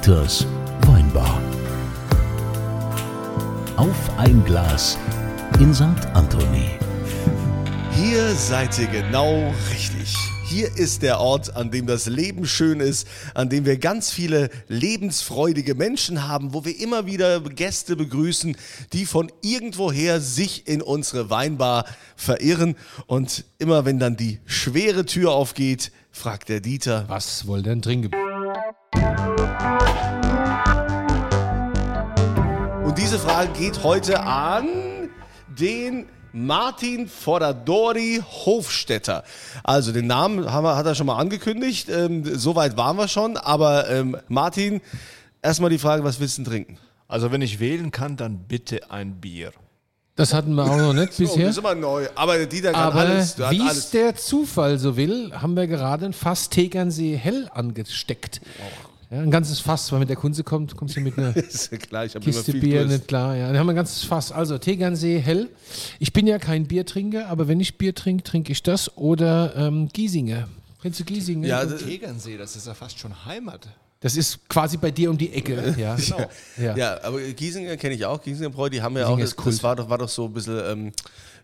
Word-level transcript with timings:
Dieters 0.00 0.46
Weinbar. 0.86 1.42
Auf 3.76 4.18
ein 4.18 4.42
Glas 4.46 4.96
in 5.58 5.74
St. 5.74 5.82
Anthony. 6.14 6.70
Hier 7.92 8.30
seid 8.30 8.78
ihr 8.78 8.86
genau 8.86 9.52
richtig. 9.70 10.16
Hier 10.46 10.74
ist 10.74 11.02
der 11.02 11.20
Ort, 11.20 11.54
an 11.54 11.70
dem 11.70 11.86
das 11.86 12.06
Leben 12.06 12.46
schön 12.46 12.80
ist, 12.80 13.06
an 13.34 13.50
dem 13.50 13.66
wir 13.66 13.76
ganz 13.76 14.10
viele 14.10 14.48
lebensfreudige 14.68 15.74
Menschen 15.74 16.26
haben, 16.26 16.54
wo 16.54 16.64
wir 16.64 16.80
immer 16.80 17.04
wieder 17.04 17.38
Gäste 17.40 17.94
begrüßen, 17.94 18.56
die 18.94 19.04
von 19.04 19.30
irgendwoher 19.42 20.20
sich 20.20 20.66
in 20.66 20.80
unsere 20.80 21.28
Weinbar 21.28 21.84
verirren. 22.16 22.74
Und 23.06 23.44
immer 23.58 23.84
wenn 23.84 23.98
dann 23.98 24.16
die 24.16 24.40
schwere 24.46 25.04
Tür 25.04 25.32
aufgeht, 25.32 25.92
fragt 26.10 26.48
der 26.48 26.60
Dieter, 26.60 27.04
Was 27.08 27.46
wollt 27.46 27.66
ihr 27.66 27.70
denn 27.72 27.82
trinken? 27.82 28.10
Diese 33.00 33.18
Frage 33.18 33.50
geht 33.58 33.82
heute 33.82 34.20
an 34.20 35.08
den 35.58 36.06
Martin 36.34 37.08
Fodadori 37.08 38.22
Hofstetter. 38.44 39.24
Also 39.64 39.92
den 39.92 40.06
Namen 40.06 40.52
haben 40.52 40.64
wir, 40.64 40.76
hat 40.76 40.84
er 40.84 40.94
schon 40.94 41.06
mal 41.06 41.16
angekündigt. 41.16 41.88
Ähm, 41.88 42.24
Soweit 42.38 42.76
waren 42.76 42.98
wir 42.98 43.08
schon. 43.08 43.38
Aber 43.38 43.88
ähm, 43.88 44.18
Martin, 44.28 44.82
erstmal 45.40 45.70
die 45.70 45.78
Frage, 45.78 46.04
was 46.04 46.20
willst 46.20 46.36
du 46.36 46.42
denn 46.42 46.52
trinken? 46.52 46.78
Also 47.08 47.32
wenn 47.32 47.40
ich 47.40 47.58
wählen 47.58 47.90
kann, 47.90 48.18
dann 48.18 48.40
bitte 48.40 48.90
ein 48.90 49.18
Bier. 49.18 49.52
Das 50.14 50.34
hatten 50.34 50.52
wir 50.54 50.64
auch 50.64 50.76
noch 50.76 50.92
nicht 50.92 51.12
Oh, 51.14 51.22
bisher. 51.22 51.46
das 51.46 51.52
ist 51.52 51.58
immer 51.58 51.74
neu. 51.74 52.06
Aber 52.14 52.44
Dieter 52.44 52.72
kann 52.72 52.82
Aber 52.82 53.00
alles. 53.00 53.38
Wie 53.38 53.66
es 53.66 53.90
der 53.90 54.14
Zufall 54.14 54.78
so 54.78 54.98
will, 54.98 55.32
haben 55.32 55.56
wir 55.56 55.66
gerade 55.66 56.04
ein 56.04 56.12
Fass 56.12 56.50
Tegernsee 56.50 57.16
hell 57.16 57.48
angesteckt. 57.54 58.42
Ja, 59.10 59.18
ein 59.20 59.30
ganzes 59.30 59.58
Fass, 59.58 59.90
weil 59.90 59.98
mit 59.98 60.08
der 60.08 60.16
Kunze 60.16 60.44
kommt, 60.44 60.76
kommst 60.76 60.96
du 60.96 61.00
mit 61.00 61.18
einer 61.18 61.36
ist 61.36 61.72
ja 61.72 61.78
klar, 61.78 62.04
ich 62.04 62.14
Kiste 62.14 62.52
viel 62.52 62.60
Bier 62.60 62.80
Durst. 62.82 62.92
nicht 62.92 63.08
klar. 63.08 63.36
Ja, 63.36 63.48
dann 63.48 63.58
haben 63.58 63.66
wir 63.66 63.72
ein 63.72 63.76
ganzes 63.76 64.04
Fass. 64.04 64.30
Also 64.30 64.56
Tegernsee 64.56 65.18
hell. 65.18 65.48
Ich 65.98 66.12
bin 66.12 66.28
ja 66.28 66.38
kein 66.38 66.66
Biertrinker, 66.66 67.26
aber 67.28 67.48
wenn 67.48 67.58
ich 67.58 67.76
Bier 67.76 67.92
trinke, 67.94 68.22
trinke 68.22 68.52
ich 68.52 68.62
das 68.62 68.96
oder 68.96 69.54
ähm, 69.56 69.88
Giesinger. 69.92 70.48
Kennst 70.80 71.00
du 71.00 71.04
Giesinger? 71.04 71.48
Ja, 71.48 71.64
das, 71.66 71.82
Tegernsee, 71.82 72.36
das 72.38 72.54
ist 72.54 72.68
ja 72.68 72.74
fast 72.74 73.00
schon 73.00 73.24
Heimat. 73.26 73.66
das 73.98 74.16
ist 74.16 74.48
quasi 74.48 74.76
bei 74.76 74.92
dir 74.92 75.10
um 75.10 75.18
die 75.18 75.32
Ecke. 75.32 75.74
Ja, 75.76 75.96
Genau. 75.96 76.30
ja. 76.56 76.76
ja, 76.76 77.02
aber 77.02 77.20
Giesinger 77.20 77.76
kenne 77.76 77.96
ich 77.96 78.06
auch. 78.06 78.22
Giesinger 78.22 78.50
Bräu, 78.50 78.70
die 78.70 78.80
haben 78.80 78.96
ja 78.96 79.08
Giesinger 79.08 79.32
auch. 79.32 79.44
Das, 79.44 79.54
das 79.54 79.62
war 79.64 79.74
doch, 79.74 79.90
war 79.90 79.98
doch 79.98 80.08
so 80.08 80.26
ein 80.26 80.32
bisschen. 80.32 80.60
Ähm, 80.64 80.92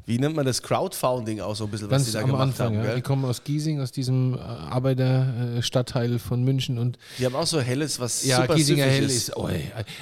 wie 0.06 0.18
nennt 0.18 0.36
man 0.36 0.46
das? 0.46 0.62
Crowdfunding 0.62 1.40
auch 1.40 1.56
so 1.56 1.64
ein 1.64 1.70
bisschen, 1.70 1.88
was 1.90 1.96
Ganz 1.96 2.06
die 2.06 2.12
da 2.12 2.20
am 2.20 2.26
gemacht 2.26 2.42
Anfang, 2.42 2.76
haben. 2.78 2.84
ja. 2.86 2.94
Die 2.94 3.02
kommen 3.02 3.24
aus 3.24 3.42
Giesing, 3.42 3.80
aus 3.80 3.90
diesem 3.90 4.34
äh, 4.34 4.38
Arbeiterstadtteil 4.38 6.18
von 6.18 6.44
München 6.44 6.78
und 6.78 6.98
Die 7.18 7.26
haben 7.26 7.34
auch 7.34 7.46
so 7.46 7.60
helles, 7.60 7.98
was 8.00 8.24
Ja, 8.24 8.42
super 8.42 8.54
Giesinger 8.54 8.84
Hell 8.84 9.04
ist. 9.04 9.28
ist. 9.30 9.36
Oh, 9.36 9.48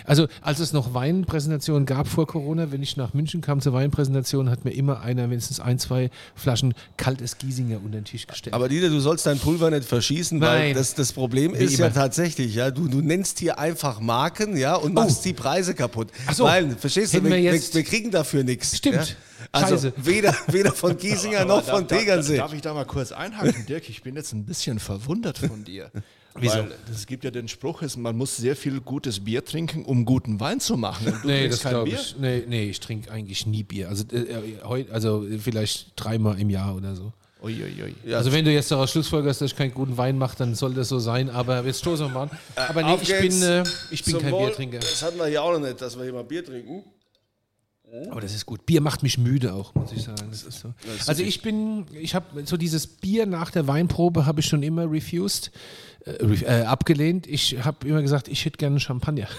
also, 0.04 0.26
als 0.42 0.60
es 0.60 0.72
noch 0.72 0.94
Weinpräsentationen 0.94 1.86
gab 1.86 2.06
vor 2.08 2.26
Corona, 2.26 2.70
wenn 2.70 2.82
ich 2.82 2.96
nach 2.96 3.14
München 3.14 3.40
kam 3.40 3.60
zur 3.60 3.72
Weinpräsentation, 3.72 4.50
hat 4.50 4.64
mir 4.64 4.72
immer 4.72 5.00
einer 5.00 5.26
mindestens 5.26 5.60
ein, 5.60 5.78
zwei 5.78 6.10
Flaschen 6.34 6.74
kaltes 6.96 7.38
Giesinger 7.38 7.78
unter 7.78 7.98
den 7.98 8.04
Tisch 8.04 8.26
gestellt. 8.26 8.54
Aber 8.54 8.68
Dieter, 8.68 8.88
du 8.90 9.00
sollst 9.00 9.26
dein 9.26 9.38
Pulver 9.38 9.70
nicht 9.70 9.84
verschießen, 9.88 10.40
weil 10.40 10.58
Nein. 10.68 10.74
das, 10.74 10.94
das 10.94 11.12
Problem 11.12 11.54
Wie 11.54 11.64
ist 11.64 11.78
ja 11.78 11.86
immer. 11.86 11.94
tatsächlich, 11.94 12.54
ja, 12.54 12.70
du, 12.70 12.88
du 12.88 13.00
nennst 13.00 13.38
hier 13.38 13.58
einfach 13.58 14.00
Marken, 14.00 14.56
ja, 14.56 14.74
und 14.74 14.94
machst 14.94 15.24
die 15.24 15.32
Preise 15.32 15.74
kaputt. 15.74 16.08
Oh. 16.12 16.20
Ach 16.26 16.34
so. 16.34 16.44
Weil, 16.44 16.70
verstehst 16.76 17.14
du, 17.14 17.24
wir, 17.24 17.30
wir 17.30 17.52
wir 17.54 17.82
kriegen 17.84 18.10
dafür 18.10 18.44
nichts. 18.44 18.76
Stimmt. 18.76 18.96
Ja? 18.96 19.04
Also 19.52 19.74
Scheiße. 19.76 19.93
Weder, 19.96 20.34
weder 20.48 20.72
von 20.72 20.96
Giesinger 20.98 21.44
noch 21.44 21.62
von 21.64 21.86
Tegernsee. 21.86 22.36
Darf 22.36 22.52
ich 22.52 22.60
da 22.60 22.74
mal 22.74 22.84
kurz 22.84 23.12
einhaken, 23.12 23.66
Dirk? 23.66 23.88
Ich 23.88 24.02
bin 24.02 24.16
jetzt 24.16 24.32
ein 24.32 24.44
bisschen 24.44 24.78
verwundert 24.78 25.38
von 25.38 25.64
dir. 25.64 25.90
Wieso? 26.36 26.56
Weil 26.56 26.72
es 26.92 27.06
gibt 27.06 27.22
ja 27.22 27.30
den 27.30 27.46
Spruch, 27.46 27.82
man 27.96 28.16
muss 28.16 28.36
sehr 28.36 28.56
viel 28.56 28.80
gutes 28.80 29.24
Bier 29.24 29.44
trinken, 29.44 29.84
um 29.84 30.04
guten 30.04 30.40
Wein 30.40 30.58
zu 30.58 30.76
machen. 30.76 31.06
Und 31.06 31.22
du 31.22 31.28
nee, 31.28 31.48
das 31.48 31.60
kein 31.60 31.70
glaube 31.70 31.90
Bier? 31.90 32.00
ich. 32.00 32.16
Nee, 32.18 32.44
nee, 32.48 32.70
ich 32.70 32.80
trinke 32.80 33.10
eigentlich 33.10 33.46
nie 33.46 33.62
Bier. 33.62 33.88
Also, 33.88 34.04
äh, 34.12 34.18
äh, 34.18 34.86
also 34.90 35.24
vielleicht 35.38 35.92
dreimal 35.94 36.40
im 36.40 36.50
Jahr 36.50 36.74
oder 36.74 36.96
so. 36.96 37.12
Uiuiui. 37.44 37.94
Ja. 38.04 38.16
Also 38.18 38.32
wenn 38.32 38.44
du 38.44 38.50
jetzt 38.50 38.70
daraus 38.70 38.90
schlussfolgerst, 38.90 39.42
dass 39.42 39.52
ich 39.52 39.56
keinen 39.56 39.74
guten 39.74 39.96
Wein 39.96 40.16
mache, 40.16 40.36
dann 40.38 40.54
soll 40.54 40.74
das 40.74 40.88
so 40.88 40.98
sein. 40.98 41.28
Aber 41.30 41.64
jetzt 41.64 41.80
stoßen 41.80 42.06
wir 42.06 42.12
mal 42.12 42.22
an. 42.22 42.30
Aber 42.56 42.82
nee, 42.82 42.98
ich 43.00 43.18
bin, 43.18 43.42
äh, 43.42 43.62
ich 43.90 44.04
bin 44.04 44.18
kein 44.18 44.32
Wohl. 44.32 44.46
Biertrinker. 44.46 44.78
Das 44.78 45.02
hatten 45.02 45.18
wir 45.18 45.26
hier 45.26 45.42
auch 45.42 45.52
noch 45.52 45.60
nicht, 45.60 45.80
dass 45.80 45.96
wir 45.96 46.04
hier 46.04 46.14
mal 46.14 46.24
Bier 46.24 46.44
trinken. 46.44 46.84
Aber 48.10 48.20
das 48.20 48.34
ist 48.34 48.46
gut. 48.46 48.66
Bier 48.66 48.80
macht 48.80 49.02
mich 49.02 49.18
müde 49.18 49.54
auch, 49.54 49.74
muss 49.74 49.92
ich 49.92 50.02
sagen. 50.02 50.28
So. 50.32 50.72
Also 51.06 51.22
ich 51.22 51.42
bin, 51.42 51.86
ich 51.92 52.14
habe 52.14 52.44
so 52.44 52.56
dieses 52.56 52.86
Bier 52.86 53.26
nach 53.26 53.50
der 53.50 53.66
Weinprobe 53.66 54.26
habe 54.26 54.40
ich 54.40 54.46
schon 54.46 54.62
immer 54.62 54.90
refused, 54.90 55.50
äh, 56.06 56.60
äh, 56.60 56.64
abgelehnt. 56.64 57.26
Ich 57.26 57.64
habe 57.64 57.88
immer 57.88 58.02
gesagt, 58.02 58.28
ich 58.28 58.44
hätte 58.44 58.58
gerne 58.58 58.78
Champagner. 58.80 59.28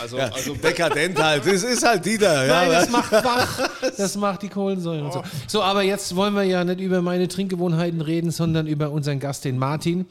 Also, 0.00 0.16
Ja, 0.16 0.28
also 0.32 0.54
dekadent 0.54 1.20
halt. 1.20 1.44
Das 1.44 1.64
ist 1.64 1.84
halt 1.84 2.06
Dieter. 2.06 2.46
Ja, 2.46 2.54
Nein, 2.62 2.70
das 2.70 2.90
macht 2.90 3.12
wach. 3.12 3.68
Das 3.96 4.16
macht 4.16 4.42
die 4.42 4.48
Kohlensäure 4.48 5.04
und 5.04 5.12
so. 5.12 5.22
So, 5.48 5.62
aber 5.62 5.82
jetzt 5.82 6.14
wollen 6.14 6.34
wir 6.34 6.44
ja 6.44 6.62
nicht 6.64 6.80
über 6.80 7.02
meine 7.02 7.26
Trinkgewohnheiten 7.26 8.00
reden, 8.00 8.30
sondern 8.30 8.68
über 8.68 8.90
unseren 8.90 9.18
Gast, 9.18 9.44
den 9.44 9.58
Martin, 9.58 10.06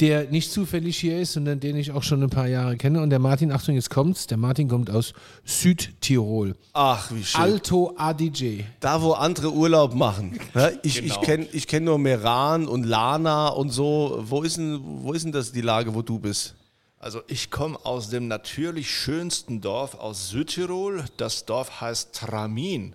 der 0.00 0.24
nicht 0.24 0.50
zufällig 0.52 0.98
hier 0.98 1.20
ist, 1.20 1.32
sondern 1.34 1.60
den 1.60 1.76
ich 1.76 1.92
auch 1.92 2.02
schon 2.02 2.22
ein 2.24 2.28
paar 2.28 2.48
Jahre 2.48 2.76
kenne. 2.76 3.00
Und 3.00 3.10
der 3.10 3.20
Martin, 3.20 3.52
Achtung, 3.52 3.76
jetzt 3.76 3.88
kommt's. 3.88 4.26
Der 4.26 4.36
Martin 4.36 4.68
kommt 4.68 4.90
aus 4.90 5.14
Südtirol. 5.44 6.56
Ach, 6.72 7.10
wie 7.12 7.24
schön. 7.24 7.40
Alto 7.40 7.94
Adige. 7.96 8.64
Da, 8.80 9.00
wo 9.00 9.12
andere 9.12 9.52
Urlaub 9.52 9.94
machen. 9.94 10.38
Ich 10.82 11.00
Genau. 11.00 11.14
ich 11.14 11.20
kenne 11.20 11.46
ich 11.52 11.66
kenn 11.66 11.84
nur 11.84 11.98
Meran 11.98 12.66
und 12.66 12.84
Lana 12.84 13.48
und 13.48 13.70
so. 13.70 14.22
Wo 14.28 14.42
ist, 14.42 14.56
denn, 14.56 14.69
wo 14.82 15.12
ist 15.12 15.24
denn 15.24 15.32
das 15.32 15.52
die 15.52 15.60
Lage, 15.60 15.94
wo 15.94 16.02
du 16.02 16.18
bist? 16.18 16.54
Also 16.98 17.22
ich 17.28 17.50
komme 17.50 17.78
aus 17.84 18.10
dem 18.10 18.28
natürlich 18.28 18.90
schönsten 18.90 19.60
Dorf 19.60 19.94
aus 19.94 20.28
Südtirol. 20.28 21.04
Das 21.16 21.46
Dorf 21.46 21.80
heißt 21.80 22.14
Tramin. 22.14 22.94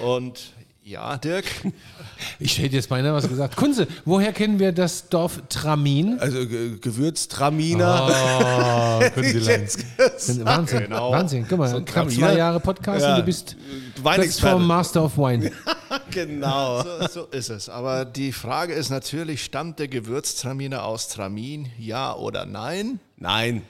Und 0.00 0.52
ja, 0.84 1.16
Dirk, 1.16 1.44
Ich 2.38 2.58
hätte 2.58 2.76
jetzt 2.76 2.88
beinahe 2.88 3.12
was 3.14 3.28
gesagt. 3.28 3.56
Kunze, 3.56 3.86
woher 4.04 4.32
kennen 4.32 4.58
wir 4.58 4.72
das 4.72 5.08
Dorf 5.08 5.40
Tramin? 5.48 6.18
Also 6.20 6.46
Ge- 6.46 6.78
Gewürztraminer. 6.80 8.08
Oh. 8.08 9.00
Wahnsinn, 10.44 10.80
Genau. 10.84 11.10
Wahnsinn. 11.12 11.46
Guck 11.48 11.58
mal, 11.58 11.68
So 11.68 11.76
knapp 11.76 11.86
Traminer. 12.08 12.28
zwei 12.28 12.36
Jahre 12.36 12.60
Podcast 12.60 13.02
Ja. 13.02 13.12
und 13.14 13.20
du 13.20 13.24
bist 13.24 13.56
Weinexperte. 14.02 14.56
vom 14.56 14.66
Master 14.66 15.04
of 15.04 15.16
Wine. 15.18 15.50
Genau. 16.10 16.82
so, 16.82 17.06
so 17.08 17.24
ist 17.26 17.50
es. 17.50 17.68
Aber 17.68 18.04
die 18.06 18.32
Frage 18.32 18.72
ist 18.72 18.88
natürlich, 18.90 19.44
stammt 19.44 19.78
der 19.78 19.88
Gewürztraminer 19.88 20.84
aus 20.84 21.08
Tramin? 21.08 21.68
Ja 21.78 22.14
oder 22.14 22.46
nein? 22.46 22.98
Nein. 23.18 23.62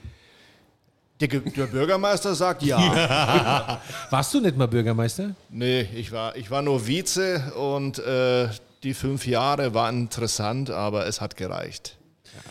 Der, 1.22 1.28
der 1.40 1.66
Bürgermeister 1.66 2.34
sagt 2.34 2.64
ja. 2.64 3.80
Warst 4.10 4.34
du 4.34 4.40
nicht 4.40 4.56
mal 4.56 4.66
Bürgermeister? 4.66 5.36
nee, 5.50 5.82
ich 5.94 6.10
war, 6.10 6.34
ich 6.34 6.50
war 6.50 6.62
nur 6.62 6.84
Vize 6.86 7.52
und 7.56 8.00
äh, 8.00 8.48
die 8.82 8.92
fünf 8.92 9.24
Jahre 9.26 9.72
waren 9.72 10.00
interessant, 10.00 10.70
aber 10.70 11.06
es 11.06 11.20
hat 11.20 11.36
gereicht. 11.36 11.96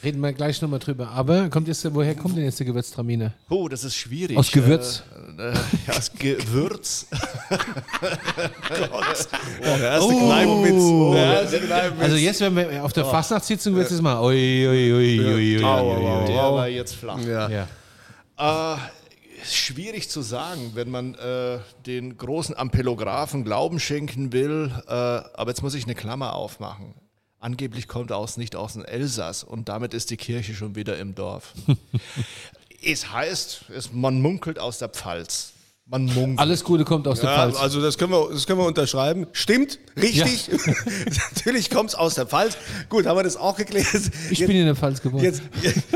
Reden 0.04 0.22
wir 0.22 0.32
gleich 0.32 0.62
nochmal 0.62 0.80
drüber. 0.80 1.09
Aber 1.09 1.50
kommt 1.50 1.68
jetzt, 1.68 1.94
woher 1.94 2.16
kommt 2.16 2.38
denn 2.38 2.46
jetzt 2.46 2.59
der 2.59 2.68
Gewürztraminer? 2.68 3.34
Oh, 3.50 3.68
das 3.68 3.84
ist 3.84 3.96
schwierig. 3.96 4.38
Aus 4.38 4.52
Gewürz? 4.52 5.03
Äh, 5.38 5.50
äh, 5.50 5.53
ja, 5.88 5.98
aus 5.98 6.12
Gewürz. 6.14 7.08
Der 8.70 9.82
erste 9.82 10.14
Kneipenwitz. 10.14 11.16
Der 11.16 11.42
erste 11.42 11.59
Kneipenwitz. 11.59 12.03
Also 12.03 12.16
jetzt, 12.16 12.42
wenn 12.42 12.56
wir 12.56 12.86
auf 12.86 12.94
der 12.94 13.06
Fastnachtssitzung 13.06 13.76
wird 13.76 13.92
es 13.92 14.02
mal. 14.02 14.22
Ui, 14.22 14.68
ui, 14.68 14.94
ui, 14.94 15.20
ui, 15.20 15.34
ui, 15.34 15.58
ui, 15.58 15.64
au, 15.64 16.22
au. 16.22 16.26
Der 16.28 16.36
war 16.38 16.68
jetzt 16.68 16.96
flach. 16.96 17.20
ja. 17.26 17.50
Ja. 17.50 17.68
Äh, 18.41 18.78
schwierig 19.46 20.09
zu 20.09 20.22
sagen, 20.22 20.72
wenn 20.74 20.90
man 20.90 21.16
äh, 21.16 21.59
den 21.85 22.18
großen 22.18 22.56
Ampelographen 22.57 23.44
Glauben 23.44 23.79
schenken 23.79 24.34
will. 24.34 24.72
Äh, 24.88 24.91
aber 24.91 25.50
jetzt 25.50 25.62
muss 25.62 25.74
ich 25.74 25.84
eine 25.85 25.96
Klammer 25.96 26.34
aufmachen. 26.35 26.94
Angeblich 27.40 27.88
kommt 27.88 28.11
er 28.11 28.17
aus, 28.17 28.38
nicht 28.38 28.55
aus 28.55 28.73
dem 28.73 28.85
Elsass 28.85 29.43
und 29.43 29.67
damit 29.67 29.93
ist 29.93 30.11
die 30.11 30.17
Kirche 30.17 30.53
schon 30.53 30.76
wieder 30.76 30.97
im 30.99 31.16
Dorf. 31.16 31.53
es 32.85 33.11
heißt, 33.11 33.66
es, 33.76 33.91
man 33.93 34.22
munkelt 34.22 34.59
aus 34.59 34.78
der 34.78 34.90
Pfalz. 34.90 35.53
Man 35.85 36.05
munkelt. 36.05 36.40
Alles 36.40 36.64
Gute 36.64 36.85
kommt 36.85 37.08
aus 37.08 37.20
der 37.20 37.32
Ja, 37.32 37.35
Pfalz. 37.38 37.58
also 37.58 37.82
das 37.82 37.97
können, 37.97 38.11
wir, 38.11 38.29
das 38.32 38.46
können 38.46 38.59
wir 38.59 38.66
unterschreiben. 38.67 39.28
Stimmt, 39.34 39.79
richtig. 39.99 40.49
Natürlich 41.35 41.70
kommt 41.70 41.90
es 41.90 41.96
aus 41.96 42.16
der 42.16 42.26
Pfalz. 42.26 42.58
Gut, 42.90 43.05
haben 43.05 43.17
wir 43.17 43.23
das 43.23 43.38
auch 43.38 43.55
geklärt. 43.58 43.88
ich 44.29 44.40
Jetzt- 44.40 44.47
bin 44.47 44.58
in 44.58 44.66
der 44.66 44.76
Pfalz 44.76 45.02
geboren. 45.02 45.23
Jetzt, 45.23 45.41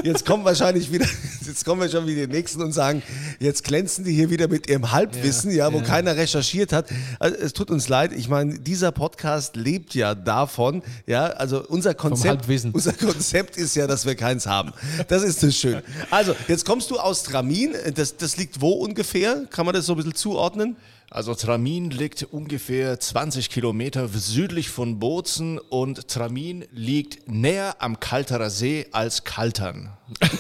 jetzt 0.04 0.26
kommen 0.26 0.44
wahrscheinlich 0.46 0.92
wieder, 0.92 1.06
jetzt 1.46 1.66
kommen 1.66 1.82
wir 1.82 1.90
schon 1.90 2.08
wieder 2.08 2.28
die 2.28 2.34
Nächsten 2.34 2.62
und 2.62 2.72
sagen, 2.72 3.04
jetzt 3.40 3.64
glänzen 3.64 4.04
die 4.06 4.14
hier 4.14 4.30
wieder 4.30 4.48
mit 4.48 4.70
ihrem 4.70 4.92
Halbwissen, 4.92 5.52
ja, 5.52 5.72
wo 5.74 5.82
keiner 5.82 6.16
recherchiert 6.16 6.74
hat. 6.74 6.88
Also, 7.20 7.36
es 7.38 7.54
tut 7.54 7.72
uns 7.72 7.88
leid. 7.90 8.12
Ich 8.14 8.28
meine, 8.30 8.60
dieser 8.60 8.92
Podcast 8.92 9.56
lebt 9.56 9.94
ja 9.96 10.16
davon, 10.16 10.84
ja, 11.06 11.26
also 11.28 11.66
unser 11.68 11.94
Konzept, 11.94 12.46
unser 12.74 12.94
Konzept 12.94 13.58
ist 13.58 13.76
ja, 13.76 13.88
dass 13.88 14.06
wir 14.06 14.16
keins 14.16 14.46
haben. 14.46 14.74
Das 15.08 15.24
ist 15.24 15.44
das 15.44 15.56
schön. 15.56 15.82
Also, 16.12 16.36
jetzt 16.48 16.66
kommst 16.66 16.92
du 16.92 16.98
aus 17.00 17.24
Tramin. 17.24 17.74
Das, 17.96 18.18
das 18.18 18.38
liegt 18.38 18.62
wo 18.62 18.72
ungefähr? 18.72 19.46
Kann 19.50 19.66
man 19.66 19.74
das 19.76 19.86
so 19.86 19.94
ein 19.94 19.98
bisschen 19.98 20.16
zuordnen? 20.16 20.76
Also 21.16 21.34
Tramin 21.34 21.92
liegt 21.92 22.24
ungefähr 22.24 23.00
20 23.00 23.50
Kilometer 23.50 24.10
südlich 24.10 24.68
von 24.68 25.00
Bozen 25.00 25.60
und 25.60 26.10
Tramin 26.10 26.66
liegt 26.74 27.32
näher 27.32 27.78
am 27.80 28.02
Kalterer 28.02 28.50
See 28.50 28.88
als 28.92 29.24
Kaltern. 29.24 29.92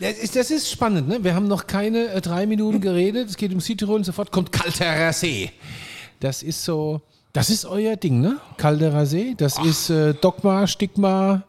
Das 0.00 0.18
ist, 0.18 0.36
das 0.36 0.50
ist 0.50 0.70
spannend, 0.70 1.08
ne? 1.08 1.22
Wir 1.22 1.34
haben 1.34 1.46
noch 1.46 1.68
keine 1.68 2.08
äh, 2.08 2.20
drei 2.20 2.46
Minuten 2.46 2.80
geredet. 2.80 3.30
Es 3.30 3.36
geht 3.36 3.54
um 3.54 3.60
Südtirol 3.60 3.96
und 3.96 4.04
sofort 4.04 4.32
kommt 4.32 4.50
Kalterer 4.50 5.12
See. 5.12 5.52
Das 6.18 6.42
ist 6.42 6.64
so, 6.64 7.00
das 7.32 7.48
ist 7.48 7.64
euer 7.64 7.94
Ding, 7.94 8.20
ne? 8.20 8.38
Kalterer 8.56 9.06
See. 9.06 9.34
Das 9.36 9.58
ist 9.60 9.90
äh, 9.90 10.14
Dogma, 10.14 10.66
Stigma, 10.66 11.44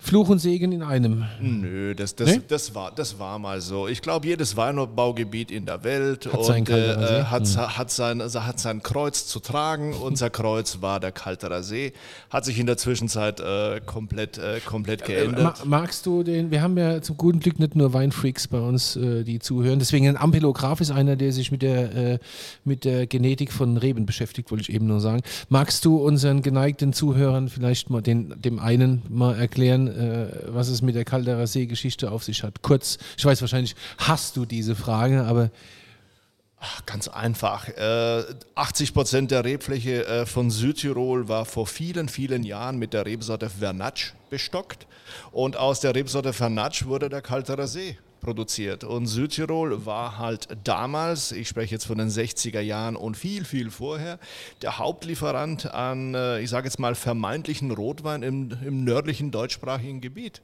Fluch 0.00 0.28
und 0.28 0.38
Segen 0.38 0.70
in 0.70 0.82
einem. 0.84 1.24
Nö, 1.40 1.92
das, 1.92 2.14
das, 2.14 2.28
Nee? 2.36 2.40
das, 2.46 2.72
war, 2.74 2.92
das 2.94 3.18
war 3.18 3.38
mal 3.40 3.60
so. 3.60 3.88
Ich 3.88 4.00
glaube, 4.00 4.28
jedes 4.28 4.56
Weinbaugebiet 4.56 5.50
in 5.50 5.66
der 5.66 5.82
Welt 5.82 6.26
Hat 6.26 6.38
und, 6.38 6.66
See. 6.68 6.72
äh, 6.72 7.24
hat, 7.24 7.76
hat, 7.76 7.90
sein, 7.90 8.20
also 8.20 8.44
hat 8.44 8.60
sein 8.60 8.80
Kreuz 8.82 9.26
zu 9.26 9.40
tragen. 9.40 9.94
Unser 9.94 10.30
Kreuz 10.30 10.78
war 10.80 11.00
der 11.00 11.10
Kalterer 11.10 11.64
See. 11.64 11.92
Hat 12.30 12.44
sich 12.44 12.60
in 12.60 12.66
der 12.66 12.76
Zwischenzeit 12.76 13.40
äh, 13.40 13.80
komplett, 13.84 14.38
äh, 14.38 14.60
komplett 14.64 15.00
Ma 15.00 15.06
geändert. 15.06 15.66
magst 15.66 16.06
du 16.06 16.22
den, 16.22 16.52
wir 16.52 16.62
haben 16.62 16.78
ja 16.78 17.02
zum 17.02 17.16
guten 17.16 17.40
Glück 17.40 17.58
nicht 17.58 17.74
nur 17.74 17.92
Weinfreaks 17.92 18.46
bei 18.46 18.60
uns, 18.60 18.94
äh, 18.94 19.24
die 19.24 19.40
zuhören. 19.40 19.80
Deswegen 19.80 20.06
ein 20.06 20.16
Ampelograph 20.16 20.80
ist 20.80 20.92
einer, 20.92 21.16
der 21.16 21.32
sich 21.32 21.50
mit 21.50 21.60
der, 21.62 21.94
äh, 21.96 22.18
mit 22.64 22.84
der 22.84 23.08
Genetik 23.08 23.52
von 23.52 23.76
Reben 23.76 24.06
beschäftigt, 24.06 24.52
wollte 24.52 24.62
ich 24.62 24.72
eben 24.72 24.86
nur 24.86 25.00
sagen. 25.00 25.22
Magst 25.48 25.84
du 25.84 25.96
unseren 25.96 26.42
geneigten 26.42 26.92
Zuhörern 26.92 27.48
vielleicht 27.48 27.90
mal 27.90 28.00
den, 28.00 28.32
dem 28.40 28.60
einen 28.60 29.02
mal 29.08 29.34
erklären, 29.36 29.87
äh, 29.88 30.54
was 30.54 30.68
es 30.68 30.82
mit 30.82 30.94
der 30.94 31.04
Calderer 31.04 31.46
See-Geschichte 31.46 32.10
auf 32.10 32.24
sich 32.24 32.42
hat? 32.42 32.62
Kurz, 32.62 32.98
ich 33.16 33.24
weiß 33.24 33.40
wahrscheinlich, 33.40 33.74
hast 33.98 34.36
du 34.36 34.44
diese 34.44 34.74
Frage, 34.74 35.24
aber 35.24 35.50
Ach, 36.60 36.84
Ganz 36.86 37.06
einfach. 37.06 37.68
Äh, 37.68 38.24
80 38.56 38.92
Prozent 38.92 39.30
der 39.30 39.44
Rebfläche 39.44 40.04
äh, 40.06 40.26
von 40.26 40.50
Südtirol 40.50 41.28
war 41.28 41.44
vor 41.44 41.68
vielen, 41.68 42.08
vielen 42.08 42.42
Jahren 42.42 42.78
mit 42.78 42.94
der 42.94 43.06
Rebsorte 43.06 43.48
Vernatsch 43.48 44.14
bestockt. 44.28 44.88
Und 45.30 45.56
aus 45.56 45.78
der 45.80 45.94
Rebsorte 45.94 46.32
Vernatsch 46.32 46.84
wurde 46.86 47.08
der 47.08 47.22
Kalterer 47.22 47.68
See 47.68 47.96
produziert. 48.20 48.84
Und 48.84 49.06
Südtirol 49.06 49.86
war 49.86 50.18
halt 50.18 50.48
damals, 50.64 51.32
ich 51.32 51.48
spreche 51.48 51.74
jetzt 51.74 51.86
von 51.86 51.98
den 51.98 52.08
60er 52.08 52.60
Jahren 52.60 52.96
und 52.96 53.16
viel, 53.16 53.44
viel 53.44 53.70
vorher, 53.70 54.18
der 54.62 54.78
Hauptlieferant 54.78 55.72
an, 55.72 56.14
äh, 56.14 56.40
ich 56.40 56.50
sage 56.50 56.66
jetzt 56.66 56.78
mal, 56.78 56.94
vermeintlichen 56.94 57.70
Rotwein 57.70 58.22
im, 58.22 58.50
im 58.64 58.84
nördlichen 58.84 59.30
deutschsprachigen 59.30 60.00
Gebiet. 60.00 60.42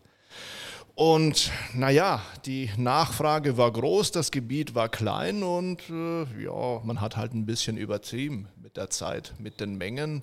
Und 0.96 1.50
naja, 1.74 2.22
die 2.46 2.70
Nachfrage 2.76 3.56
war 3.56 3.72
groß, 3.72 4.12
das 4.12 4.30
Gebiet 4.30 4.76
war 4.76 4.88
klein 4.88 5.42
und 5.42 5.80
äh, 5.90 6.22
ja, 6.40 6.80
man 6.84 7.00
hat 7.00 7.16
halt 7.16 7.34
ein 7.34 7.46
bisschen 7.46 7.76
übertrieben 7.76 8.46
mit 8.62 8.76
der 8.76 8.90
Zeit, 8.90 9.32
mit 9.38 9.58
den 9.58 9.76
Mengen. 9.76 10.22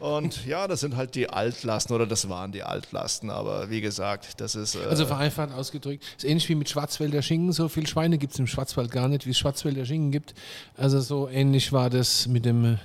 Und 0.00 0.44
ja, 0.46 0.68
das 0.68 0.80
sind 0.80 0.96
halt 0.96 1.14
die 1.14 1.30
Altlasten 1.30 1.94
oder 1.94 2.06
das 2.06 2.28
waren 2.28 2.52
die 2.52 2.62
Altlasten. 2.62 3.30
Aber 3.30 3.70
wie 3.70 3.80
gesagt, 3.80 4.42
das 4.42 4.54
ist. 4.56 4.74
Äh, 4.74 4.80
Also 4.90 5.06
vereinfacht 5.06 5.52
ausgedrückt, 5.52 6.04
ist 6.18 6.24
ähnlich 6.24 6.50
wie 6.50 6.54
mit 6.54 6.68
Schwarzwälder 6.68 7.22
Schinken. 7.22 7.52
So 7.52 7.70
viel 7.70 7.86
Schweine 7.86 8.18
gibt 8.18 8.34
es 8.34 8.38
im 8.38 8.46
Schwarzwald 8.46 8.90
gar 8.90 9.08
nicht, 9.08 9.24
wie 9.24 9.30
es 9.30 9.38
Schwarzwälder 9.38 9.86
Schinken 9.86 10.10
gibt. 10.10 10.34
Also 10.76 11.00
so 11.00 11.30
ähnlich 11.30 11.72
war 11.72 11.88
das 11.88 12.26
mit 12.26 12.44
dem 12.44 12.78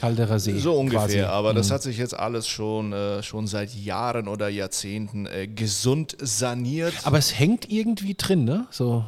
Calderer 0.00 0.38
See. 0.38 0.58
so 0.58 0.74
ungefähr, 0.74 1.00
quasi. 1.06 1.20
aber 1.22 1.54
das 1.54 1.68
Mhm. 1.68 1.74
hat 1.74 1.82
sich 1.82 1.98
jetzt 1.98 2.14
alles 2.18 2.48
schon, 2.48 2.92
äh, 2.92 3.22
schon 3.22 3.46
seit 3.46 3.74
Jahren 3.74 4.28
oder 4.28 4.48
Jahrzehnten 4.48 5.26
äh, 5.26 5.46
gesund 5.46 6.16
saniert. 6.20 6.94
Aber 7.04 7.18
es 7.18 7.38
hängt 7.38 7.70
irgendwie 7.70 8.14
drin, 8.14 8.44
ne? 8.44 8.66
So. 8.70 9.04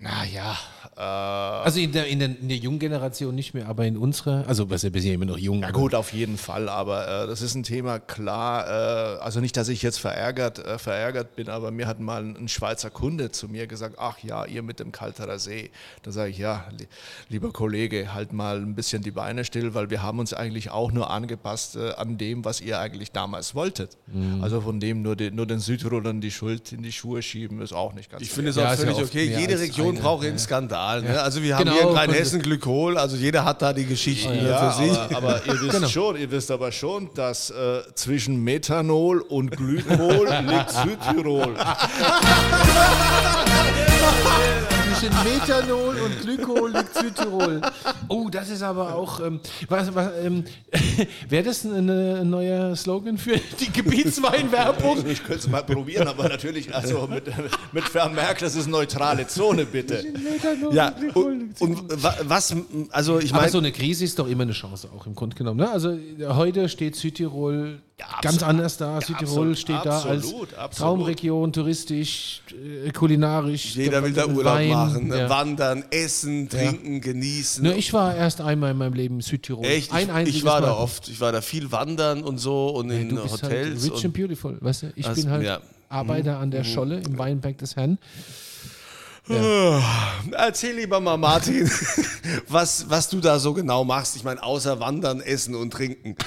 naja, 0.00 0.56
äh, 0.96 1.00
Also 1.00 1.80
in 1.80 1.92
der, 1.92 2.06
in, 2.06 2.18
der, 2.18 2.28
in 2.28 2.48
der 2.48 2.58
jungen 2.58 2.78
Generation 2.78 3.34
nicht 3.34 3.54
mehr, 3.54 3.68
aber 3.68 3.86
in 3.86 3.96
unserer, 3.96 4.46
also 4.46 4.68
was 4.70 4.82
ja 4.82 4.90
bisher 4.90 5.14
immer 5.14 5.24
noch 5.24 5.38
jung. 5.38 5.60
Na 5.60 5.70
gut, 5.70 5.94
auf 5.94 6.12
jeden 6.12 6.36
Fall, 6.36 6.68
aber 6.68 7.24
äh, 7.24 7.26
das 7.26 7.42
ist 7.42 7.54
ein 7.54 7.62
Thema, 7.62 7.98
klar, 7.98 8.66
äh, 8.66 9.20
also 9.20 9.40
nicht, 9.40 9.56
dass 9.56 9.68
ich 9.68 9.82
jetzt 9.82 9.98
verärgert, 9.98 10.58
äh, 10.58 10.78
verärgert 10.78 11.34
bin, 11.36 11.48
aber 11.48 11.70
mir 11.70 11.86
hat 11.86 12.00
mal 12.00 12.22
ein, 12.22 12.36
ein 12.36 12.48
Schweizer 12.48 12.90
Kunde 12.90 13.30
zu 13.30 13.48
mir 13.48 13.66
gesagt, 13.66 13.96
ach 13.98 14.18
ja, 14.18 14.44
ihr 14.44 14.62
mit 14.62 14.80
dem 14.80 14.92
Kalterer 14.92 15.38
See. 15.38 15.70
Da 16.02 16.12
sage 16.12 16.30
ich, 16.30 16.38
ja, 16.38 16.66
li 16.78 16.86
lieber 17.28 17.52
Kollege, 17.52 18.12
halt 18.12 18.32
mal 18.32 18.58
ein 18.58 18.74
bisschen 18.74 19.02
die 19.02 19.10
Beine 19.10 19.44
still, 19.44 19.74
weil 19.74 19.88
wir 19.90 20.02
haben 20.02 20.18
uns 20.18 20.34
eigentlich 20.34 20.70
auch 20.70 20.92
nur 20.92 21.10
angepasst 21.10 21.76
äh, 21.76 21.92
an 21.92 22.18
dem, 22.18 22.44
was 22.44 22.60
ihr 22.60 22.78
eigentlich 22.78 23.12
damals 23.12 23.54
wolltet. 23.54 23.96
Mhm. 24.06 24.42
Also 24.42 24.60
von 24.60 24.80
dem 24.80 25.02
nur, 25.02 25.16
den, 25.16 25.34
nur 25.34 25.46
den 25.46 25.60
Südtirolern 25.60 26.20
die 26.20 26.30
Schuld 26.30 26.72
in 26.72 26.82
die 26.82 26.92
Schuhe 26.92 27.22
schieben, 27.22 27.60
ist 27.62 27.72
auch 27.72 27.94
nicht 27.94 28.10
ganz 28.10 28.22
Ich 28.22 28.30
finde 28.30 28.50
es 28.50 28.56
Ja, 28.56 28.66
auch 28.66 28.70
ja 28.70 28.76
völlig 28.76 28.96
oft 28.96 29.04
okay. 29.04 29.34
Jede 29.38 29.58
Region 29.58 29.90
eine, 29.90 30.00
braucht 30.00 30.24
ja. 30.24 30.30
einen 30.30 30.38
Skandal. 30.38 30.81
Ne? 31.02 31.20
Also 31.22 31.42
wir 31.42 31.56
haben 31.56 31.64
Genau, 31.64 31.76
hier 31.76 31.88
in 31.90 31.96
Rheinhessen 31.96 32.42
Glykol, 32.42 32.98
also 32.98 33.16
jeder 33.16 33.44
hat 33.44 33.62
da 33.62 33.72
die 33.72 33.86
Geschichten 33.86 34.32
ne, 34.32 34.48
Ja, 34.48 34.70
für 34.70 34.82
sich. 34.84 34.98
aber, 34.98 35.16
aber 35.16 35.46
ihr 35.46 35.60
wisst 35.60 35.72
Genau. 35.72 35.88
schon, 35.88 36.16
ihr 36.16 36.30
wisst 36.30 36.50
aber 36.50 36.72
schon, 36.72 37.10
dass 37.14 37.50
äh, 37.50 37.82
zwischen 37.94 38.42
Methanol 38.42 39.20
und 39.20 39.56
Glykol 39.56 40.28
liegt 40.46 40.70
Südtirol. 40.70 41.54
Zwischen 45.02 45.24
Methanol 45.24 45.96
und 46.00 46.20
Glykol 46.20 46.70
liegt 46.70 46.94
Südtirol. 46.94 47.60
Oh, 48.06 48.28
das 48.30 48.50
ist 48.50 48.62
aber 48.62 48.94
auch. 48.94 49.18
Ähm, 49.18 49.40
was, 49.68 49.92
was, 49.92 50.12
ähm, 50.22 50.44
Wäre 51.28 51.42
das 51.42 51.64
ein, 51.64 51.90
ein 51.90 52.30
neuer 52.30 52.76
Slogan 52.76 53.18
für 53.18 53.36
die 53.58 53.72
Gebietsweinwerbung? 53.72 55.04
Ich 55.08 55.24
könnte 55.24 55.40
es 55.40 55.48
mal 55.48 55.64
probieren, 55.64 56.06
aber 56.06 56.28
natürlich 56.28 56.72
also 56.72 57.08
mit, 57.08 57.24
mit 57.72 57.82
Vermerk, 57.82 58.38
das 58.38 58.54
ist 58.54 58.68
neutrale 58.68 59.26
Zone, 59.26 59.66
bitte. 59.66 60.04
Methanol 60.22 60.72
Ja, 60.72 60.90
und 60.90 60.98
Glykol 61.00 61.48
und, 61.58 61.82
was, 62.28 62.54
also 62.90 63.18
ich 63.18 63.32
meine, 63.32 63.50
so 63.50 63.58
eine 63.58 63.72
Krise 63.72 64.04
ist 64.04 64.20
doch 64.20 64.28
immer 64.28 64.44
eine 64.44 64.52
Chance, 64.52 64.88
auch 64.96 65.06
im 65.06 65.16
Grunde 65.16 65.34
genommen. 65.34 65.58
Ne? 65.58 65.68
Also 65.68 65.98
heute 66.28 66.68
steht 66.68 66.94
Südtirol 66.94 67.80
absolut. 68.00 68.22
ganz 68.22 68.42
anders 68.42 68.76
da. 68.76 69.00
Südtirol 69.00 69.50
absolut, 69.50 69.58
steht 69.58 69.84
da 69.84 70.00
als 70.02 70.24
absolut. 70.26 70.48
Traumregion, 70.76 71.52
touristisch, 71.52 72.42
äh, 72.50 72.90
kulinarisch. 72.90 73.74
jeder 73.76 74.02
will 74.02 74.12
da 74.12 74.26
Urlaub 74.26 74.54
Wein, 74.54 74.70
machen, 74.70 75.08
ne? 75.08 75.18
ja. 75.18 75.30
wandern, 75.30 75.84
essen, 75.90 76.48
trinken, 76.48 77.00
genießen. 77.00 77.62
Nur 77.64 77.74
ich 77.76 77.92
war 77.92 78.14
erst 78.14 78.40
einmal 78.40 78.72
in 78.72 78.78
meinem 78.78 78.94
Leben 78.94 79.16
in 79.16 79.20
Südtirol. 79.20 79.64
Echt? 79.64 79.92
Ein 79.92 80.26
Ich, 80.26 80.36
ich 80.36 80.44
war 80.44 80.60
da 80.60 80.68
Mal. 80.68 80.76
oft. 80.76 81.08
Ich 81.08 81.20
war 81.20 81.32
da 81.32 81.40
viel 81.40 81.70
wandern 81.72 82.22
und 82.22 82.38
so 82.38 82.68
und 82.70 82.90
in 82.90 83.10
Du 83.10 83.22
bist 83.22 83.42
Hotels. 83.42 83.82
halt 83.82 83.92
rich 83.92 84.04
and 84.04 84.14
beautiful, 84.14 84.56
weißt 84.60 84.82
du? 84.84 84.92
Ich 84.96 85.06
Also, 85.06 85.22
bin 85.22 85.30
halt 85.30 85.44
ja. 85.44 85.60
Arbeiter 85.88 86.38
an 86.38 86.50
der 86.50 86.64
Scholle 86.64 87.00
im 87.00 87.18
Weinberg 87.18 87.58
des 87.58 87.76
Herrn. 87.76 87.98
Erzähl 90.32 90.74
lieber 90.76 90.98
mal, 91.00 91.16
Martin, 91.16 91.70
was, 92.48 92.90
was 92.90 93.08
du 93.08 93.20
da 93.20 93.38
so 93.38 93.52
genau 93.54 93.84
machst. 93.84 94.16
Ich 94.16 94.24
meine, 94.24 94.42
außer 94.42 94.80
wandern, 94.80 95.20
essen 95.20 95.54
und 95.54 95.70
trinken. 95.72 96.16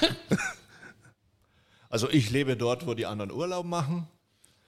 Also 1.95 2.09
ich 2.09 2.29
lebe 2.29 2.57
dort, 2.57 2.85
wo 2.87 2.93
die 2.93 3.05
anderen 3.05 3.31
Urlaub 3.31 3.65
machen, 3.65 4.05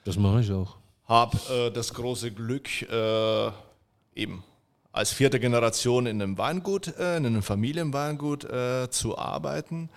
Das 0.06 0.16
mache 0.16 0.40
ich 0.40 0.50
auch. 0.50 0.78
habe 1.04 1.38
äh, 1.54 1.72
das 1.72 1.94
große 1.94 2.32
Glück, 2.32 2.70
äh, 2.90 3.52
eben 4.16 4.46
als 4.94 5.12
vierte 5.12 5.38
Generation 5.38 6.06
in 6.06 6.22
einem 6.22 6.38
Weingut, 6.38 6.88
äh, 6.98 7.18
in 7.18 7.26
einem 7.26 7.44
Familienweingut 7.44 8.46
äh, 8.46 8.90
zu 8.92 9.18
arbeiten. 9.18 9.90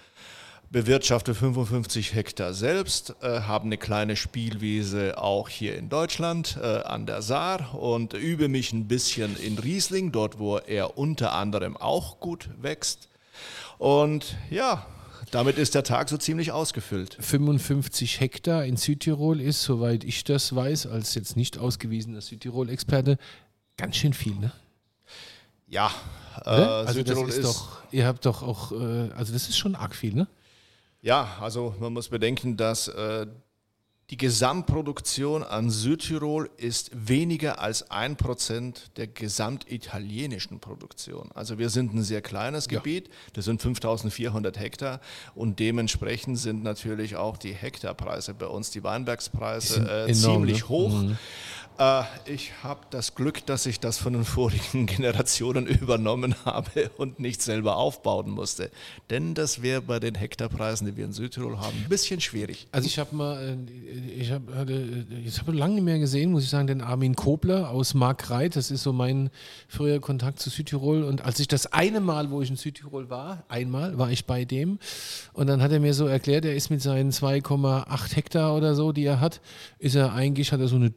Bewirtschafte 0.71 1.37
55 1.37 2.15
Hektar 2.15 2.53
selbst, 2.53 3.15
äh, 3.23 3.43
habe 3.43 3.67
eine 3.67 3.79
kleine 3.79 4.17
Spielwiese 4.17 5.17
auch 5.17 5.49
hier 5.49 5.77
in 5.79 5.89
Deutschland 5.89 6.59
äh, 6.61 6.67
an 6.83 7.07
der 7.07 7.23
Saar 7.23 7.77
und 7.81 8.13
übe 8.13 8.49
mich 8.49 8.73
ein 8.73 8.89
bisschen 8.89 9.37
in 9.37 9.57
Riesling, 9.57 10.11
dort 10.11 10.41
wo 10.41 10.59
er 10.59 10.99
unter 10.99 11.33
anderem 11.33 11.77
auch 11.77 12.19
gut 12.19 12.49
wächst. 12.61 13.09
Und 13.79 14.37
ja, 14.51 14.85
damit 15.31 15.59
ist 15.59 15.75
der 15.75 15.85
Tag 15.85 16.09
so 16.09 16.17
ziemlich 16.17 16.53
ausgefüllt. 16.53 17.17
55 17.21 18.21
Hektar 18.21 18.65
in 18.65 18.77
Südtirol 18.77 19.41
ist, 19.41 19.63
soweit 19.63 20.05
ich 20.05 20.25
das 20.25 20.55
weiß, 20.55 20.87
als 20.87 21.15
jetzt 21.15 21.37
nicht 21.37 21.59
ausgewiesener 21.59 22.21
Südtirol-Experte, 22.21 23.19
ganz 23.77 23.97
schön 23.97 24.13
viel, 24.13 24.35
ne? 24.35 24.53
Ja, 25.67 25.93
äh, 26.37 26.41
Oder? 26.41 26.71
also 26.71 26.85
das 26.85 26.95
Südtirol 26.95 27.29
ist, 27.29 27.45
doch, 27.45 27.83
ihr 27.93 28.07
habt 28.07 28.27
doch 28.27 28.43
auch, 28.43 28.73
äh, 28.73 29.11
also 29.17 29.33
das 29.33 29.49
ist 29.49 29.57
schon 29.57 29.75
arg 29.75 29.95
viel, 29.95 30.15
ne? 30.15 30.27
Ja, 31.03 31.39
also 31.41 31.75
man 31.81 31.93
muss 31.93 32.09
bedenken, 32.09 32.57
dass 32.57 32.89
äh, 32.89 33.27
die 34.11 34.17
Gesamtproduktion 34.17 35.45
an 35.45 35.71
Südtirol 35.71 36.51
ist 36.57 36.91
weniger 36.93 37.61
als 37.61 37.93
ein 37.93 38.17
Prozent 38.17 38.91
der 38.97 39.07
gesamtitalienischen 39.07 40.59
Produktion. 40.59 41.31
Also 41.33 41.59
wir 41.59 41.71
sind 41.71 41.95
ein 41.95 42.03
sehr 42.03 42.21
kleines 42.21 42.67
Gebiet, 42.69 43.09
das 43.35 43.45
sind 43.45 43.63
5400 43.63 44.59
Hektar 44.59 45.01
und 45.37 45.61
dementsprechend 45.61 46.39
sind 46.39 46.65
natürlich 46.65 47.15
auch 47.15 47.37
die 47.37 47.53
Hektarpreise 47.53 48.35
bei 48.35 48.47
uns, 48.47 48.71
die 48.71 48.83
Weinbergspreise, 48.83 50.07
äh, 50.09 50.13
ziemlich 50.13 50.63
ne? 50.63 50.69
hoch. 50.69 51.03
Äh, 51.05 51.15
ich 52.27 52.53
habe 52.63 52.81
das 52.91 53.15
Glück, 53.15 53.47
dass 53.47 53.65
ich 53.65 53.81
das 53.81 53.97
von 53.97 54.13
den 54.13 54.27
vorigen 54.27 54.85
Generationen 54.87 55.67
übernommen 55.67 56.35
habe 56.45 56.91
und 56.99 57.21
nicht 57.21 57.41
selber 57.41 57.77
aufbauen 57.77 58.29
musste. 58.31 58.71
Denn 59.09 59.33
das 59.33 59.63
wäre 59.63 59.81
bei 59.81 59.99
den 59.99 60.15
Hektarpreisen, 60.15 60.87
die 60.87 60.97
wir 60.99 61.07
in 61.07 61.15
Südtirol 61.15 61.59
haben, 61.59 61.75
ein 61.83 61.89
bisschen 61.89 62.21
schwierig. 62.21 62.67
Also 62.71 62.87
ich 62.87 62.99
habe 62.99 63.17
mal, 63.17 63.57
äh, 63.59 64.21
ich 64.21 64.31
habe 64.31 64.67
ich 65.25 65.39
habe 65.39 65.53
lange 65.53 65.77
nicht 65.77 65.85
mehr 65.85 65.99
gesehen, 65.99 66.33
muss 66.33 66.45
ich 66.45 66.51
sagen, 66.51 66.67
den 66.67 66.83
Armin 66.83 67.17
Kobler 67.17 67.71
aus 67.71 67.95
Markreit. 67.95 68.57
Das 68.57 68.71
ist 68.71 68.83
so 68.83 68.93
mein 68.93 69.31
früher 69.67 70.01
Kontakt 70.01 70.39
zu 70.39 70.51
Südtirol. 70.51 71.03
Und 71.03 71.25
als 71.25 71.41
ich 71.41 71.49
das 71.49 71.67
eine 71.73 72.01
Mal, 72.01 72.31
wo 72.31 72.43
ich 72.43 72.51
in 72.51 72.57
Südtirol 72.57 73.09
war, 73.09 73.45
einmal 73.49 73.97
war 73.97 74.11
ich 74.11 74.27
bei 74.27 74.45
dem. 74.45 74.79
Und 75.33 75.47
dann 75.47 75.63
hat 75.63 75.73
er 75.73 75.81
mir 75.81 75.95
so 75.95 76.07
erklärt, 76.07 76.45
er 76.45 76.55
ist 76.55 76.69
mit 76.69 76.83
seinen 76.83 77.11
2,8 77.11 78.17
Hektar 78.17 78.55
oder 78.55 78.75
so, 78.75 78.93
die 78.93 79.05
er 79.05 79.21
hat, 79.21 79.41
ist 79.79 79.95
er 79.95 80.13
eigentlich, 80.13 80.53
hat 80.53 80.61
er 80.61 80.69
so 80.69 80.77
eine 80.77 80.91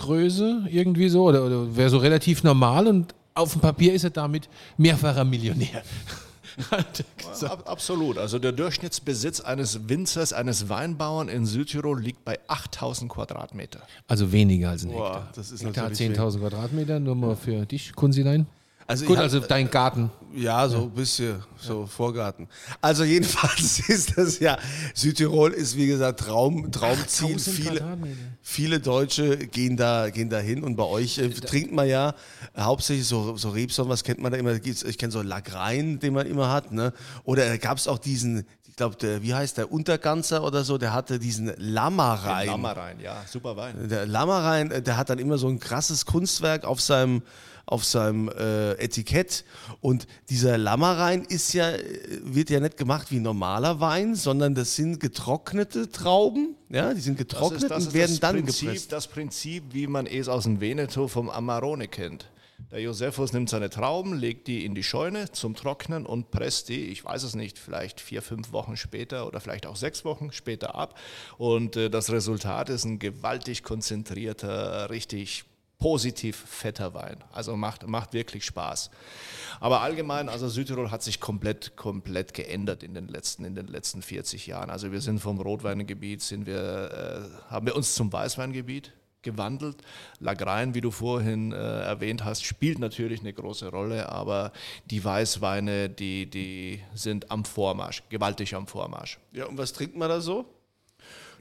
Durchschnittsgröße 0.00 0.68
irgendwie 0.70 1.08
so 1.08 1.24
oder, 1.24 1.44
oder 1.44 1.76
wäre 1.76 1.90
so 1.90 1.98
relativ 1.98 2.42
normal 2.42 2.86
und 2.86 3.14
auf 3.34 3.52
dem 3.52 3.60
Papier 3.60 3.92
ist 3.94 4.04
er 4.04 4.10
damit 4.10 4.48
mehrfacher 4.76 5.24
Millionär. 5.24 5.82
Ab, 7.42 7.62
absolut. 7.64 8.18
Also 8.18 8.38
der 8.38 8.52
Durchschnittsbesitz 8.52 9.40
eines 9.40 9.88
Winzers, 9.88 10.34
eines 10.34 10.68
Weinbauern 10.68 11.28
in 11.28 11.46
Südtirol 11.46 12.02
liegt 12.02 12.24
bei 12.24 12.38
8000 12.48 13.10
Quadratmeter. 13.10 13.80
Also 14.08 14.30
weniger 14.30 14.70
als 14.70 14.84
ein 14.84 14.90
Boah, 14.90 15.06
Hektar. 15.06 15.28
das 15.36 15.52
ist 15.52 15.64
Hektar 15.64 15.88
natürlich 15.88 16.18
10.000 16.18 16.40
Quadratmeter, 16.40 17.00
nur 17.00 17.14
mal 17.14 17.36
für 17.36 17.64
dich, 17.64 17.94
Kunzilein. 17.94 18.46
Also 18.90 19.04
Gut, 19.04 19.14
ich 19.14 19.18
hab- 19.18 19.22
also 19.24 19.38
dein 19.38 19.70
Garten. 19.70 20.10
Ja, 20.34 20.68
so 20.68 20.82
ein 20.82 20.90
bisschen, 20.90 21.36
so 21.56 21.86
Vorgarten. 21.86 22.48
Also 22.80 23.04
jedenfalls 23.04 23.78
ist 23.88 24.18
das 24.18 24.40
ja, 24.40 24.58
Südtirol 24.94 25.52
ist 25.52 25.76
wie 25.76 25.86
gesagt 25.86 26.18
Traum, 26.20 26.72
Traumziel. 26.72 27.34
8000 27.36 27.56
Viele, 27.56 27.96
viele 28.42 28.80
Deutsche 28.80 29.36
gehen 29.36 29.76
da, 29.76 30.10
gehen 30.10 30.28
da 30.28 30.38
hin 30.38 30.64
und 30.64 30.74
bei 30.74 30.82
euch 30.82 31.18
äh, 31.18 31.28
trinkt 31.30 31.72
man 31.72 31.88
ja 31.88 32.14
äh, 32.54 32.62
hauptsächlich 32.62 33.06
so, 33.06 33.36
so 33.36 33.50
Rebsorten, 33.50 33.90
was 33.92 34.02
kennt 34.02 34.20
man 34.20 34.32
da 34.32 34.38
immer? 34.38 34.52
Ich 34.64 34.98
kenne 34.98 35.12
so 35.12 35.22
Lagrein, 35.22 36.00
den 36.00 36.12
man 36.14 36.26
immer 36.26 36.50
hat, 36.52 36.72
ne? 36.72 36.92
Oder 37.22 37.46
da 37.46 37.56
gab 37.56 37.78
es 37.78 37.86
auch 37.86 37.98
diesen, 37.98 38.44
ich 38.68 38.74
glaube, 38.74 39.22
wie 39.22 39.34
heißt 39.34 39.56
der, 39.56 39.70
Unterganzer 39.70 40.42
oder 40.42 40.64
so, 40.64 40.78
der 40.78 40.92
hatte 40.92 41.20
diesen 41.20 41.52
Lammerrein. 41.58 42.48
Lammerein, 42.48 42.98
ja, 43.00 43.22
super 43.28 43.56
Wein. 43.56 43.88
Der 43.88 44.04
Lammerein, 44.06 44.72
äh, 44.72 44.82
der 44.82 44.96
hat 44.96 45.10
dann 45.10 45.20
immer 45.20 45.38
so 45.38 45.46
ein 45.48 45.60
krasses 45.60 46.06
Kunstwerk 46.06 46.64
auf 46.64 46.80
seinem, 46.80 47.22
auf 47.70 47.84
seinem 47.84 48.28
äh, 48.28 48.72
Etikett. 48.72 49.44
Und 49.80 50.06
dieser 50.28 50.58
Lammerein 50.58 51.22
ist 51.22 51.52
ja, 51.52 51.70
äh, 51.70 51.80
wird 52.22 52.50
ja 52.50 52.60
nicht 52.60 52.76
gemacht 52.76 53.10
wie 53.10 53.20
normaler 53.20 53.80
Wein, 53.80 54.14
sondern 54.14 54.54
das 54.54 54.74
sind 54.76 55.00
getrocknete 55.00 55.90
Trauben. 55.90 56.56
Ja, 56.68 56.92
die 56.92 57.00
sind 57.00 57.18
Das 57.18 57.28
getrocknet 57.28 57.62
ist, 57.62 57.70
das 57.70 57.86
und 57.86 57.94
werden 57.94 58.10
das 58.10 58.20
dann 58.20 58.36
Prinzip, 58.36 58.68
gepresst. 58.68 58.92
das 58.92 59.06
Prinzip, 59.08 59.64
wie 59.72 59.86
man 59.86 60.06
es 60.06 60.28
aus 60.28 60.44
dem 60.44 60.60
Veneto 60.60 61.08
vom 61.08 61.30
Amarone 61.30 61.88
kennt. 61.88 62.28
Der 62.70 62.80
Josephus 62.80 63.32
nimmt 63.32 63.48
seine 63.48 63.70
Trauben, 63.70 64.14
legt 64.14 64.46
die 64.46 64.64
in 64.64 64.74
die 64.74 64.82
Scheune 64.82 65.32
zum 65.32 65.54
Trocknen 65.56 66.06
und 66.06 66.30
presst 66.30 66.68
die, 66.68 66.84
ich 66.86 67.04
weiß 67.04 67.22
es 67.22 67.34
nicht, 67.34 67.58
vielleicht 67.58 68.00
vier, 68.00 68.22
fünf 68.22 68.52
Wochen 68.52 68.76
später 68.76 69.26
oder 69.26 69.40
vielleicht 69.40 69.66
auch 69.66 69.76
sechs 69.76 70.04
Wochen 70.04 70.30
später 70.30 70.74
ab. 70.74 70.98
Und 71.38 71.76
äh, 71.76 71.88
das 71.88 72.10
Resultat 72.10 72.68
ist 72.68 72.84
ein 72.84 72.98
gewaltig 72.98 73.62
konzentrierter, 73.62 74.90
richtig 74.90 75.44
positiv 75.80 76.36
fetter 76.36 76.94
Wein. 76.94 77.16
Also 77.32 77.56
macht, 77.56 77.88
macht 77.88 78.12
wirklich 78.12 78.44
Spaß. 78.44 78.90
Aber 79.58 79.80
allgemein, 79.80 80.28
also 80.28 80.48
Südtirol 80.48 80.90
hat 80.90 81.02
sich 81.02 81.18
komplett, 81.18 81.76
komplett 81.76 82.34
geändert 82.34 82.82
in 82.82 82.94
den 82.94 83.08
letzten, 83.08 83.44
in 83.44 83.54
den 83.54 83.66
letzten 83.66 84.02
40 84.02 84.46
Jahren. 84.46 84.70
Also 84.70 84.92
wir 84.92 85.00
sind 85.00 85.18
vom 85.18 85.40
Rotweingebiet, 85.40 86.22
sind 86.22 86.46
wir, 86.46 87.30
äh, 87.48 87.50
haben 87.50 87.66
wir 87.66 87.74
uns 87.74 87.94
zum 87.94 88.12
Weißweingebiet 88.12 88.92
gewandelt. 89.22 89.78
Lagrein, 90.18 90.74
wie 90.74 90.80
du 90.80 90.90
vorhin 90.90 91.52
äh, 91.52 91.56
erwähnt 91.56 92.24
hast, 92.24 92.44
spielt 92.44 92.78
natürlich 92.78 93.20
eine 93.20 93.32
große 93.32 93.68
Rolle, 93.68 94.08
aber 94.08 94.52
die 94.86 95.02
Weißweine, 95.04 95.90
die, 95.90 96.28
die 96.28 96.80
sind 96.94 97.30
am 97.30 97.44
Vormarsch, 97.44 98.02
gewaltig 98.08 98.54
am 98.54 98.66
Vormarsch. 98.66 99.18
Ja, 99.32 99.46
und 99.46 99.58
was 99.58 99.72
trinkt 99.72 99.96
man 99.96 100.08
da 100.08 100.20
so? 100.20 100.46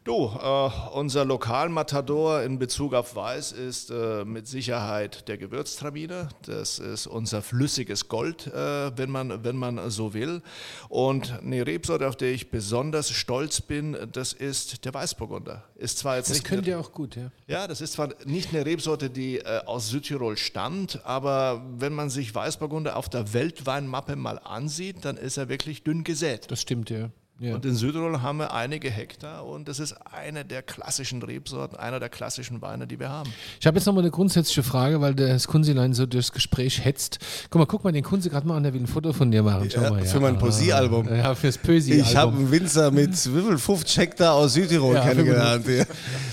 Du, 0.09 0.25
äh, 0.25 0.69
unser 0.97 1.23
Lokalmatador 1.23 2.41
in 2.41 2.57
Bezug 2.57 2.95
auf 2.95 3.15
Weiß 3.15 3.51
ist 3.51 3.91
äh, 3.91 4.25
mit 4.25 4.47
Sicherheit 4.47 5.27
der 5.27 5.37
Gewürztraminer. 5.37 6.29
Das 6.47 6.79
ist 6.79 7.05
unser 7.05 7.43
flüssiges 7.43 8.07
Gold, 8.07 8.47
äh, 8.47 8.97
wenn, 8.97 9.11
man, 9.11 9.43
wenn 9.43 9.55
man 9.55 9.91
so 9.91 10.15
will. 10.15 10.41
Und 10.89 11.31
eine 11.43 11.67
Rebsorte, 11.67 12.07
auf 12.07 12.15
der 12.15 12.31
ich 12.31 12.49
besonders 12.49 13.11
stolz 13.11 13.61
bin, 13.61 13.95
das 14.11 14.33
ist 14.33 14.83
der 14.83 14.95
Weißburgunder. 14.95 15.63
Ist 15.75 15.99
zwar 15.99 16.17
jetzt 16.17 16.31
Das 16.31 16.43
könnt 16.43 16.63
eine- 16.63 16.69
ihr 16.69 16.79
auch 16.79 16.91
gut, 16.91 17.15
ja. 17.15 17.29
ja, 17.45 17.67
das 17.67 17.79
ist 17.79 17.93
zwar 17.93 18.09
nicht 18.25 18.49
eine 18.51 18.65
Rebsorte, 18.65 19.11
die 19.11 19.37
äh, 19.37 19.61
aus 19.67 19.89
Südtirol 19.89 20.37
stammt, 20.37 21.05
aber 21.05 21.63
wenn 21.77 21.93
man 21.93 22.09
sich 22.09 22.33
Weißburgunder 22.33 22.95
auf 22.97 23.09
der 23.09 23.31
Weltweinmappe 23.33 24.15
mal 24.15 24.39
ansieht, 24.39 25.05
dann 25.05 25.17
ist 25.17 25.37
er 25.37 25.49
wirklich 25.49 25.83
dünn 25.83 26.03
gesät. 26.03 26.49
Das 26.49 26.61
stimmt, 26.61 26.89
ja. 26.89 27.11
Ja. 27.39 27.55
Und 27.55 27.65
in 27.65 27.75
Südtirol 27.75 28.21
haben 28.21 28.39
wir 28.39 28.53
einige 28.53 28.89
Hektar 28.89 29.45
und 29.45 29.67
das 29.67 29.79
ist 29.79 29.95
eine 30.13 30.45
der 30.45 30.61
klassischen 30.61 31.21
Rebsorten, 31.23 31.77
einer 31.77 31.99
der 31.99 32.09
klassischen 32.09 32.61
Weine, 32.61 32.87
die 32.87 32.99
wir 32.99 33.09
haben. 33.09 33.31
Ich 33.59 33.67
habe 33.67 33.77
jetzt 33.77 33.85
nochmal 33.85 34.03
eine 34.03 34.11
grundsätzliche 34.11 34.63
Frage, 34.63 35.01
weil 35.01 35.15
das 35.15 35.47
Kunzilein 35.47 35.93
so 35.93 36.05
durchs 36.05 36.31
Gespräch 36.31 36.83
hetzt. 36.83 37.19
Guck 37.49 37.59
mal, 37.59 37.65
guck 37.65 37.83
mal 37.83 37.91
den 37.91 38.03
Kunzi 38.03 38.29
gerade 38.29 38.47
mal 38.47 38.57
an, 38.57 38.63
der 38.63 38.73
will 38.73 38.81
ein 38.81 38.87
Foto 38.87 39.13
von 39.13 39.31
dir 39.31 39.43
machen. 39.43 39.69
Schau 39.73 39.81
Ja, 39.81 39.89
mal, 39.91 40.05
für 40.05 40.19
mein 40.19 40.37
Poesiealbum. 40.37 41.07
Ja, 41.15 41.35
fürs 41.35 41.57
Poesiealbum. 41.57 42.07
Ich 42.09 42.15
habe 42.15 42.35
einen 42.35 42.51
Winzer 42.51 42.91
mit 42.91 43.09
wie 43.11 43.41
viel, 43.41 43.57
50 43.57 43.97
Hektar 43.97 44.33
aus 44.33 44.53
Südtirol 44.53 44.95
Ja, 44.95 45.01
kennengelernt. 45.07 45.67
Ja. 45.67 45.85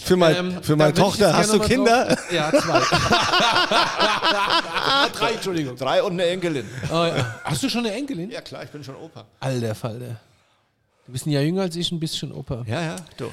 Für, 0.05 0.17
mein, 0.17 0.37
Ähm, 0.37 0.63
für 0.63 0.77
meine 0.77 0.95
Tochter, 0.95 1.37
hast 1.37 1.53
du 1.53 1.59
Kinder? 1.61 2.07
drauf- 2.07 2.33
Ja, 2.33 2.51
zwei. 2.51 2.81
Drei, 5.13 5.33
Entschuldigung. 5.33 5.77
Drei 5.77 6.03
und 6.03 6.13
eine 6.13 6.25
Enkelin. 6.27 6.65
Oh, 6.91 6.95
ja. 6.95 7.35
Hast 7.45 7.63
du 7.63 7.69
schon 7.69 7.87
eine 7.87 7.95
Enkelin? 7.95 8.31
Ja 8.31 8.41
klar, 8.41 8.63
ich 8.65 8.71
bin 8.71 8.83
schon 8.85 8.97
Opa. 8.97 9.25
Alter 9.41 9.75
Falter. 9.75 10.17
Du 11.07 11.13
bist 11.13 11.27
ein 11.27 11.31
Jahr 11.31 11.43
jünger 11.43 11.63
als 11.63 11.77
ich 11.77 11.93
und 11.93 12.01
bist 12.01 12.19
schon 12.19 12.33
Opa. 12.33 12.65
Ja, 12.67 12.83
ja, 12.83 12.97
du. 13.17 13.31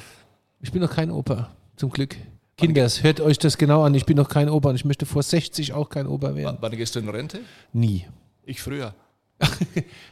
Ich 0.61 0.71
bin 0.71 0.81
noch 0.81 0.91
kein 0.91 1.09
Opa, 1.09 1.49
zum 1.75 1.89
Glück. 1.89 2.15
Kinders, 2.55 3.01
hört 3.01 3.19
euch 3.19 3.39
das 3.39 3.57
genau 3.57 3.83
an. 3.83 3.95
Ich 3.95 4.05
bin 4.05 4.15
noch 4.15 4.29
kein 4.29 4.47
Opa 4.47 4.69
und 4.69 4.75
ich 4.75 4.85
möchte 4.85 5.07
vor 5.07 5.23
60 5.23 5.73
auch 5.73 5.89
kein 5.89 6.05
Opa 6.05 6.35
werden. 6.35 6.57
Wann 6.61 6.71
gehst 6.73 6.95
du 6.95 6.99
in 6.99 7.09
Rente? 7.09 7.39
Nie. 7.73 8.05
Ich 8.45 8.61
früher. 8.61 8.93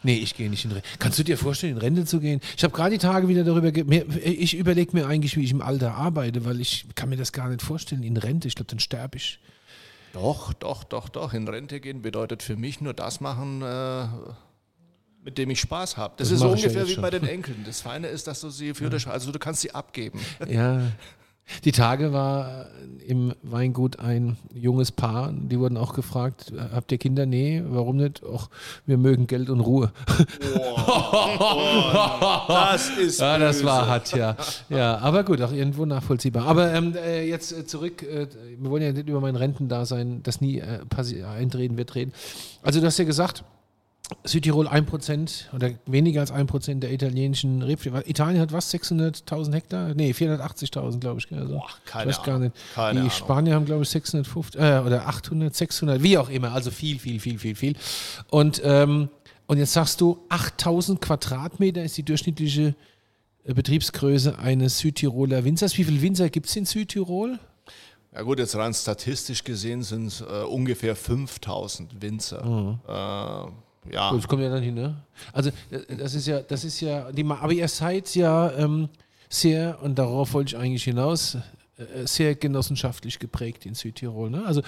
Nee, 0.04 0.16
ich 0.16 0.36
gehe 0.36 0.50
nicht 0.50 0.66
in 0.66 0.72
Rente. 0.72 0.88
Kannst 0.98 1.20
du 1.20 1.24
dir 1.24 1.38
vorstellen, 1.38 1.74
in 1.74 1.78
Rente 1.78 2.06
zu 2.06 2.20
gehen? 2.20 2.42
Ich 2.58 2.64
habe 2.64 2.74
gerade 2.74 2.90
die 2.90 2.98
Tage 2.98 3.28
wieder 3.28 3.44
darüber, 3.44 3.72
mir, 3.86 4.06
ich 4.26 4.58
überlege 4.58 4.98
mir 4.98 5.06
eigentlich, 5.06 5.38
wie 5.38 5.44
ich 5.44 5.52
im 5.52 5.62
Alter 5.62 5.94
arbeite, 5.94 6.44
weil 6.44 6.60
ich 6.60 6.88
kann 6.96 7.10
mir 7.10 7.18
das 7.18 7.32
gar 7.32 7.48
nicht 7.48 7.62
vorstellen, 7.62 8.02
in 8.02 8.18
Rente. 8.18 8.48
Ich 8.48 8.56
glaube, 8.56 8.72
dann 8.72 8.80
sterbe 8.80 9.18
ich. 9.18 9.40
Doch, 10.14 10.54
doch, 10.54 10.84
doch, 10.84 11.10
doch. 11.10 11.34
In 11.34 11.48
Rente 11.48 11.80
gehen 11.80 12.02
bedeutet 12.02 12.42
für 12.42 12.56
mich 12.56 12.82
nur 12.82 12.96
das 12.96 13.22
machen, 13.22 13.62
äh, 13.62 14.08
mit 15.24 15.38
dem 15.38 15.50
ich 15.50 15.60
Spaß 15.60 15.98
habe. 15.98 16.14
Das, 16.18 16.30
Das 16.30 16.34
ist 16.34 16.40
so 16.40 16.48
ja 16.48 16.54
ungefähr 16.54 16.88
wie 16.88 16.96
bei 16.96 17.10
den 17.10 17.28
Enkeln. 17.28 17.64
Das 17.66 17.82
Feine 17.82 18.08
ist, 18.08 18.28
dass 18.28 18.42
du 18.42 18.50
sie 18.50 18.74
für 18.74 18.90
dich, 18.90 19.08
also 19.08 19.32
du 19.32 19.40
kannst 19.40 19.62
sie 19.62 19.74
abgeben. 19.74 20.20
Ja. 20.48 20.82
Die 21.66 21.72
Tage 21.72 22.14
war 22.14 22.68
im 23.06 23.34
Weingut 23.42 24.00
ein 24.00 24.38
junges 24.54 24.92
Paar, 24.92 25.34
die 25.34 25.60
wurden 25.60 25.76
auch 25.76 25.94
gefragt, 25.94 26.54
habt 26.74 26.92
ihr 26.92 26.98
Kinder? 26.98 27.26
Nee, 27.26 27.62
warum 27.66 27.98
nicht? 27.98 28.24
Och, 28.24 28.50
wir 28.86 28.98
mögen 28.98 29.28
Geld 29.28 29.50
und 29.50 29.60
Ruhe. 29.60 29.92
Das 32.48 32.90
ist 32.98 33.20
Ja, 33.20 33.38
das 33.38 33.64
war 33.64 33.88
hart, 33.88 34.14
ja. 34.16 34.38
Ja, 34.70 34.98
aber 35.00 35.24
gut, 35.24 35.42
auch 35.42 35.52
irgendwo 35.52 35.86
nachvollziehbar. 35.86 36.46
Aber 36.46 36.74
ähm, 36.74 36.96
äh, 36.96 37.28
jetzt 37.28 37.52
äh, 37.52 37.66
zurück, 37.66 38.04
äh, 38.04 38.28
wir 38.58 38.70
wollen 38.70 38.84
ja 38.84 38.92
nicht 38.94 39.10
über 39.10 39.20
mein 39.20 39.36
Rentendasein, 39.36 40.24
das 40.24 40.42
nie 40.42 40.60
äh, 40.60 40.80
eintreten 41.38 41.78
wird, 41.78 41.96
reden. 41.96 42.14
Also 42.62 42.80
du 42.80 42.86
hast 42.86 42.98
ja 42.98 43.06
gesagt, 43.06 43.44
Südtirol 44.24 44.68
1% 44.68 45.54
oder 45.54 45.72
weniger 45.86 46.22
als 46.22 46.34
1% 46.34 46.80
der 46.80 46.92
italienischen 46.92 47.62
Rebfläche. 47.62 48.04
Italien 48.08 48.40
hat 48.42 48.52
was, 48.52 48.74
600.000 48.74 49.54
Hektar? 49.54 49.94
Nee, 49.94 50.12
480.000, 50.12 51.00
glaube 51.00 51.20
ich. 51.20 51.32
Also, 51.32 51.62
keine 51.86 52.12
ich 52.12 52.18
weiß 52.18 52.26
gar 52.26 52.40
nicht. 52.40 52.56
Keine 52.76 52.94
Die 52.94 53.00
Ahnung. 53.00 53.12
Spanier 53.12 53.56
haben, 53.56 53.66
glaube 53.66 53.84
ich, 53.84 53.90
650 53.90 54.60
äh, 54.62 54.80
oder 54.80 55.08
800, 55.08 55.56
600, 55.56 56.04
wie 56.04 56.18
auch 56.18 56.30
immer. 56.30 56.54
Also 56.54 56.72
viel, 56.72 57.00
viel, 57.00 57.20
viel, 57.20 57.40
viel, 57.40 57.56
viel. 57.56 57.76
Und, 58.30 58.62
ähm, 58.64 59.10
und 59.48 59.58
jetzt 59.58 59.74
sagst 59.74 60.02
du, 60.02 60.20
8000 60.30 61.02
Quadratmeter 61.02 61.84
ist 61.84 61.98
die 61.98 62.04
durchschnittliche 62.04 62.76
äh, 63.44 63.54
Betriebsgröße 63.54 64.38
eines 64.38 64.80
Südtiroler 64.80 65.44
Winzers. 65.44 65.78
Wie 65.78 65.84
viele 65.84 66.02
Winzer 66.02 66.30
gibt 66.30 66.48
es 66.48 66.56
in 66.56 66.66
Südtirol? 66.66 67.40
Ja 68.14 68.24
gut, 68.24 68.40
jetzt 68.40 68.56
rein 68.56 68.74
statistisch 68.74 69.44
gesehen 69.44 69.84
sind 69.84 70.08
es 70.08 70.22
äh, 70.22 70.44
ungefähr 70.44 70.98
5000 70.98 72.02
Winzer. 72.02 72.78
Äh, 72.88 73.71
ja, 73.90 74.14
Das 74.14 74.28
kommt 74.28 74.44
ja 74.44 74.50
dann 74.50 74.64
hin, 74.64 74.76
ne? 74.76 74.96
Also 75.34 75.50
äh, 75.72 75.96
das 75.98 76.14
ist 76.14 76.28
ja, 76.28 76.42
das 76.42 76.64
ist 76.64 76.80
ja, 76.82 77.12
die, 77.12 77.26
aber 77.26 77.54
ihr 77.54 77.68
seid 77.68 78.14
ja 78.16 78.52
ähm, 78.52 78.90
sehr, 79.30 79.82
und 79.82 79.98
darauf 79.98 80.34
wollte 80.34 80.56
ich 80.56 80.62
eigentlich 80.62 80.84
hinaus, 80.84 81.38
äh, 81.78 82.06
sehr 82.06 82.36
genossenschaftlich 82.36 83.18
geprägt 83.18 83.66
in 83.66 83.74
Südtirol. 83.74 84.30
Ne? 84.30 84.46
Also 84.46 84.62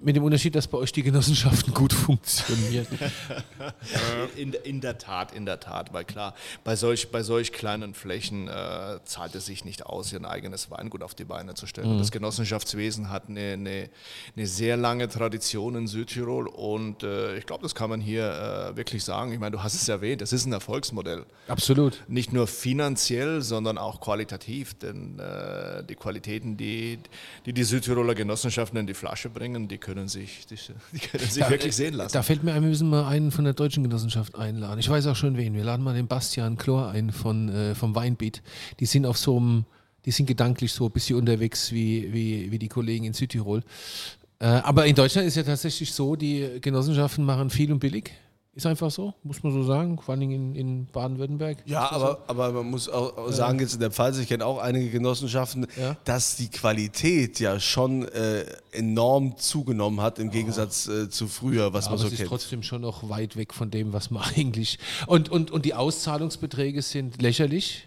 mit 0.00 0.16
dem 0.16 0.24
Unterschied, 0.24 0.54
dass 0.54 0.66
bei 0.66 0.78
euch 0.78 0.92
die 0.92 1.02
Genossenschaften 1.02 1.74
gut 1.74 1.92
funktionieren. 1.92 2.86
In, 4.36 4.52
in 4.52 4.80
der 4.80 4.98
Tat, 4.98 5.32
in 5.32 5.46
der 5.46 5.60
Tat, 5.60 5.92
weil 5.92 6.04
klar, 6.04 6.34
bei 6.64 6.76
solch, 6.76 7.10
bei 7.10 7.22
solch 7.22 7.52
kleinen 7.52 7.94
Flächen 7.94 8.48
äh, 8.48 8.98
zahlt 9.04 9.34
es 9.34 9.46
sich 9.46 9.64
nicht 9.64 9.86
aus, 9.86 10.12
ein 10.12 10.24
eigenes 10.24 10.70
Weingut 10.70 11.02
auf 11.02 11.14
die 11.14 11.24
Beine 11.24 11.54
zu 11.54 11.66
stellen. 11.66 11.88
Und 11.88 11.98
das 11.98 12.10
Genossenschaftswesen 12.10 13.10
hat 13.10 13.28
eine, 13.28 13.52
eine, 13.52 13.90
eine 14.36 14.46
sehr 14.46 14.76
lange 14.76 15.08
Tradition 15.08 15.74
in 15.76 15.86
Südtirol 15.86 16.48
und 16.48 17.02
äh, 17.02 17.36
ich 17.38 17.46
glaube, 17.46 17.62
das 17.62 17.74
kann 17.74 17.90
man 17.90 18.00
hier 18.00 18.72
äh, 18.72 18.76
wirklich 18.76 19.04
sagen. 19.04 19.32
Ich 19.32 19.38
meine, 19.38 19.52
du 19.52 19.62
hast 19.62 19.74
es 19.74 19.88
erwähnt, 19.88 20.22
es 20.22 20.32
ist 20.32 20.46
ein 20.46 20.52
Erfolgsmodell. 20.52 21.24
Absolut. 21.48 22.04
Nicht 22.08 22.32
nur 22.32 22.46
finanziell, 22.46 23.42
sondern 23.42 23.78
auch 23.78 24.00
qualitativ, 24.00 24.74
denn 24.74 25.18
äh, 25.18 25.84
die 25.84 25.94
Qualitäten, 25.94 26.56
die, 26.56 26.98
die 27.46 27.52
die 27.52 27.64
Südtiroler 27.64 28.14
Genossenschaften 28.14 28.78
in 28.78 28.86
die 28.86 28.94
Flasche 28.94 29.30
bringen, 29.30 29.68
die 29.68 29.78
können 29.86 30.08
sich, 30.08 30.46
die, 30.46 30.56
die 30.92 30.98
können 30.98 31.24
sich 31.30 31.48
wirklich 31.48 31.76
sehen 31.76 31.94
lassen. 31.94 32.12
Da 32.12 32.22
fällt 32.22 32.42
mir 32.42 32.52
ein, 32.54 32.62
wir 32.62 32.68
müssen 32.68 32.90
mal 32.90 33.06
einen 33.06 33.30
von 33.30 33.44
der 33.44 33.54
deutschen 33.54 33.84
Genossenschaft 33.84 34.34
einladen. 34.34 34.80
Ich 34.80 34.90
weiß 34.90 35.06
auch 35.06 35.14
schon 35.14 35.36
wen. 35.36 35.54
Wir 35.54 35.62
laden 35.62 35.84
mal 35.84 35.94
den 35.94 36.08
Bastian 36.08 36.58
Chlor 36.58 36.88
ein 36.88 37.12
von, 37.12 37.48
äh, 37.48 37.74
vom 37.76 37.94
Weinbeat. 37.94 38.42
Die 38.80 38.86
sind 38.86 39.06
auf 39.06 39.16
so 39.16 39.36
einem, 39.36 39.64
die 40.04 40.10
sind 40.10 40.26
gedanklich 40.26 40.72
so 40.72 40.86
ein 40.86 40.90
bisschen 40.90 41.16
unterwegs 41.16 41.70
wie, 41.70 42.12
wie, 42.12 42.50
wie 42.50 42.58
die 42.58 42.68
Kollegen 42.68 43.04
in 43.04 43.12
Südtirol. 43.12 43.62
Äh, 44.40 44.46
aber 44.46 44.86
in 44.86 44.96
Deutschland 44.96 45.28
ist 45.28 45.36
ja 45.36 45.44
tatsächlich 45.44 45.92
so, 45.92 46.16
die 46.16 46.58
Genossenschaften 46.60 47.24
machen 47.24 47.48
viel 47.48 47.72
und 47.72 47.78
billig. 47.78 48.10
Ist 48.56 48.64
einfach 48.64 48.90
so, 48.90 49.12
muss 49.22 49.42
man 49.42 49.52
so 49.52 49.62
sagen, 49.62 49.98
vor 50.00 50.14
allem 50.14 50.30
in, 50.30 50.54
in 50.54 50.86
Baden-Württemberg. 50.86 51.58
Ja, 51.66 51.84
Ist 51.84 51.92
das 51.92 52.02
aber, 52.02 52.18
aber 52.26 52.52
man 52.52 52.70
muss 52.70 52.88
auch 52.88 53.30
sagen, 53.30 53.60
jetzt 53.60 53.74
in 53.74 53.80
der 53.80 53.90
Pfalz, 53.90 54.16
ich 54.16 54.28
kenne 54.28 54.46
auch 54.46 54.56
einige 54.58 54.88
Genossenschaften, 54.88 55.66
Ja. 55.78 55.94
dass 56.04 56.36
die 56.36 56.48
Qualität 56.48 57.38
ja 57.38 57.60
schon 57.60 58.08
äh, 58.08 58.46
enorm 58.72 59.36
zugenommen 59.36 60.00
hat 60.00 60.18
im 60.18 60.30
Gegensatz 60.30 60.88
äh, 60.88 61.10
zu 61.10 61.28
früher, 61.28 61.74
was 61.74 61.84
so? 61.84 61.90
man 61.90 61.98
aber 61.98 62.00
so 62.00 62.06
es 62.06 62.12
ist 62.14 62.18
kennt. 62.20 62.30
trotzdem 62.30 62.62
schon 62.62 62.80
noch 62.80 63.10
weit 63.10 63.36
weg 63.36 63.52
von 63.52 63.70
dem, 63.70 63.92
was 63.92 64.10
man 64.10 64.22
eigentlich. 64.36 64.78
Und, 65.06 65.28
und, 65.28 65.50
und 65.50 65.66
die 65.66 65.74
Auszahlungsbeträge 65.74 66.80
sind 66.80 67.20
lächerlich. 67.20 67.86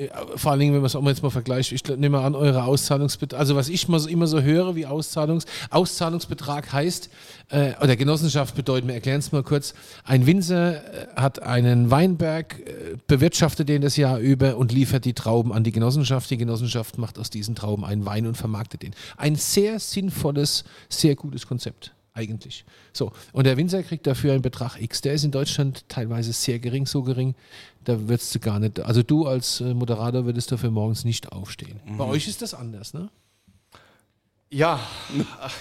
Äh, 0.00 0.08
Vor 0.36 0.52
allen 0.52 0.60
Dingen, 0.60 0.72
wenn 0.72 0.80
man 0.80 0.86
es 0.86 0.96
auch 0.96 1.02
mal 1.02 1.10
jetzt 1.10 1.22
mal 1.22 1.30
vergleicht, 1.30 1.72
ich 1.72 1.84
nehme 1.84 2.20
an, 2.20 2.34
eure 2.34 2.64
Auszahlungsbetrag, 2.64 3.38
also 3.38 3.56
was 3.56 3.68
ich 3.68 3.88
mal 3.88 3.98
so, 3.98 4.08
immer 4.08 4.26
so 4.26 4.40
höre, 4.40 4.74
wie 4.74 4.86
Auszahlungs, 4.86 5.44
Auszahlungsbetrag 5.70 6.72
heißt, 6.72 7.10
äh, 7.50 7.72
oder 7.82 7.96
Genossenschaft 7.96 8.54
bedeutet, 8.54 8.88
wir 8.88 8.94
erklären 8.94 9.18
es 9.18 9.32
mal 9.32 9.42
kurz, 9.42 9.74
ein 10.04 10.26
Winzer 10.26 10.76
äh, 10.76 11.06
hat 11.16 11.42
einen 11.42 11.90
Weinberg, 11.90 12.60
äh, 12.60 12.96
bewirtschaftet 13.06 13.68
den 13.68 13.82
das 13.82 13.96
Jahr 13.96 14.18
über 14.18 14.56
und 14.56 14.72
liefert 14.72 15.04
die 15.04 15.14
Trauben 15.14 15.52
an 15.52 15.64
die 15.64 15.72
Genossenschaft. 15.72 16.30
Die 16.30 16.36
Genossenschaft 16.36 16.98
macht 16.98 17.18
aus 17.18 17.30
diesen 17.30 17.54
Trauben 17.54 17.84
einen 17.84 18.06
Wein 18.06 18.26
und 18.26 18.36
vermarktet 18.36 18.82
den. 18.82 18.94
Ein 19.16 19.36
sehr 19.36 19.78
sinnvolles, 19.78 20.64
sehr 20.88 21.14
gutes 21.14 21.46
Konzept 21.46 21.92
eigentlich. 22.14 22.64
So, 22.92 23.12
und 23.32 23.44
der 23.44 23.56
Winzer 23.56 23.82
kriegt 23.82 24.06
dafür 24.06 24.32
einen 24.32 24.42
Betrag 24.42 24.80
X. 24.80 25.00
Der 25.00 25.14
ist 25.14 25.24
in 25.24 25.30
Deutschland 25.30 25.88
teilweise 25.88 26.32
sehr 26.32 26.58
gering, 26.58 26.86
so 26.86 27.02
gering, 27.02 27.34
da 27.84 28.08
würdest 28.08 28.34
du 28.34 28.40
gar 28.40 28.58
nicht, 28.58 28.80
also 28.80 29.02
du 29.02 29.26
als 29.26 29.60
äh, 29.60 29.74
Moderator 29.74 30.24
würdest 30.24 30.52
dafür 30.52 30.70
morgens 30.70 31.04
nicht 31.04 31.32
aufstehen. 31.32 31.80
Bei 31.96 32.04
euch 32.04 32.28
ist 32.28 32.42
das 32.42 32.54
anders, 32.54 32.94
ne? 32.94 33.10
Ja, 34.52 34.80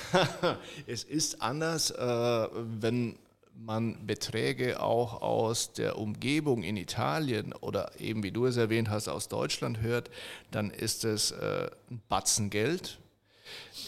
es 0.87 1.03
ist 1.03 1.43
anders, 1.43 1.91
äh, 1.91 2.47
wenn 2.81 3.17
man 3.65 4.07
Beträge 4.07 4.81
auch 4.81 5.21
aus 5.21 5.73
der 5.73 5.97
Umgebung 5.97 6.63
in 6.63 6.77
Italien 6.77 7.53
oder 7.53 7.91
eben 7.99 8.23
wie 8.23 8.31
du 8.31 8.45
es 8.45 8.57
erwähnt 8.57 8.89
hast, 8.89 9.07
aus 9.07 9.27
Deutschland 9.27 9.81
hört, 9.81 10.09
dann 10.51 10.71
ist 10.71 11.03
es 11.03 11.31
äh, 11.31 11.69
ein 11.91 12.01
Batzen 12.09 12.49
Geld. 12.49 12.99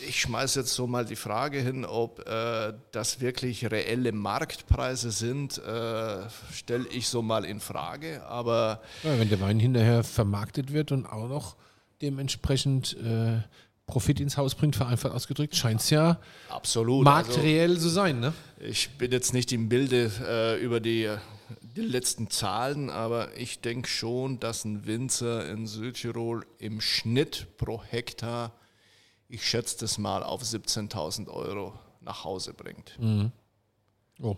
Ich 0.08 0.22
schmeiße 0.22 0.62
jetzt 0.62 0.74
so 0.74 0.88
mal 0.88 1.06
die 1.06 1.16
Frage 1.16 1.60
hin, 1.60 1.86
ob 1.86 2.28
äh, 2.28 2.74
das 2.92 3.22
wirklich 3.22 3.70
reelle 3.70 4.12
Marktpreise 4.12 5.12
sind, 5.12 5.58
äh, 5.60 6.28
stelle 6.52 6.88
ich 6.90 7.08
so 7.08 7.22
mal 7.22 7.46
in 7.46 7.60
Frage. 7.60 8.24
Aber 8.26 8.82
Ja, 9.04 9.18
wenn 9.20 9.30
der 9.30 9.40
Wein 9.42 9.60
hinterher 9.60 10.04
vermarktet 10.04 10.74
wird 10.74 10.92
und 10.92 11.06
auch 11.06 11.28
noch 11.28 11.56
dementsprechend 12.02 12.98
äh, 12.98 13.42
Profit 13.86 14.20
ins 14.22 14.38
Haus 14.38 14.56
bringt, 14.56 14.76
vereinfacht 14.76 15.14
ausgedrückt, 15.14 15.56
scheint 15.56 15.82
es 15.82 15.90
ja 15.90 16.18
absolut. 16.50 17.06
also- 17.06 17.30
marktreell 17.30 17.78
zu 17.78 17.90
sein, 17.90 18.20
ne? 18.20 18.34
Ich 18.60 18.90
bin 18.98 19.12
jetzt 19.12 19.34
nicht 19.34 19.52
im 19.52 19.70
Bilde 19.70 20.12
äh, 20.28 20.64
über 20.64 20.80
die, 20.80 21.10
die 21.76 21.82
letzten 21.82 22.30
Zahlen, 22.30 22.90
aber 22.90 23.36
ich 23.38 23.60
denke 23.60 23.90
schon, 23.90 24.40
dass 24.40 24.66
ein 24.66 24.86
Winzer 24.86 25.50
in 25.50 25.68
Südtirol 25.68 26.46
im 26.60 26.80
Schnitt 26.80 27.48
pro 27.58 27.84
Hektar, 27.84 28.54
ich 29.32 29.48
schätze 29.48 29.78
das 29.80 29.98
mal 29.98 30.24
auf 30.24 30.42
17.000 30.44 31.30
Euro 31.30 31.74
nach 32.02 32.24
Hause 32.24 32.54
bringt. 32.54 32.98
Oh, 34.22 34.36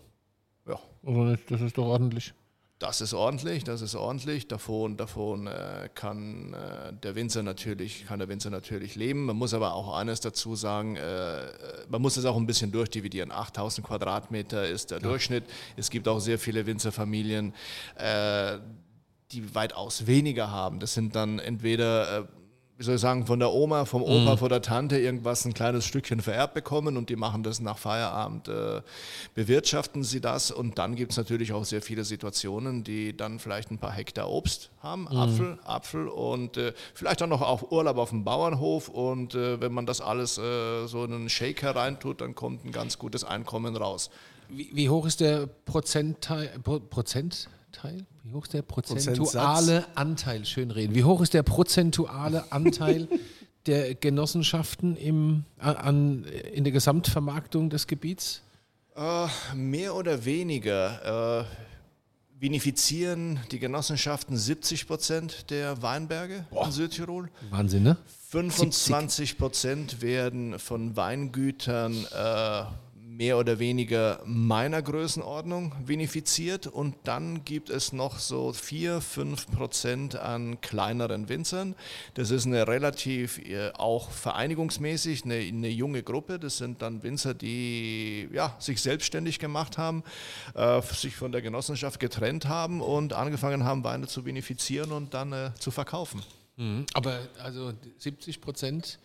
Ja, 0.67 0.79
also 1.05 1.35
das 1.50 1.62
ist 1.62 1.77
doch 1.77 1.85
ordentlich. 1.85 2.33
das 2.79 3.01
ist 3.01 3.13
ordentlich, 3.13 3.63
das 3.63 3.81
ist 3.81 3.95
ordentlich. 3.95 4.47
Davon, 4.47 4.95
davon 4.97 5.47
äh, 5.47 5.89
kann 5.95 6.53
äh, 6.53 6.93
der 6.93 7.15
Winzer 7.15 7.41
natürlich, 7.41 8.05
kann 8.05 8.19
der 8.19 8.27
Winzer 8.29 8.50
natürlich 8.51 8.95
leben. 8.95 9.25
Man 9.25 9.35
muss 9.35 9.53
aber 9.53 9.74
auch 9.74 9.96
eines 9.96 10.20
dazu 10.20 10.55
sagen, 10.55 10.96
äh, 10.96 11.48
man 11.89 12.01
muss 12.01 12.18
es 12.18 12.25
auch 12.25 12.37
ein 12.37 12.46
bisschen 12.46 12.72
durchdividieren. 12.72 13.31
8000 13.31 13.87
Quadratmeter 13.87 14.68
ist 14.68 14.91
der 14.91 15.00
Durchschnitt. 15.00 15.46
Es 15.75 15.89
gibt 15.89 16.07
auch 16.07 16.20
sehr 16.20 16.37
viele 16.37 16.65
Winzerfamilien, 16.65 17.53
äh, 17.96 18.59
die 19.31 19.55
weitaus 19.55 20.05
weniger 20.05 20.51
haben. 20.51 20.79
Das 20.79 20.94
sind 20.94 21.15
dann 21.15 21.39
entweder 21.39 22.20
äh, 22.20 22.25
wie 22.77 22.83
soll 22.83 22.96
ich 22.96 23.01
sagen, 23.01 23.25
von 23.27 23.40
der 23.40 23.51
Oma, 23.53 23.86
vom 23.86 24.01
Opa, 24.01 24.36
von 24.36 24.50
der 24.50 24.62
Tante 24.62 24.98
irgendwas 24.98 25.46
ein 25.46 25.53
kleines 25.53 25.86
Stückchen 25.86 26.22
vererbt 26.22 26.55
bekommen 26.55 26.98
und 26.98 27.09
die 27.09 27.16
machen 27.16 27.44
das 27.44 27.59
nach 27.59 27.77
Feierabend, 27.77 28.48
äh, 28.48 28.81
bewirtschaften 29.36 30.03
sie 30.03 30.22
das 30.22 30.50
und 30.50 30.79
dann 30.79 30.96
gibt 30.96 31.12
es 31.12 31.18
natürlich 31.18 31.53
auch 31.53 31.66
sehr 31.66 31.83
viele 31.83 32.03
Situationen, 32.03 32.83
die 32.83 33.16
dann 33.16 33.38
vielleicht 33.38 33.70
ein 33.70 33.77
paar 33.77 33.92
Hektar 33.92 34.29
Obst 34.29 34.72
haben, 34.81 35.07
Apfel, 35.07 35.59
Apfel 35.66 36.07
und 36.07 36.57
äh, 36.57 36.74
vielleicht 36.96 37.22
auch 37.22 37.27
noch 37.27 37.42
auch 37.42 37.72
Urlaub 37.72 37.98
auf 37.98 38.09
dem 38.09 38.24
Bauernhof 38.24 38.90
und 38.90 39.36
äh, 39.36 39.62
wenn 39.62 39.72
man 39.72 39.86
das 39.86 40.01
alles 40.01 40.40
äh, 40.40 40.88
so 40.88 41.03
in 41.03 41.14
einen 41.14 41.29
Shaker 41.29 41.75
reintut, 41.75 42.22
dann 42.22 42.33
kommt 42.33 42.66
ein 42.66 42.72
ganz 42.72 42.98
gutes 42.98 43.24
Einkommen 43.24 43.75
raus. 43.75 44.09
Wie, 44.50 44.70
wie 44.74 44.90
hoch 44.90 45.05
ist 45.05 45.20
der 45.20 45.48
Prozentteil, 45.48 46.51
Pro, 46.64 46.79
Prozentteil? 46.79 48.05
Wie 48.25 48.33
hoch 48.33 48.44
ist 48.44 48.53
der 48.53 48.62
prozentuale? 48.62 49.86
Anteil? 49.96 50.46
Schön 50.46 50.72
reden. 50.72 50.96
Wie 50.96 51.03
hoch 51.03 51.20
ist 51.20 51.33
der 51.33 51.44
prozentuale 51.44 52.53
Anteil 52.53 53.09
der 53.66 53.96
Genossenschaften 53.96 54.96
im, 54.96 55.44
an, 55.57 56.24
in 56.53 56.64
der 56.64 56.72
Gesamtvermarktung 56.72 57.70
des 57.70 57.86
Gebiets? 57.86 58.42
Äh, 58.96 59.27
mehr 59.55 59.94
oder 59.94 60.24
weniger 60.24 61.42
äh, 61.42 61.46
vinifizieren 62.40 63.42
die 63.51 63.59
Genossenschaften 63.59 64.38
70 64.38 64.88
Prozent 64.88 65.50
der 65.50 65.81
Weinberge 65.81 66.46
in 66.64 66.72
Südtirol. 66.72 67.29
Wahnsinn, 67.50 67.83
ne? 67.83 67.98
25 68.29 69.38
Prozent 69.38 70.01
werden 70.01 70.59
von 70.59 70.96
Weingütern 70.96 71.94
äh, 72.05 72.64
mehr 73.24 73.38
oder 73.38 73.57
weniger 73.57 74.20
meiner 74.25 74.81
Größenordnung 74.81 75.74
vinifiziert 75.86 76.68
und 76.68 76.94
dann 77.05 77.46
gibt 77.46 77.70
es 77.70 77.94
noch 77.94 78.20
so 78.20 78.51
4, 78.51 79.00
5 79.00 79.50
Prozent 79.50 80.18
an 80.18 80.59
kleineren 80.59 81.29
Winzern. 81.29 81.74
Das 82.16 82.31
ist 82.31 82.46
eine 82.46 82.68
relativ 82.68 83.38
äh, 83.38 83.72
auch 83.75 84.12
vereinigungsmäßig 84.12 85.24
eine, 85.24 85.36
eine 85.36 85.70
junge 85.70 86.03
Gruppe. 86.03 86.38
Das 86.38 86.57
sind 86.57 86.81
dann 86.81 87.01
Winzer, 87.01 87.33
die 87.33 88.27
ja, 88.33 88.57
sich 88.59 88.81
selbstständig 88.81 89.40
gemacht 89.40 89.77
haben, 89.77 90.03
äh, 90.53 90.81
sich 90.81 91.16
von 91.16 91.31
der 91.31 91.42
Genossenschaft 91.42 92.01
getrennt 92.01 92.50
haben 92.50 92.81
und 92.81 93.14
angefangen 93.14 93.64
haben, 93.64 93.86
Weine 93.86 94.07
zu 94.07 94.25
vinifizieren 94.25 94.92
und 94.92 95.14
dann 95.14 95.31
äh, 95.31 95.51
zu 95.57 95.72
verkaufen. 95.72 96.22
Aber 96.94 97.20
also 97.42 97.72
70 98.00 98.42
Prozent 98.42 99.00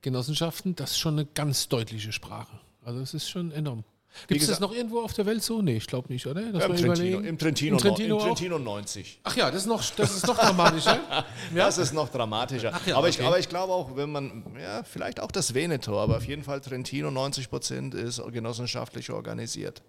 Genossenschaften, 0.00 0.74
das 0.74 0.92
ist 0.92 0.98
schon 0.98 1.18
eine 1.18 1.26
ganz 1.26 1.68
deutliche 1.68 2.12
Sprache. 2.12 2.58
Also 2.84 3.00
es 3.00 3.14
ist 3.14 3.28
schon 3.28 3.52
enorm. 3.52 3.84
Gibt 4.26 4.42
es 4.42 4.48
das 4.48 4.60
noch 4.60 4.72
irgendwo 4.72 5.00
auf 5.00 5.12
der 5.12 5.24
Welt 5.26 5.42
so? 5.42 5.62
Nee, 5.62 5.76
ich 5.76 5.86
glaube 5.86 6.12
nicht, 6.12 6.26
oder? 6.26 6.52
Dass 6.52 6.64
Im 6.64 6.76
Trentino, 6.76 7.20
im 7.20 7.38
Trentino, 7.38 7.76
Im 7.76 7.82
Trentino, 7.82 8.16
im 8.16 8.22
auch? 8.22 8.26
Trentino 8.26 8.58
90. 8.58 9.20
Ach 9.22 9.36
ja, 9.36 9.50
das 9.50 9.62
ist 9.62 9.66
noch, 9.66 9.84
das 9.96 10.16
ist 10.16 10.26
noch 10.26 10.36
dramatischer. 10.36 11.00
Das 11.54 11.78
ist 11.78 11.92
noch 11.92 12.08
dramatischer. 12.08 12.72
ja, 12.86 12.96
aber, 12.96 13.08
ich, 13.08 13.18
okay. 13.18 13.26
aber 13.26 13.38
ich 13.38 13.48
glaube 13.48 13.72
auch, 13.72 13.96
wenn 13.96 14.10
man, 14.10 14.44
ja, 14.60 14.82
vielleicht 14.82 15.20
auch 15.20 15.30
das 15.30 15.54
Veneto, 15.54 16.00
aber 16.00 16.16
auf 16.16 16.26
jeden 16.26 16.42
Fall 16.42 16.60
Trentino 16.60 17.10
90 17.10 17.50
Prozent 17.50 17.94
ist 17.94 18.22
genossenschaftlich 18.32 19.10
organisiert. 19.10 19.82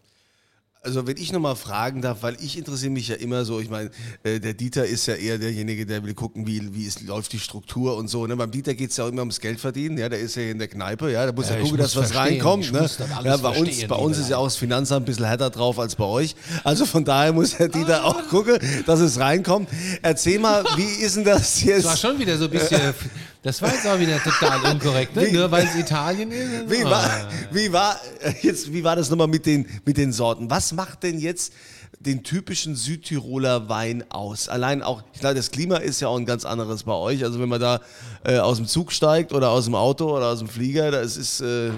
Also 0.84 1.06
wenn 1.06 1.18
ich 1.18 1.32
nochmal 1.32 1.56
fragen 1.56 2.02
darf, 2.02 2.24
weil 2.24 2.36
ich 2.42 2.58
interessiere 2.58 2.90
mich 2.90 3.08
ja 3.08 3.16
immer 3.16 3.46
so, 3.46 3.60
ich 3.60 3.70
meine, 3.70 3.92
äh, 4.24 4.40
der 4.40 4.56
Dieter 4.56 4.84
ist 4.84 5.06
ja 5.06 5.14
eher 5.14 5.38
derjenige, 5.38 5.86
der 5.86 6.04
will 6.04 6.16
gucken, 6.16 6.48
wie, 6.48 6.74
wie 6.74 6.88
es 6.88 7.04
läuft 7.04 7.34
die 7.34 7.40
Struktur 7.40 7.96
und 7.98 8.08
so. 8.08 8.26
Ne? 8.26 8.36
Beim 8.36 8.50
Dieter 8.50 8.74
geht 8.74 8.90
es 8.90 8.98
ja 8.98 9.04
auch 9.04 9.10
immer 9.10 9.20
ums 9.22 9.40
Geld 9.40 9.60
verdienen, 9.60 10.00
ja, 10.00 10.10
der 10.10 10.18
ist 10.18 10.36
ja 10.36 10.42
in 10.42 10.58
der 10.58 10.68
Kneipe, 10.68 11.12
ja, 11.12 11.26
der 11.26 11.36
muss 11.36 11.50
ja, 11.50 11.58
Ja, 11.58 11.62
gucken, 11.62 11.78
muss 11.78 11.94
dass 11.94 12.04
was 12.04 12.16
reinkommt. 12.16 12.72
Ne? 12.72 12.90
Ja, 13.24 13.38
bei 13.38 13.60
uns, 13.60 13.86
bei 13.88 13.96
uns 13.96 14.18
ist 14.18 14.32
ja 14.32 14.38
auch 14.38 14.46
das 14.46 14.56
Finanzamt 14.56 15.04
ein 15.04 15.06
bisschen 15.06 15.26
härter 15.26 15.52
drauf 15.52 15.78
als 15.78 15.96
bei 15.96 16.06
euch. 16.06 16.36
Also 16.64 16.88
von 16.88 17.06
daher 17.06 17.32
muss 17.32 17.56
der 17.58 17.68
Dieter 17.68 18.04
auch 18.04 18.28
gucken, 18.30 18.58
dass 18.88 19.02
es 19.02 19.20
reinkommt. 19.20 19.70
Erzähl 20.02 20.40
mal, 20.40 20.64
wie 20.78 21.04
ist 21.04 21.16
denn 21.16 21.26
das 21.26 21.60
Das 21.60 21.64
war 21.68 21.92
jetzt? 21.92 22.00
schon 22.00 22.18
wieder 22.18 22.36
so 22.40 22.46
ein 22.46 22.50
bisschen 22.50 22.82
Das 23.44 23.60
war 23.62 23.74
jetzt 23.74 23.88
auch 23.88 23.98
wieder 24.00 24.22
total 24.22 24.60
unkorrekt, 24.72 25.16
ne? 25.16 25.26
Wie- 25.28 25.32
Nur 25.32 25.50
weil 25.50 25.66
es 25.66 25.76
Italien 25.76 26.32
ist. 26.32 26.70
Wie 26.70 26.86
Ah. 26.86 26.90
war, 26.92 27.10
wie, 27.52 27.74
war, 27.74 28.00
äh, 28.22 28.34
jetzt, 28.42 28.72
wie 28.72 28.84
war 28.84 28.96
das 28.96 29.10
nochmal 29.10 29.28
mit 29.28 29.46
den, 29.48 29.68
mit 29.86 29.98
den 29.98 30.14
Sorten? 30.14 30.50
Was 30.52 30.74
macht 30.74 31.02
denn 31.04 31.20
jetzt 31.20 31.54
den 32.00 32.24
typischen 32.24 32.76
Südtiroler 32.76 33.68
Wein 33.68 34.04
aus? 34.12 34.48
Allein 34.48 34.84
auch, 34.84 35.02
ich 35.14 35.20
glaube, 35.22 35.36
das 35.36 35.50
Klima 35.50 35.78
ist 35.78 36.00
ja 36.02 36.08
auch 36.08 36.18
ein 36.18 36.26
ganz 36.28 36.46
anderes 36.46 36.84
bei 36.84 36.94
euch. 36.94 37.24
Also 37.24 37.40
wenn 37.40 37.50
man 37.50 37.60
da 37.60 37.80
äh, 38.24 38.38
aus 38.38 38.58
dem 38.58 38.68
Zug 38.68 38.92
steigt 38.92 39.34
oder 39.34 39.50
aus 39.50 39.66
dem 39.66 39.74
Auto 39.76 40.16
oder 40.16 40.28
aus 40.28 40.40
dem 40.40 40.48
Flieger, 40.48 40.92
das 40.92 41.18
ist, 41.18 41.42
äh, 41.42 41.70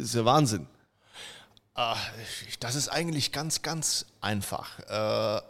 ist 0.00 0.14
ja 0.14 0.24
Wahnsinn. 0.24 0.66
Ah, 1.74 1.96
Das 2.58 2.74
ist 2.74 2.88
eigentlich 2.88 3.30
ganz, 3.32 3.62
ganz 3.62 4.06
einfach. 4.20 4.78
Äh, 4.88 5.40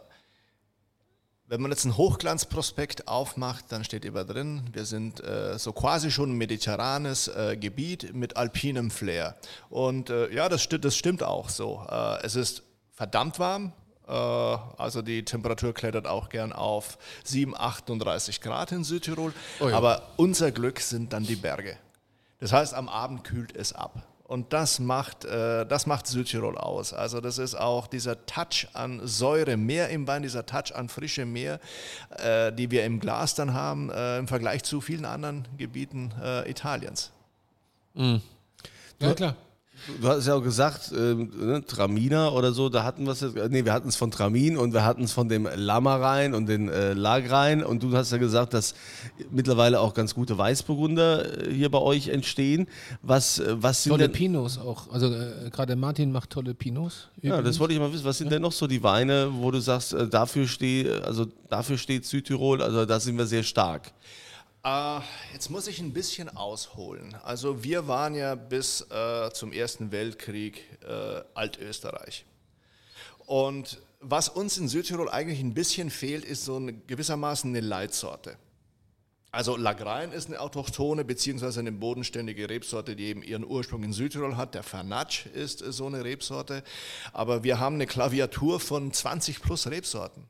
Wenn 1.49 1.61
man 1.61 1.71
jetzt 1.71 1.85
einen 1.85 1.95
Hochglanzprospekt 1.95 3.07
aufmacht, 3.07 3.65
dann 3.69 3.85
steht 3.85 4.03
immer 4.03 4.25
drin, 4.25 4.63
wir 4.73 4.83
sind 4.83 5.23
äh, 5.23 5.57
so 5.57 5.71
quasi 5.71 6.11
schon 6.11 6.31
ein 6.31 6.37
mediterranes 6.37 7.29
äh, 7.29 7.55
Gebiet 7.55 8.13
mit 8.13 8.35
alpinem 8.35 8.91
Flair. 8.91 9.37
Und 9.69 10.09
äh, 10.09 10.29
ja, 10.33 10.49
das, 10.49 10.63
sti 10.63 10.77
das 10.77 10.97
stimmt 10.97 11.23
auch 11.23 11.47
so. 11.47 11.87
Äh, 11.89 12.25
es 12.25 12.35
ist 12.35 12.63
verdammt 12.91 13.39
warm, 13.39 13.71
äh, 14.07 14.11
also 14.11 15.01
die 15.01 15.23
Temperatur 15.23 15.73
klettert 15.73 16.05
auch 16.05 16.27
gern 16.27 16.51
auf 16.51 16.97
7, 17.23 17.55
38 17.55 18.41
Grad 18.41 18.73
in 18.73 18.83
Südtirol. 18.83 19.33
Aber 19.73 20.01
unser 20.17 20.51
Glück 20.51 20.81
sind 20.81 21.13
dann 21.13 21.23
die 21.23 21.37
Berge. 21.37 21.77
Das 22.39 22.51
heißt, 22.51 22.73
am 22.73 22.89
Abend 22.89 23.23
kühlt 23.23 23.55
es 23.55 23.71
ab. 23.71 24.03
Und 24.27 24.51
das 24.51 24.79
macht, 24.79 25.23
äh, 25.23 25.65
das 25.65 25.85
macht 25.85 26.05
Südtirol 26.05 26.57
aus. 26.57 26.93
Also 26.93 27.21
das 27.21 27.37
ist 27.37 27.55
auch 27.55 27.87
dieser 27.87 28.25
Touch 28.25 28.67
an 28.73 28.99
Säure 29.07 29.55
mehr 29.55 29.89
im 29.89 30.05
Wein, 30.05 30.21
dieser 30.21 30.45
Touch 30.45 30.75
an 30.75 30.89
frische 30.89 31.25
Meer, 31.25 31.61
äh, 32.17 32.51
die 32.51 32.69
wir 32.69 32.83
im 32.83 32.99
Glas 32.99 33.35
dann 33.35 33.53
haben, 33.53 33.89
äh, 33.89 34.17
im 34.17 34.27
Vergleich 34.27 34.63
zu 34.63 34.81
vielen 34.81 35.05
anderen 35.05 35.47
Gebieten 35.57 36.13
Italiens. 36.45 37.11
Ja, 38.99 39.13
klar. 39.13 39.35
Du 40.01 40.07
hast 40.07 40.27
ja 40.27 40.35
auch 40.35 40.43
gesagt, 40.43 40.91
ähm, 40.95 41.31
ne, 41.39 41.65
Traminer 41.65 42.33
oder 42.33 42.51
so, 42.51 42.69
da 42.69 42.83
hatten 42.83 43.05
wir 43.05 43.11
es, 43.11 43.21
nee, 43.49 43.63
wir 43.63 43.73
hatten 43.73 43.89
es 43.89 43.95
von 43.95 44.11
Tramin 44.11 44.57
und 44.57 44.73
wir 44.73 44.83
hatten 44.83 45.03
es 45.03 45.11
von 45.11 45.29
dem 45.29 45.47
Lammerein 45.55 46.33
und 46.33 46.47
den 46.47 46.69
äh, 46.69 46.93
Lagrein 46.93 47.63
und 47.63 47.83
du 47.83 47.95
hast 47.95 48.11
ja 48.11 48.17
gesagt, 48.17 48.53
dass 48.53 48.75
mittlerweile 49.31 49.79
auch 49.79 49.93
ganz 49.93 50.13
gute 50.13 50.37
Weißburgunder 50.37 51.47
äh, 51.47 51.53
hier 51.53 51.69
bei 51.69 51.79
euch 51.79 52.09
entstehen. 52.09 52.67
Was, 53.01 53.39
äh, 53.39 53.55
was 53.61 53.83
sind 53.83 53.91
Tolle 53.91 54.05
denn, 54.05 54.13
Pinos 54.13 54.57
auch. 54.57 54.91
Also 54.91 55.13
äh, 55.13 55.49
gerade 55.51 55.75
Martin 55.75 56.11
macht 56.11 56.31
tolle 56.31 56.53
Pinos. 56.53 57.09
ja, 57.21 57.29
das 57.31 57.39
übrigens. 57.39 57.59
wollte 57.59 57.73
ich 57.73 57.79
mal 57.79 57.93
wissen, 57.93 58.05
was 58.05 58.17
sind 58.17 58.31
denn 58.31 58.41
noch 58.41 58.51
so 58.51 58.67
die 58.67 58.83
Weine, 58.83 59.29
wo 59.31 59.51
du 59.51 59.59
sagst, 59.59 59.93
äh, 59.93 60.07
dafür 60.07 60.47
steht, 60.47 60.89
also 61.03 61.27
dafür 61.49 61.77
steht 61.77 62.05
Südtirol, 62.05 62.61
also 62.61 62.85
da 62.85 62.99
sind 62.99 63.17
wir 63.17 63.25
sehr 63.25 63.43
stark. 63.43 63.93
Äh, 64.63 64.99
jetzt 65.33 65.49
muss 65.49 65.67
ich 65.67 65.79
ein 65.79 65.93
bisschen 65.93 66.29
ausholen. 66.35 67.15
Also 67.23 67.63
wir 67.63 67.87
waren 67.87 68.15
ja 68.15 68.35
bis 68.35 68.81
äh, 68.89 69.31
zum 69.31 69.51
Ersten 69.51 69.91
Weltkrieg 69.91 70.63
äh, 70.87 71.21
Altösterreich. 71.33 72.25
Und 73.25 73.81
was 73.99 74.29
uns 74.29 74.57
in 74.57 74.67
Südtirol 74.67 75.09
eigentlich 75.09 75.39
ein 75.39 75.53
bisschen 75.53 75.89
fehlt, 75.89 76.23
ist 76.23 76.45
so 76.45 76.57
eine, 76.57 76.73
gewissermaßen 76.73 77.49
eine 77.49 77.61
Leitsorte. 77.61 78.37
Also 79.31 79.57
Lagrein 79.57 80.13
ist 80.13 80.27
eine 80.27 80.39
autochthone 80.39 81.03
bzw. 81.03 81.59
eine 81.59 81.71
bodenständige 81.71 82.49
Rebsorte, 82.49 82.95
die 82.95 83.05
eben 83.05 83.21
ihren 83.21 83.45
Ursprung 83.45 83.83
in 83.83 83.93
Südtirol 83.93 84.37
hat. 84.37 84.55
Der 84.55 84.63
Fernatsch 84.63 85.25
ist 85.27 85.61
äh, 85.61 85.71
so 85.71 85.87
eine 85.87 86.03
Rebsorte. 86.03 86.63
Aber 87.13 87.43
wir 87.43 87.59
haben 87.59 87.75
eine 87.75 87.87
Klaviatur 87.87 88.59
von 88.59 88.91
20 88.91 89.41
plus 89.41 89.67
Rebsorten. 89.67 90.23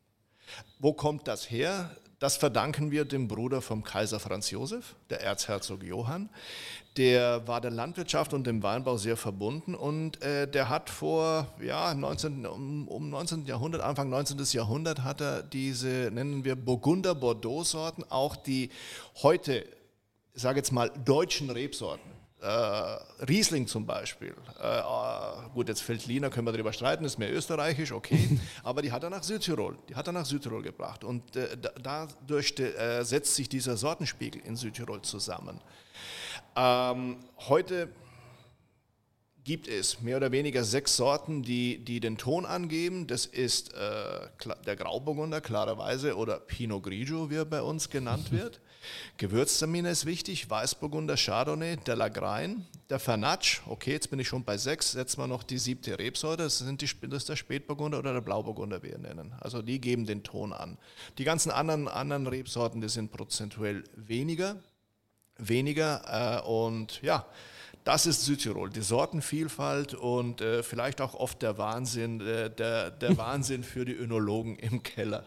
Wo 0.79 0.93
kommt 0.93 1.27
das 1.27 1.49
her? 1.49 1.95
Das 2.19 2.35
verdanken 2.35 2.89
wir 2.89 3.05
dem 3.05 3.27
Bruder 3.27 3.61
vom 3.61 3.83
Kaiser 3.83 4.19
Franz 4.19 4.49
Josef, 4.49 4.95
der 5.11 5.21
Erzherzog 5.21 5.83
Johann. 5.83 6.29
Der 6.97 7.47
war 7.47 7.61
der 7.61 7.69
Landwirtschaft 7.69 8.33
und 8.33 8.47
dem 8.47 8.63
Weinbau 8.63 8.97
sehr 8.97 9.17
verbunden 9.17 9.75
und 9.75 10.19
äh, 10.23 10.47
der 10.47 10.67
hat 10.67 10.89
vor 10.89 11.53
ja, 11.61 11.93
19, 11.93 12.47
um, 12.47 12.87
um 12.87 13.11
19. 13.11 13.45
Jahrhundert, 13.45 13.81
Anfang 13.81 14.09
19. 14.09 14.39
Jahrhundert, 14.51 15.03
hat 15.03 15.21
er 15.21 15.43
diese, 15.43 16.09
nennen 16.11 16.43
wir 16.43 16.55
Burgunder-Bordeaux-Sorten, 16.55 18.03
auch 18.09 18.35
die 18.35 18.71
heute, 19.21 19.63
ich 20.33 20.41
sage 20.41 20.57
jetzt 20.57 20.71
mal, 20.71 20.89
deutschen 21.05 21.51
Rebsorten, 21.51 22.09
Riesling 23.27 23.65
zum 23.67 23.85
Beispiel. 23.85 24.35
Äh, 24.61 24.79
äh, 24.79 25.49
gut, 25.53 25.69
jetzt 25.69 25.81
Feldliner 25.81 26.29
können 26.29 26.45
wir 26.47 26.51
darüber 26.51 26.71
streiten, 26.71 27.03
ist 27.03 27.17
mehr 27.17 27.33
österreichisch, 27.33 27.91
okay. 27.91 28.39
aber 28.63 28.81
die 28.81 28.91
hat 28.91 29.03
er 29.03 29.09
nach 29.09 29.23
Südtirol, 29.23 29.77
die 29.89 29.95
hat 29.95 30.05
er 30.07 30.13
nach 30.13 30.25
Südtirol 30.25 30.61
gebracht. 30.61 31.03
Und 31.03 31.35
äh, 31.35 31.57
da- 31.57 32.05
dadurch 32.07 32.53
äh, 32.59 33.03
setzt 33.03 33.35
sich 33.35 33.49
dieser 33.49 33.75
Sortenspiegel 33.75 34.41
in 34.45 34.55
Südtirol 34.55 35.01
zusammen. 35.01 35.59
Ähm, 36.55 37.17
heute 37.47 37.89
gibt 39.47 39.69
es 39.69 40.01
mehr 40.01 40.17
oder 40.17 40.33
weniger 40.33 40.65
sechs 40.65 40.97
Sorten, 40.97 41.41
die, 41.41 41.77
die 41.77 42.01
den 42.01 42.17
Ton 42.17 42.45
angeben. 42.45 43.07
Das 43.07 43.25
ist 43.25 43.73
äh, 43.75 44.27
der 44.65 44.75
Grauburgunder, 44.75 45.39
klarerweise, 45.39 46.17
oder 46.17 46.41
Pinot 46.41 46.83
Grigio, 46.83 47.29
wie 47.29 47.35
er 47.35 47.45
bei 47.45 47.61
uns 47.61 47.89
genannt 47.89 48.33
wird. 48.33 48.59
Gewürztraminer 49.17 49.89
ist 49.89 50.05
wichtig, 50.05 50.49
Weißburgunder, 50.49 51.15
Chardonnay, 51.15 51.77
der 51.77 51.95
Lagrein, 51.95 52.65
der 52.89 52.99
Fernatsch, 52.99 53.61
okay, 53.67 53.93
jetzt 53.93 54.09
bin 54.09 54.19
ich 54.19 54.27
schon 54.27 54.43
bei 54.43 54.57
sechs, 54.57 54.91
setzen 54.91 55.21
wir 55.21 55.27
noch 55.27 55.43
die 55.43 55.59
siebte 55.59 55.97
Rebsorte, 55.97 56.43
das, 56.43 56.57
sind 56.57 56.81
die, 56.81 56.89
das 57.07 57.23
ist 57.23 57.29
der 57.29 57.37
Spätburgunder 57.37 57.99
oder 57.99 58.11
der 58.11 58.21
Blauburgunder, 58.21 58.83
wie 58.83 58.89
wir 58.89 58.97
nennen. 58.97 59.33
Also 59.39 59.61
die 59.61 59.79
geben 59.79 60.05
den 60.05 60.23
Ton 60.23 60.51
an. 60.51 60.77
Die 61.17 61.23
ganzen 61.23 61.51
anderen, 61.51 61.87
anderen 61.87 62.27
Rebsorten, 62.27 62.81
die 62.81 62.89
sind 62.89 63.13
prozentuell 63.13 63.85
weniger 63.95 64.57
weniger. 65.37 66.41
Äh, 66.43 66.47
und 66.47 67.01
ja, 67.01 67.25
das 67.87 68.05
ist 68.05 68.25
Südtirol, 68.25 68.69
die 68.69 68.81
Sortenvielfalt 68.81 69.93
und 69.93 70.41
äh, 70.41 70.61
vielleicht 70.61 70.99
auch 70.99 71.13
oft 71.13 71.41
der 71.41 71.57
Wahnsinn, 71.57 72.19
äh, 72.19 72.49
der, 72.49 72.91
der 72.91 73.17
Wahnsinn 73.17 73.63
für 73.63 73.85
die 73.85 73.93
Önologen 73.93 74.57
im 74.57 74.83
Keller. 74.83 75.23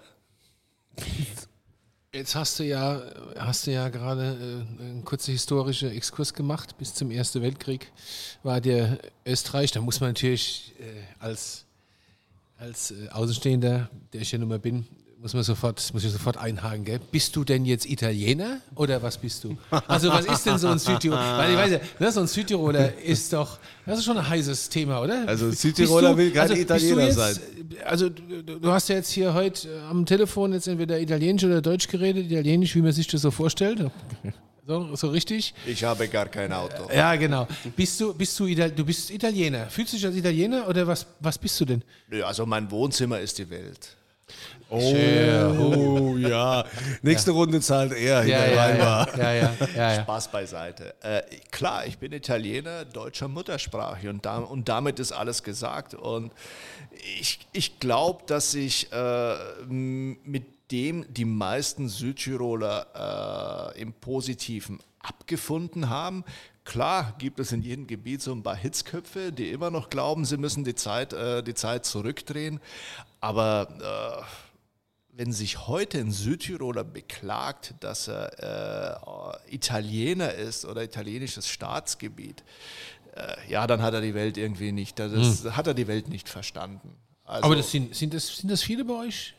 Jetzt 2.12 2.35
hast 2.35 2.59
du 2.59 2.64
ja, 2.64 3.01
hast 3.38 3.66
du 3.66 3.73
ja 3.73 3.88
gerade 3.88 4.66
äh, 4.79 4.83
einen 4.83 5.05
kurzen 5.07 5.33
historischen 5.33 5.90
Exkurs 5.90 6.35
gemacht. 6.35 6.77
Bis 6.77 6.92
zum 6.92 7.11
Ersten 7.11 7.40
Weltkrieg 7.40 7.90
war 8.42 8.61
der 8.61 8.99
Österreich. 9.25 9.70
Da 9.70 9.81
muss 9.81 10.01
man 10.01 10.11
natürlich 10.11 10.75
äh, 10.81 10.85
als, 11.18 11.64
als 12.59 12.90
äh, 12.90 13.09
Außenstehender, 13.09 13.88
der 14.12 14.20
ich 14.20 14.33
ja 14.33 14.38
nun 14.38 14.51
mal 14.51 14.59
bin, 14.59 14.87
muss 15.20 15.35
man 15.35 15.42
sofort, 15.42 15.90
muss 15.92 16.02
ich 16.02 16.12
sofort 16.12 16.38
einhaken. 16.38 16.85
Gell? 16.85 17.00
Bist 17.11 17.37
du 17.37 17.44
denn 17.44 17.66
jetzt 17.66 17.85
Italiener 17.85 18.61
oder 18.74 19.02
was 19.02 19.18
bist 19.18 19.44
du? 19.44 19.56
Also 19.87 20.09
was 20.09 20.24
ist 20.24 20.46
denn 20.46 20.56
so 20.56 20.68
ein 20.68 20.78
Südtiroler? 20.78 21.38
Weil 21.38 21.50
ich 21.50 21.56
weiß 21.59 21.72
ja, 21.72 21.78
ne, 21.98 22.12
so 22.12 22.20
ein 22.20 22.26
Südtiroler 22.26 22.96
ist 22.98 23.33
doch, 23.33 23.59
das 23.85 23.98
ist 23.98 24.06
schon 24.06 24.16
ein 24.16 24.26
heißes 24.26 24.70
Thema, 24.70 25.02
oder? 25.02 25.28
Also 25.28 25.50
Südtiroler 25.50 26.16
will 26.16 26.30
kein 26.30 26.48
bist 26.48 26.59
du 26.59 26.62
Italiener 26.62 27.04
jetzt, 27.04 27.16
sein. 27.16 27.37
Also 27.85 28.09
du, 28.09 28.42
du 28.42 28.70
hast 28.70 28.88
ja 28.88 28.96
jetzt 28.96 29.11
hier 29.11 29.35
heute 29.35 29.68
am 29.90 30.06
Telefon 30.06 30.54
jetzt 30.54 30.68
entweder 30.68 30.98
Italienisch 30.98 31.44
oder 31.44 31.61
Deutsch 31.61 31.88
geredet. 31.88 32.30
Italienisch, 32.30 32.74
wie 32.74 32.80
man 32.83 32.92
sich 32.92 33.06
das 33.06 33.20
so 33.20 33.30
vorstellt. 33.30 33.90
So, 34.66 34.94
so 34.94 35.09
richtig? 35.09 35.52
Ich 35.66 35.85
habe 35.85 36.06
gar 36.09 36.26
kein 36.26 36.52
Auto. 36.52 36.88
Ja, 36.94 37.16
genau. 37.16 37.48
Bist 37.76 38.00
du, 38.00 38.14
bist 38.14 38.38
du, 38.38 38.46
Ital 38.46 38.70
du 38.70 38.85
bist 38.85 39.11
Italiener. 39.11 39.68
Fühlst 39.68 39.92
du 39.92 39.96
dich 39.96 40.06
als 40.06 40.14
Italiener 40.16 40.68
oder 40.68 40.87
was, 40.87 41.06
was 41.18 41.37
bist 41.38 41.61
du 41.61 41.64
denn? 41.64 41.83
Nö, 42.09 42.22
Also 42.22 42.46
mein 42.46 42.70
Wohnzimmer 42.70 43.18
ist 43.20 43.38
die 43.38 43.50
Welt. 43.50 43.96
Oh, 44.70 46.16
ja. 46.18 46.64
Nächste 47.02 47.32
Runde 47.32 47.60
zahlt 47.60 47.92
er, 47.92 48.24
Ja, 48.24 48.44
ja, 48.44 48.46
ja, 48.46 48.76
ja, 48.76 49.06
ja, 49.16 49.32
ja, 49.34 49.92
ja. 49.94 50.02
Spaß 50.02 50.30
beiseite. 50.30 50.94
Äh, 51.02 51.22
klar, 51.50 51.86
ich 51.86 51.98
bin 51.98 52.12
Italiener 52.12 52.84
deutscher 52.84 53.26
Muttersprache 53.26 54.08
und, 54.08 54.24
da, 54.24 54.38
und 54.38 54.68
damit 54.68 55.00
ist 55.00 55.12
alles 55.12 55.42
gesagt. 55.42 55.94
Und 55.94 56.32
ich, 57.20 57.40
ich 57.52 57.80
glaube, 57.80 58.22
dass 58.26 58.52
sich 58.52 58.92
äh, 58.92 59.34
mit 59.68 60.44
dem 60.70 61.12
die 61.12 61.24
meisten 61.24 61.88
Südtiroler 61.88 63.72
äh, 63.74 63.80
im 63.80 63.92
Positiven 63.92 64.78
abgefunden 65.00 65.88
haben. 65.88 66.24
Klar 66.70 67.16
gibt 67.18 67.40
es 67.40 67.50
in 67.50 67.62
jedem 67.62 67.88
Gebiet 67.88 68.22
so 68.22 68.30
ein 68.30 68.44
paar 68.44 68.54
Hitzköpfe, 68.54 69.33
die 69.33 69.50
immer 69.50 69.72
noch 69.72 69.90
glauben, 69.90 70.24
sie 70.24 70.37
müssen 70.37 70.62
die 70.62 70.76
Zeit, 70.76 71.12
äh, 71.12 71.42
die 71.42 71.54
Zeit 71.54 71.85
zurückdrehen. 71.85 72.61
Aber 73.18 74.22
äh, 74.22 75.16
wenn 75.18 75.33
sich 75.33 75.66
heute 75.66 75.98
ein 75.98 76.12
Südtiroler 76.12 76.85
beklagt, 76.85 77.74
dass 77.80 78.06
er 78.06 79.42
äh, 79.48 79.52
Italiener 79.52 80.33
ist 80.33 80.64
oder 80.64 80.85
italienisches 80.85 81.48
Staatsgebiet, 81.48 82.44
äh, 83.16 83.50
ja, 83.50 83.66
dann 83.66 83.83
hat 83.83 83.94
er 83.94 84.00
die 84.00 84.14
Welt 84.14 84.37
irgendwie 84.37 84.70
nicht, 84.70 85.00
das 85.00 85.44
hat 85.56 85.66
er 85.66 85.74
die 85.74 85.88
Welt 85.88 86.09
nicht 86.09 86.28
verstanden. 86.28 86.94
Also, 87.24 87.46
Aber 87.46 87.56
das 87.56 87.68
sind, 87.72 87.96
sind, 87.96 88.14
das, 88.14 88.37
sind 88.37 88.48
das 88.48 88.62
viele 88.62 88.85
bei 88.85 88.94
euch? 88.94 89.35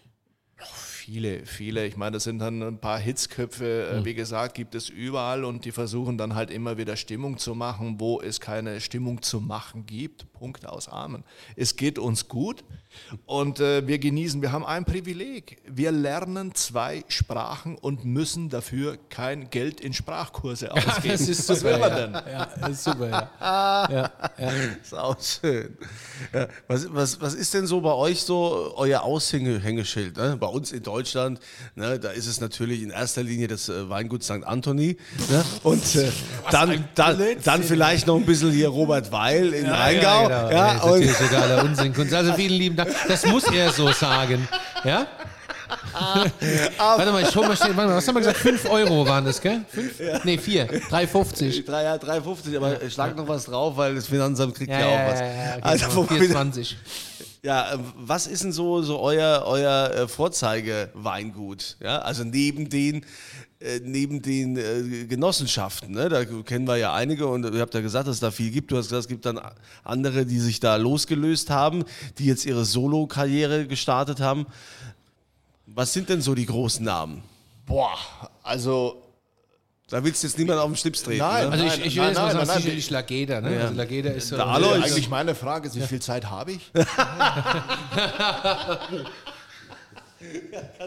Viele, 1.01 1.47
viele. 1.47 1.87
Ich 1.87 1.97
meine, 1.97 2.11
das 2.11 2.25
sind 2.25 2.37
dann 2.39 2.61
ein 2.61 2.77
paar 2.77 2.99
Hitzköpfe. 2.99 4.01
Äh, 4.01 4.05
Wie 4.05 4.13
gesagt, 4.13 4.53
gibt 4.53 4.75
es 4.75 4.87
überall 4.87 5.43
und 5.43 5.65
die 5.65 5.71
versuchen 5.71 6.15
dann 6.15 6.35
halt 6.35 6.51
immer 6.51 6.77
wieder 6.77 6.95
Stimmung 6.95 7.39
zu 7.39 7.55
machen, 7.55 7.95
wo 7.99 8.21
es 8.21 8.39
keine 8.39 8.79
Stimmung 8.79 9.23
zu 9.23 9.41
machen 9.41 9.87
gibt. 9.87 10.31
Punkt 10.33 10.67
aus 10.67 10.87
Amen. 10.87 11.23
Es 11.55 11.75
geht 11.75 11.97
uns 11.97 12.27
gut 12.27 12.63
und 13.25 13.59
äh, 13.59 13.87
wir 13.87 13.97
genießen, 13.97 14.43
wir 14.43 14.51
haben 14.51 14.65
ein 14.65 14.85
Privileg. 14.85 15.61
Wir 15.67 15.91
lernen 15.91 16.53
zwei 16.53 17.03
Sprachen 17.07 17.77
und 17.77 18.05
müssen 18.05 18.49
dafür 18.49 18.97
kein 19.09 19.49
Geld 19.49 19.81
in 19.81 19.93
Sprachkurse 19.93 20.71
ausgeben. 20.71 21.09
das 21.09 21.27
ist 21.27 21.49
Was 21.49 21.59
super, 21.59 21.71
will 21.71 21.79
man 21.79 21.89
ja. 21.89 22.07
denn? 22.07 22.13
Ja, 22.31 22.49
das 22.59 22.69
ist 22.69 22.83
super, 22.83 23.09
ja. 23.09 23.29
ja, 23.91 24.11
ja. 24.37 24.51
Ist 24.81 24.93
auch 24.93 25.19
schön. 25.19 25.77
Was, 26.67 26.93
was, 26.93 27.19
was 27.19 27.33
ist 27.33 27.53
denn 27.55 27.65
so 27.65 27.81
bei 27.81 27.93
euch 27.93 28.21
so 28.21 28.73
euer 28.75 29.01
Aushängeschild? 29.01 30.17
Ne? 30.17 30.37
Bei 30.37 30.47
uns 30.47 30.71
in 30.71 30.83
Deutschland, 30.83 30.90
ne, 31.75 31.99
da 31.99 32.09
ist 32.09 32.27
es 32.27 32.41
natürlich 32.41 32.81
in 32.81 32.89
erster 32.89 33.23
Linie 33.23 33.47
das 33.47 33.69
äh, 33.69 33.89
Weingut 33.89 34.23
St. 34.23 34.43
Anthony. 34.43 34.97
Ne? 35.29 35.43
Und 35.63 35.95
äh, 35.95 36.11
dann, 36.51 36.85
dann, 36.95 37.21
dann 37.43 37.63
vielleicht 37.63 38.07
noch 38.07 38.15
ein 38.15 38.25
bisschen 38.25 38.51
hier 38.51 38.69
Robert 38.69 39.11
Weil 39.11 39.53
in 39.53 39.67
Rheingau. 39.67 40.29
Ja, 40.29 40.47
genau. 40.47 40.51
Ja, 40.51 40.73
das 40.75 40.99
ist 40.99 41.21
und, 41.21 41.29
totaler 41.29 41.63
Unsinn. 41.63 42.13
Also 42.13 42.33
vielen 42.33 42.53
lieben 42.53 42.75
Dank. 42.75 42.89
Das 43.07 43.25
muss 43.25 43.43
er 43.45 43.71
so 43.71 43.91
sagen. 43.91 44.47
Ja? 44.83 45.07
warte 46.77 47.11
mal, 47.11 47.23
ich 47.23 47.35
hol 47.35 47.47
mal 47.47 47.55
schnell, 47.55 47.75
warte 47.75 47.89
mal, 47.89 47.95
was 47.97 48.07
haben 48.07 48.15
wir 48.15 48.19
gesagt? 48.19 48.37
5 48.39 48.69
Euro 48.69 49.05
waren 49.07 49.25
das, 49.25 49.39
gell? 49.41 49.61
Fünf? 49.69 49.93
Nee, 50.23 50.37
4. 50.37 50.67
3,50. 50.89 51.65
Drei, 51.65 51.83
ja, 51.83 51.95
3,50, 51.95 52.57
aber 52.57 52.89
schlag 52.89 53.15
noch 53.15 53.27
was 53.27 53.45
drauf, 53.45 53.77
weil 53.77 53.95
das 53.95 54.07
Finanzamt 54.07 54.55
kriegt 54.55 54.69
ja, 54.69 54.79
Ja, 54.79 54.85
auch 54.87 54.91
ja, 54.91 55.11
was. 55.11 55.19
ja, 55.19 55.25
ja, 55.25 55.33
okay, 55.57 55.59
also, 55.61 55.85
genau, 55.87 55.95
wo 55.95 56.09
wir- 56.09 56.21
4,20. 56.35 56.75
Ja, 57.43 57.73
äh, 57.73 57.79
was 57.95 58.27
ist 58.27 58.43
denn 58.43 58.51
so, 58.51 58.83
so 58.83 58.99
euer, 58.99 59.43
euer 59.45 59.91
äh, 59.91 60.07
Vorzeigeweingut? 60.07 61.77
Ja, 61.79 61.99
also 61.99 62.23
neben 62.23 62.69
den, 62.69 63.03
äh, 63.59 63.79
neben 63.83 64.21
den 64.21 65.07
Genossenschaften, 65.09 65.91
ne? 65.91 66.07
da 66.07 66.23
kennen 66.23 66.67
wir 66.67 66.77
ja 66.77 66.93
einige 66.93 67.25
und 67.25 67.43
ihr 67.43 67.61
habt 67.61 67.73
ja 67.73 67.81
gesagt, 67.81 68.07
dass 68.07 68.15
es 68.15 68.21
da 68.21 68.29
viel 68.29 68.51
gibt. 68.51 68.71
Du 68.71 68.77
hast 68.77 68.89
gesagt, 68.89 69.05
es 69.05 69.07
gibt 69.07 69.25
dann 69.25 69.39
andere, 69.83 70.25
die 70.27 70.39
sich 70.39 70.59
da 70.59 70.75
losgelöst 70.75 71.49
haben, 71.49 71.83
die 72.19 72.25
jetzt 72.25 72.45
ihre 72.45 72.63
Solo-Karriere 72.63 73.65
gestartet 73.65 74.19
haben. 74.19 74.45
Was 75.65 75.93
sind 75.93 76.09
denn 76.09 76.21
so 76.21 76.35
die 76.35 76.45
großen 76.45 76.85
Namen? 76.85 77.23
Boah, 77.65 77.97
also 78.43 79.01
Da 79.91 80.03
willst 80.03 80.23
du 80.23 80.27
jetzt 80.27 80.39
niemand 80.39 80.59
auf 80.59 80.71
den 80.71 80.77
Schlips 80.77 81.03
treten. 81.03 81.19
Nein, 81.19 81.47
ne? 81.47 81.51
Also 81.51 81.65
ich, 81.65 81.77
Nein, 81.77 81.81
ich 81.85 81.95
will 81.95 82.03
nein, 82.03 82.11
jetzt 82.11 82.17
mal 82.17 82.23
nein, 82.23 82.35
sagen, 82.37 82.47
nein, 82.47 82.61
sicherlich 82.61 82.89
Lageda. 82.89 83.41
Ne? 83.41 83.61
Also 83.61 83.73
Lageda 83.73 84.09
ist 84.11 84.29
so 84.29 84.37
Alois. 84.37 84.75
eigentlich 84.75 85.09
meine 85.09 85.35
Frage 85.35 85.67
ist, 85.67 85.75
wie 85.75 85.81
viel 85.81 86.01
Zeit 86.01 86.29
habe 86.29 86.53
ich? 86.53 86.71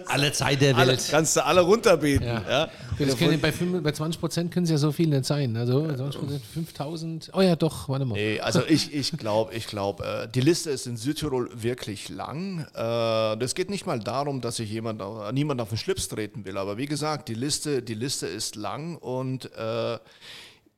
alle 0.07 0.33
Zeit 0.33 0.61
der 0.61 0.77
alle, 0.77 0.92
Welt. 0.92 1.07
kannst 1.11 1.37
du 1.37 1.44
alle 1.44 1.61
runterbeten. 1.62 2.27
Ja. 2.27 2.42
Ja. 2.49 2.70
Das 2.99 3.16
können, 3.16 3.40
bei, 3.40 3.51
fünf- 3.53 3.83
bei 3.83 3.92
20 3.92 4.20
Prozent 4.20 4.53
können 4.53 4.64
es 4.64 4.70
ja 4.70 4.79
so 4.79 4.92
viel 4.92 5.09
nicht 5.09 5.25
sein. 5.25 5.57
Also 5.57 5.87
20 5.87 6.20
Prozent, 6.20 6.42
5000. 6.53 7.31
Oh 7.35 7.40
ja, 7.40 7.57
doch, 7.57 7.88
warte 7.88 8.05
mal. 8.05 8.14
Nee, 8.14 8.40
also 8.40 8.62
ich, 8.66 8.94
ich 8.94 9.12
glaube, 9.16 9.55
ich 9.55 9.66
glaub, 9.66 10.01
äh, 10.01 10.29
die 10.33 10.40
Liste 10.40 10.70
ist 10.70 10.87
in 10.87 10.97
Südtirol 10.97 11.51
wirklich 11.55 12.09
lang. 12.09 12.66
Äh, 12.75 13.37
das 13.37 13.55
geht 13.55 13.70
nicht 13.70 13.87
mal 13.87 13.99
darum, 14.01 14.40
dass 14.40 14.57
sich 14.57 14.70
jemand, 14.70 15.03
niemand 15.33 15.61
auf 15.61 15.70
den 15.70 15.79
Schlips 15.79 16.09
treten 16.09 16.44
will. 16.44 16.57
Aber 16.59 16.77
wie 16.79 16.87
gesagt, 16.87 17.29
die 17.29 17.35
Liste, 17.35 17.83
die 17.83 17.94
Liste 17.94 18.27
ist 18.27 18.57
lang 18.57 18.97
und 18.97 19.51
äh, 19.57 19.99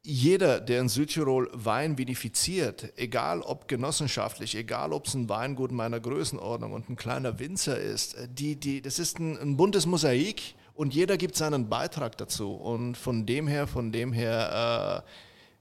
jeder, 0.06 0.60
der 0.60 0.80
in 0.80 0.88
Südtirol 0.88 1.50
Wein 1.52 1.98
vinifiziert, 1.98 2.92
egal 2.96 3.40
ob 3.40 3.66
genossenschaftlich, 3.66 4.54
egal 4.54 4.92
ob 4.92 5.06
es 5.06 5.14
ein 5.14 5.28
Weingut 5.28 5.72
meiner 5.72 5.98
Größenordnung 5.98 6.72
und 6.72 6.88
ein 6.88 6.94
kleiner 6.94 7.40
Winzer 7.40 7.76
ist, 7.76 8.16
die, 8.30 8.54
die, 8.54 8.80
das 8.80 9.00
ist 9.00 9.18
ein, 9.18 9.36
ein 9.36 9.56
buntes 9.56 9.84
Mosaik 9.84 10.54
und 10.74 10.94
jeder 10.94 11.16
gibt 11.16 11.34
seinen 11.34 11.68
Beitrag 11.68 12.16
dazu. 12.18 12.52
Und 12.52 12.96
von 12.96 13.26
dem 13.26 13.48
her, 13.48 13.66
von 13.66 13.90
dem 13.90 14.12
her, 14.12 15.02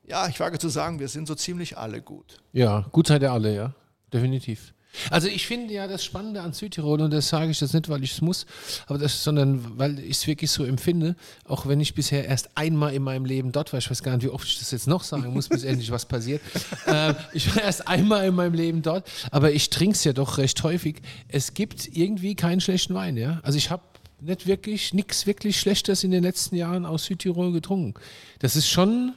äh, 0.06 0.12
ja, 0.12 0.28
ich 0.28 0.40
wage 0.40 0.60
zu 0.60 0.70
sagen, 0.70 1.00
wir 1.00 1.08
sind 1.08 1.28
so 1.28 1.34
ziemlich 1.34 1.76
alle 1.80 2.04
gut. 2.04 2.38
Ja, 2.54 2.86
gut 2.92 3.08
seid 3.08 3.24
ihr 3.24 3.32
alle, 3.32 3.56
ja. 3.56 3.74
Definitiv. 4.14 4.75
Also 5.10 5.28
ich 5.28 5.48
finde 5.48 5.74
ja 5.74 5.88
das 5.88 6.04
Spannende 6.04 6.42
an 6.42 6.54
Südtirol, 6.54 7.02
und 7.02 7.12
das 7.12 7.30
sage 7.30 7.52
ich 7.52 7.62
jetzt 7.62 7.74
nicht, 7.74 7.90
weil 7.90 8.04
ich 8.04 8.14
es 8.14 8.22
muss, 8.22 8.46
aber 8.88 8.98
das, 8.98 9.24
sondern 9.24 9.78
weil 9.78 10.00
ich 10.00 10.18
es 10.18 10.28
wirklich 10.28 10.52
so 10.52 10.64
empfinde, 10.64 11.16
auch 11.48 11.66
wenn 11.68 11.80
ich 11.80 11.94
bisher 11.94 12.26
erst 12.26 12.50
einmal 12.56 12.94
in 12.94 13.04
meinem 13.04 13.26
Leben 13.26 13.52
dort 13.52 13.74
war, 13.74 13.80
ich 13.80 13.90
weiß 13.90 14.04
gar 14.04 14.16
nicht, 14.16 14.26
wie 14.26 14.30
oft 14.30 14.48
ich 14.48 14.60
das 14.60 14.72
jetzt 14.72 14.88
noch 14.88 15.04
sagen 15.04 15.34
muss, 15.34 15.50
bis 15.50 15.64
endlich 15.66 15.92
was 15.92 16.06
passiert. 16.06 16.42
Ähm, 16.88 17.16
ich 17.34 17.54
war 17.56 17.64
erst 17.64 17.88
einmal 17.88 18.26
in 18.26 18.36
meinem 18.36 18.54
Leben 18.54 18.82
dort, 18.82 19.10
aber 19.32 19.52
ich 19.52 19.70
trinke 19.70 19.96
es 19.96 20.04
ja 20.04 20.14
doch 20.14 20.38
recht 20.38 20.62
häufig. 20.64 21.02
Es 21.28 21.54
gibt 21.54 21.96
irgendwie 21.96 22.36
keinen 22.36 22.62
schlechten 22.62 22.94
Wein, 22.94 23.18
ja. 23.18 23.40
Also 23.44 23.58
ich 23.58 23.70
habe 23.70 23.84
nicht 24.22 24.48
wirklich, 24.48 24.94
nichts 24.94 25.28
wirklich 25.28 25.60
Schlechtes 25.60 26.04
in 26.04 26.12
den 26.12 26.24
letzten 26.24 26.56
Jahren 26.56 26.86
aus 26.86 27.06
Südtirol 27.06 27.52
getrunken. 27.52 28.00
Das 28.40 28.56
ist 28.56 28.68
schon 28.68 29.14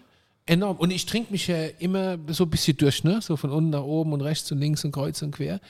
enorm. 0.48 0.76
Und 0.76 0.90
ich 0.90 1.06
trinke 1.06 1.32
mich 1.32 1.46
ja 1.46 1.66
immer 1.78 2.18
so 2.28 2.44
ein 2.44 2.50
bisschen 2.50 2.76
durch, 2.76 3.04
ne? 3.04 3.20
So 3.22 3.36
von 3.36 3.50
unten 3.50 3.70
nach 3.70 3.82
oben 3.82 4.12
und 4.12 4.20
rechts 4.20 4.50
und 4.52 4.58
links 4.58 4.84
und 4.84 4.92
kreuz 4.92 5.22
und 5.22 5.32
quer. 5.32 5.60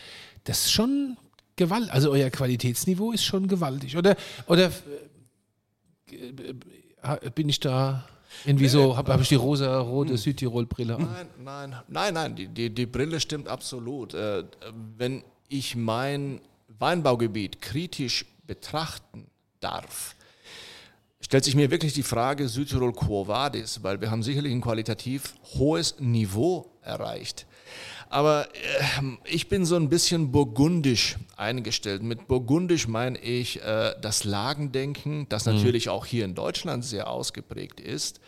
Das 0.45 0.67
ist 0.67 0.73
schon 0.73 1.17
Gewalt. 1.57 1.91
Also 1.91 2.11
euer 2.11 2.31
Qualitätsniveau 2.31 3.13
ist 3.13 3.25
schon 3.25 3.49
gewaltig. 3.49 3.97
Oder, 3.97 4.17
oder 4.47 4.71
äh, 6.11 7.31
bin 7.35 7.49
ich 7.49 7.61
da 7.61 8.09
irgendwie 8.45 8.69
so, 8.69 8.97
habe 8.97 9.13
hab 9.13 9.21
ich 9.21 9.29
die 9.29 9.35
rosa-rote 9.35 10.17
Südtirol-Brille 10.17 10.97
an? 10.97 11.03
Nein, 11.03 11.27
nein, 11.43 11.77
nein, 11.89 12.15
nein, 12.15 12.37
die, 12.37 12.49
die, 12.49 12.71
die 12.71 12.87
Brille 12.87 13.21
stimmt 13.21 13.49
absolut. 13.49 14.15
Äh, 14.15 14.45
wenn 14.97 15.25
ich 15.49 15.77
mein 15.77 16.41
Weinbaugebiet 16.79 17.61
kritisch 17.61 18.27
betrachten 18.47 19.27
darf, 19.61 20.15
stellt 21.29 21.45
sich 21.45 21.55
mir 21.55 21.71
wirklich 21.71 21.93
die 21.93 22.03
Frage 22.03 22.49
Südtirol 22.49 22.95
Quo 22.95 23.29
Vadis, 23.29 23.83
weil 23.83 24.01
wir 24.01 24.11
haben 24.11 24.23
sicherlich 24.23 24.51
ein 24.51 24.63
qualitativ 24.63 25.35
hohes 25.59 26.01
Niveau 26.01 26.78
erreicht. 26.83 27.47
Aber 28.11 28.49
ähm, 28.99 29.19
ich 29.25 29.49
bin 29.51 29.67
so 29.67 29.77
ein 29.77 29.91
bisschen 29.91 30.33
burgundisch 30.33 31.17
eingestellt. 31.37 32.03
Mit 32.03 32.27
burgundisch 32.27 32.89
meine 32.89 33.19
ich 33.19 33.61
äh, 33.63 33.95
das 34.01 34.25
Lagendenken, 34.25 35.27
das 35.29 35.45
natürlich 35.45 35.91
auch 35.91 36.07
hier 36.07 36.25
in 36.25 36.35
Deutschland 36.35 36.87
sehr 36.87 37.11
ausgeprägt 37.11 37.81
ist. 37.81 38.21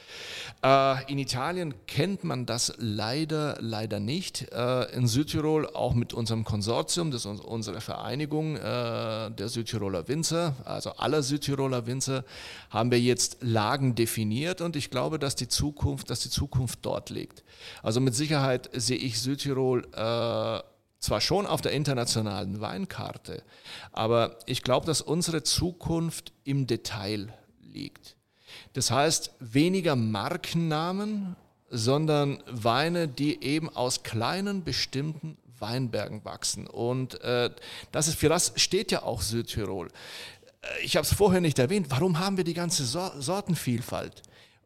Äh, 0.63 1.11
in 1.11 1.19
Italien 1.19 1.73
kennt 1.87 2.25
man 2.25 2.45
das 2.45 2.75
leider, 2.77 3.57
leider 3.61 4.01
nicht. 4.01 4.53
Äh, 4.53 4.93
in 4.95 5.07
Südtirol 5.07 5.67
auch 5.75 5.95
mit 5.95 6.13
unserem 6.13 6.45
Konsortium, 6.45 7.11
das 7.11 7.23
ist 7.23 7.27
uns- 7.27 7.41
unsere 7.41 7.81
Vereinigung 7.81 8.57
äh, 8.57 8.61
der 9.31 9.49
Südtiroler 9.49 10.07
Winzer, 10.09 10.55
also 10.67 10.91
aller 10.91 11.23
Südtiroler 11.23 11.87
Winzer, 11.87 12.25
haben 12.69 12.91
wir 12.91 13.01
jetzt 13.01 13.39
Lagen 13.41 13.95
definiert 13.95 14.61
und 14.61 14.77
ich 14.77 14.91
glaube, 14.91 15.19
dass 15.19 15.37
die 15.37 15.49
Zukunft, 15.49 16.11
dass 16.11 16.21
die 16.21 16.31
Zukunft 16.31 16.81
dort 16.83 17.09
liegt. 17.09 17.45
Also 17.83 18.01
mit 18.01 18.15
Sicherheit 18.15 18.40
sehe 18.73 18.97
ich 18.97 19.21
Südtirol 19.21 19.85
äh, 19.93 20.63
zwar 20.99 21.21
schon 21.21 21.47
auf 21.47 21.61
der 21.61 21.73
internationalen 21.73 22.61
Weinkarte, 22.61 23.43
aber 23.93 24.39
ich 24.47 24.63
glaube, 24.63 24.87
dass 24.87 25.01
unsere 25.01 25.43
Zukunft 25.43 26.33
im 26.45 26.67
Detail 26.67 27.33
liegt. 27.63 28.17
Das 28.75 28.91
heißt, 28.91 29.33
weniger 29.41 29.97
Markennamen, 29.97 31.37
sondern 31.71 32.43
Weine, 32.51 33.09
die 33.09 33.43
eben 33.43 33.69
aus 33.69 34.03
kleinen 34.03 34.65
bestimmten 34.65 35.37
Weinbergen 35.59 36.25
wachsen. 36.25 36.67
Und 36.67 37.21
äh, 37.21 37.51
das 37.93 38.09
ist, 38.09 38.19
für 38.19 38.29
das 38.29 38.53
steht 38.57 38.91
ja 38.91 39.03
auch 39.03 39.23
Südtirol. 39.23 39.89
Äh, 40.63 40.85
Ich 40.85 40.97
habe 40.97 41.07
es 41.07 41.15
vorher 41.15 41.41
nicht 41.41 41.59
erwähnt. 41.59 41.87
Warum 41.91 42.19
haben 42.19 42.37
wir 42.37 42.45
die 42.45 42.55
ganze 42.55 42.85
Sor 42.85 43.13
Sortenvielfalt? 43.21 44.23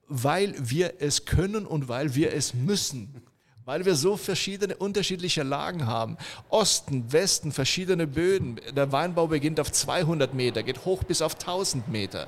Weil 0.08 0.54
wir 0.58 0.94
es 1.00 1.24
können 1.24 1.66
und 1.66 1.88
weil 1.88 2.14
wir 2.14 2.32
es 2.32 2.54
müssen. 2.54 3.22
Weil 3.66 3.87
wir 3.87 3.94
so 3.94 4.18
verschiedene 4.18 4.77
unterschiedliche 4.77 5.42
Lagen 5.42 5.87
haben. 5.87 6.18
Osten, 6.50 7.11
Westen, 7.11 7.50
verschiedene 7.50 8.07
Böden. 8.07 8.61
Der 8.77 8.92
Weinbau 8.92 9.29
beginnt 9.29 9.59
auf 9.59 9.72
200 9.72 10.35
Meter, 10.35 10.62
geht 10.62 10.85
hoch 10.85 11.03
bis 11.03 11.22
auf 11.22 11.35
1000 11.35 11.88
Meter. 11.88 12.27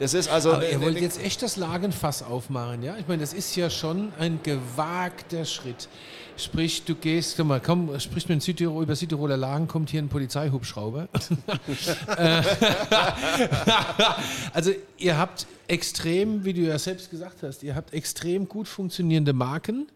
Das 0.00 0.12
ist 0.12 0.28
also 0.28 0.54
Aber 0.54 0.68
ihr 0.68 0.80
wollt 0.80 1.00
jetzt 1.00 1.22
echt 1.22 1.40
das 1.42 1.56
Lagenfass 1.56 2.24
aufmachen, 2.24 2.82
ja? 2.82 2.96
Ich 2.98 3.06
meine, 3.06 3.20
das 3.20 3.32
ist 3.32 3.54
ja 3.54 3.70
schon 3.70 4.12
ein 4.18 4.40
gewagter 4.42 5.44
Schritt. 5.44 5.88
Sprich, 6.36 6.82
du 6.82 6.96
gehst, 6.96 7.36
guck 7.36 7.46
mal, 7.46 7.60
komm, 7.60 8.00
sprich 8.00 8.28
mit 8.28 8.42
Südtirol, 8.42 8.82
über 8.82 8.96
Südtiroler 8.96 9.36
Lagen, 9.36 9.68
kommt 9.68 9.90
hier 9.90 10.02
ein 10.02 10.08
Polizeihubschrauber. 10.08 11.08
Also 14.52 14.72
ihr 14.98 15.16
habt 15.16 15.46
extrem, 15.68 16.44
wie 16.44 16.52
du 16.52 16.60
ja 16.62 16.78
selbst 16.78 17.10
gesagt 17.10 17.42
hast, 17.42 17.62
ihr 17.62 17.74
habt 17.74 17.94
extrem 17.94 18.48
gut 18.48 18.68
funktionierende 18.68 19.32
Marken. 19.32 19.86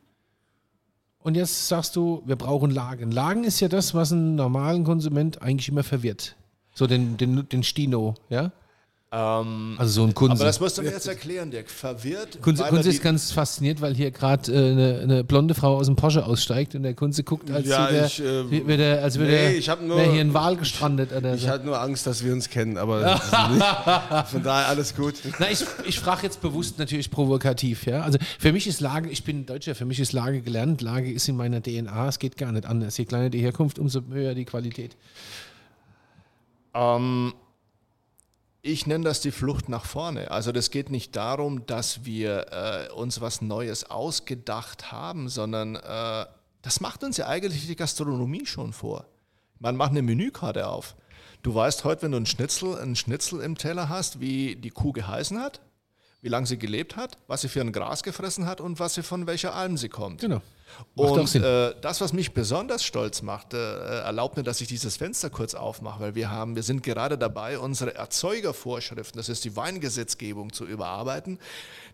Und 1.27 1.35
jetzt 1.35 1.67
sagst 1.67 1.97
du, 1.97 2.23
wir 2.25 2.37
brauchen 2.37 2.71
Lagen. 2.71 3.11
Lagen 3.11 3.43
ist 3.43 3.59
ja 3.59 3.67
das, 3.67 3.95
was 3.95 4.13
einen 4.13 4.37
normalen 4.37 4.85
Konsument 4.85 5.43
eigentlich 5.43 5.69
immer 5.69 5.83
verwirrt. 5.83 6.37
So 6.73 6.87
den, 6.87 7.17
den, 7.17 7.49
den 7.49 7.65
Stino, 7.65 8.15
ja? 8.29 8.53
Also 9.09 9.87
so 9.87 10.03
ein 10.05 10.13
Kunze. 10.15 10.33
Aber 10.35 10.45
das 10.45 10.59
musst 10.61 10.77
du 10.77 10.83
mir 10.83 10.91
jetzt 10.91 11.07
erklären, 11.07 11.51
Dirk. 11.51 11.71
Verwirrt. 11.71 12.43
Kunze, 12.43 12.65
Kunze 12.65 12.89
ist 12.91 13.03
ganz 13.03 13.31
fasziniert, 13.31 13.81
weil 13.81 13.95
hier 13.95 14.11
gerade 14.11 14.53
äh, 14.53 14.73
eine, 14.73 15.01
eine 15.01 15.25
blonde 15.25 15.55
Frau 15.55 15.77
aus 15.77 15.87
dem 15.87 15.95
Porsche 15.97 16.27
aussteigt 16.27 16.75
und 16.75 16.83
der 16.83 16.93
Kunze 16.95 17.23
guckt, 17.23 17.51
als 17.51 17.67
Ja, 17.69 17.89
würde 17.91 18.07
ich, 18.07 18.21
äh, 18.21 18.67
würde 18.67 18.83
er- 18.83 19.03
als 19.05 19.17
würde 19.19 19.31
nee, 19.31 19.37
er- 19.45 19.57
ich 19.57 19.69
hab 19.69 19.81
nur- 19.81 19.97
wäre 19.97 20.11
hier 20.13 20.21
ein 20.21 20.35
Wal 20.35 20.57
gestrandet. 20.57 21.13
Oder 21.17 21.35
Ich 21.35 21.43
so. 21.43 21.49
hatte 21.49 21.65
nur 21.65 21.81
Angst, 21.81 22.07
dass 22.07 22.25
wir 22.25 22.33
uns 22.33 22.51
kennen, 22.51 22.77
aber 22.77 23.01
das 23.01 23.25
ist 23.25 23.33
nicht. 23.51 24.29
von 24.33 24.43
daher 24.43 24.69
alles 24.69 24.95
gut. 24.95 25.15
Na, 25.39 25.51
ich, 25.51 25.65
ich 25.87 25.99
frage 26.01 26.25
jetzt 26.25 26.43
bewusst 26.43 26.79
natürlich 26.79 27.11
provokativ, 27.11 27.87
ja. 27.87 28.03
Also 28.03 28.19
für 28.39 28.53
mich 28.53 28.67
ist 28.67 28.81
Lage, 28.81 29.09
ich 29.09 29.23
bin 29.25 29.47
Deutscher, 29.47 29.75
für 29.77 29.85
mich 29.87 30.01
ist 30.01 30.13
Lage 30.15 30.43
gelernt, 30.43 30.83
Lage 30.83 31.11
ist 31.13 31.29
in 31.29 31.37
meiner 31.37 31.63
DNA, 31.63 32.09
es 32.09 32.19
geht 32.19 32.37
gar 32.37 32.51
nicht 32.53 32.67
anders. 32.67 32.99
Je 32.99 33.05
kleiner 33.05 33.31
die 33.31 33.41
Herkunft, 33.41 33.79
umso 33.79 34.01
höher 34.11 34.35
die 34.35 34.45
Qualität. 34.45 34.97
Ähm, 36.75 37.33
ich 38.67 38.87
nenne 38.87 39.05
das 39.05 39.21
die 39.21 39.31
Flucht 39.31 39.69
nach 39.69 39.85
vorne. 39.85 40.31
Also 40.31 40.51
das 40.51 40.71
geht 40.71 40.91
nicht 40.91 41.15
darum, 41.15 41.67
dass 41.67 42.05
wir 42.05 42.47
äh, 42.51 42.93
uns 42.93 43.21
was 43.21 43.41
Neues 43.41 43.89
ausgedacht 43.91 44.91
haben, 44.91 45.29
sondern 45.29 45.77
äh, 45.77 46.27
das 46.63 46.81
macht 46.81 47.05
uns 47.05 47.17
ja 47.17 47.29
eigentlich 47.29 47.67
die 47.67 47.77
Gastronomie 47.77 48.45
schon 48.45 48.73
vor. 48.73 49.07
Man 49.61 49.77
macht 49.77 49.93
eine 49.93 50.03
Menükarte 50.03 50.67
auf. 50.67 50.97
Du 51.43 51.55
weißt 51.55 51.85
heute, 51.85 52.03
wenn 52.03 52.11
du 52.11 52.17
einen 52.17 52.27
Schnitzel, 52.27 52.77
einen 52.77 52.97
Schnitzel 52.97 53.41
im 53.41 53.57
Teller 53.57 53.89
hast, 53.89 54.21
wie 54.21 54.57
die 54.57 54.71
Kuh 54.71 54.93
geheißen 54.93 55.41
hat, 55.41 55.61
wie 56.27 56.29
lange 56.29 56.49
sie 56.49 56.59
gelebt 56.59 56.97
hat, 56.97 57.19
was 57.29 57.43
sie 57.43 57.49
für 57.49 57.61
ein 57.61 57.71
Gras 57.71 58.03
gefressen 58.03 58.47
hat 58.47 58.61
und 58.61 58.81
was 58.81 58.95
sie 58.95 59.05
von 59.05 59.29
welcher 59.29 59.55
Alm 59.55 59.77
sie 59.77 59.89
kommt. 59.89 60.21
Genau. 60.21 60.43
Macht 60.97 61.11
Und 61.13 61.35
äh, 61.37 61.73
das, 61.81 62.01
was 62.01 62.13
mich 62.13 62.35
besonders 62.35 62.83
stolz 62.83 63.23
macht, 63.23 63.55
äh, 63.55 64.01
erlaubt 64.01 64.37
mir, 64.37 64.43
dass 64.43 64.61
ich 64.61 64.67
dieses 64.67 64.97
Fenster 64.97 65.31
kurz 65.31 65.55
aufmache, 65.55 66.01
weil 66.01 66.15
wir 66.17 66.29
haben, 66.29 66.57
wir 66.57 66.65
sind 66.65 66.83
gerade 66.83 67.17
dabei, 67.17 67.61
unsere 67.61 67.95
Erzeugervorschriften, 67.95 69.17
das 69.17 69.29
ist 69.29 69.45
die 69.45 69.55
Weingesetzgebung, 69.55 70.53
zu 70.53 70.67
überarbeiten. 70.67 71.39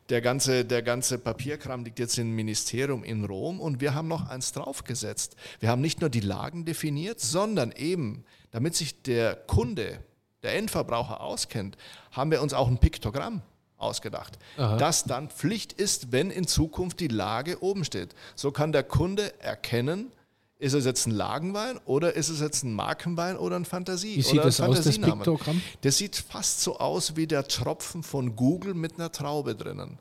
Der 0.08 0.22
ganze, 0.22 0.64
der 0.64 0.80
ganze 0.80 1.18
Papierkram 1.18 1.84
liegt 1.84 1.98
jetzt 1.98 2.16
im 2.16 2.34
Ministerium 2.34 3.04
in 3.04 3.26
Rom 3.26 3.60
und 3.60 3.82
wir 3.82 3.92
haben 3.92 4.08
noch 4.08 4.30
eins 4.30 4.52
draufgesetzt. 4.52 5.36
Wir 5.60 5.68
haben 5.68 5.82
nicht 5.82 6.00
nur 6.00 6.08
die 6.08 6.20
Lagen 6.20 6.64
definiert, 6.64 7.20
sondern 7.20 7.70
eben, 7.72 8.24
damit 8.50 8.76
sich 8.76 9.02
der 9.02 9.34
Kunde, 9.34 9.98
der 10.42 10.56
Endverbraucher 10.56 11.20
auskennt, 11.20 11.76
haben 12.12 12.30
wir 12.30 12.40
uns 12.40 12.54
auch 12.54 12.68
ein 12.68 12.78
Piktogramm 12.78 13.42
ausgedacht, 13.82 14.38
das 14.56 15.04
dann 15.04 15.28
Pflicht 15.28 15.72
ist, 15.72 16.12
wenn 16.12 16.30
in 16.30 16.46
Zukunft 16.46 17.00
die 17.00 17.08
Lage 17.08 17.62
oben 17.62 17.84
steht. 17.84 18.14
So 18.34 18.50
kann 18.50 18.72
der 18.72 18.84
Kunde 18.84 19.38
erkennen, 19.40 20.12
ist 20.58 20.74
es 20.74 20.84
jetzt 20.84 21.06
ein 21.06 21.10
Lagenwein 21.10 21.80
oder 21.86 22.14
ist 22.14 22.28
es 22.28 22.40
jetzt 22.40 22.62
ein 22.62 22.72
Markenwein 22.72 23.36
oder 23.36 23.56
ein 23.56 23.64
Fantasie? 23.64 24.16
Wie 24.16 24.22
sieht 24.22 24.34
oder 24.34 24.42
ein 24.42 24.46
das 24.46 24.60
aus, 24.60 24.76
das 24.76 24.84
Fantasiename? 24.84 25.24
Piktogramm? 25.24 25.62
Das 25.80 25.98
sieht 25.98 26.14
fast 26.14 26.60
so 26.60 26.78
aus 26.78 27.16
wie 27.16 27.26
der 27.26 27.48
Tropfen 27.48 28.04
von 28.04 28.36
Google 28.36 28.74
mit 28.74 28.94
einer 28.94 29.10
Traube 29.10 29.56
drinnen. 29.56 29.98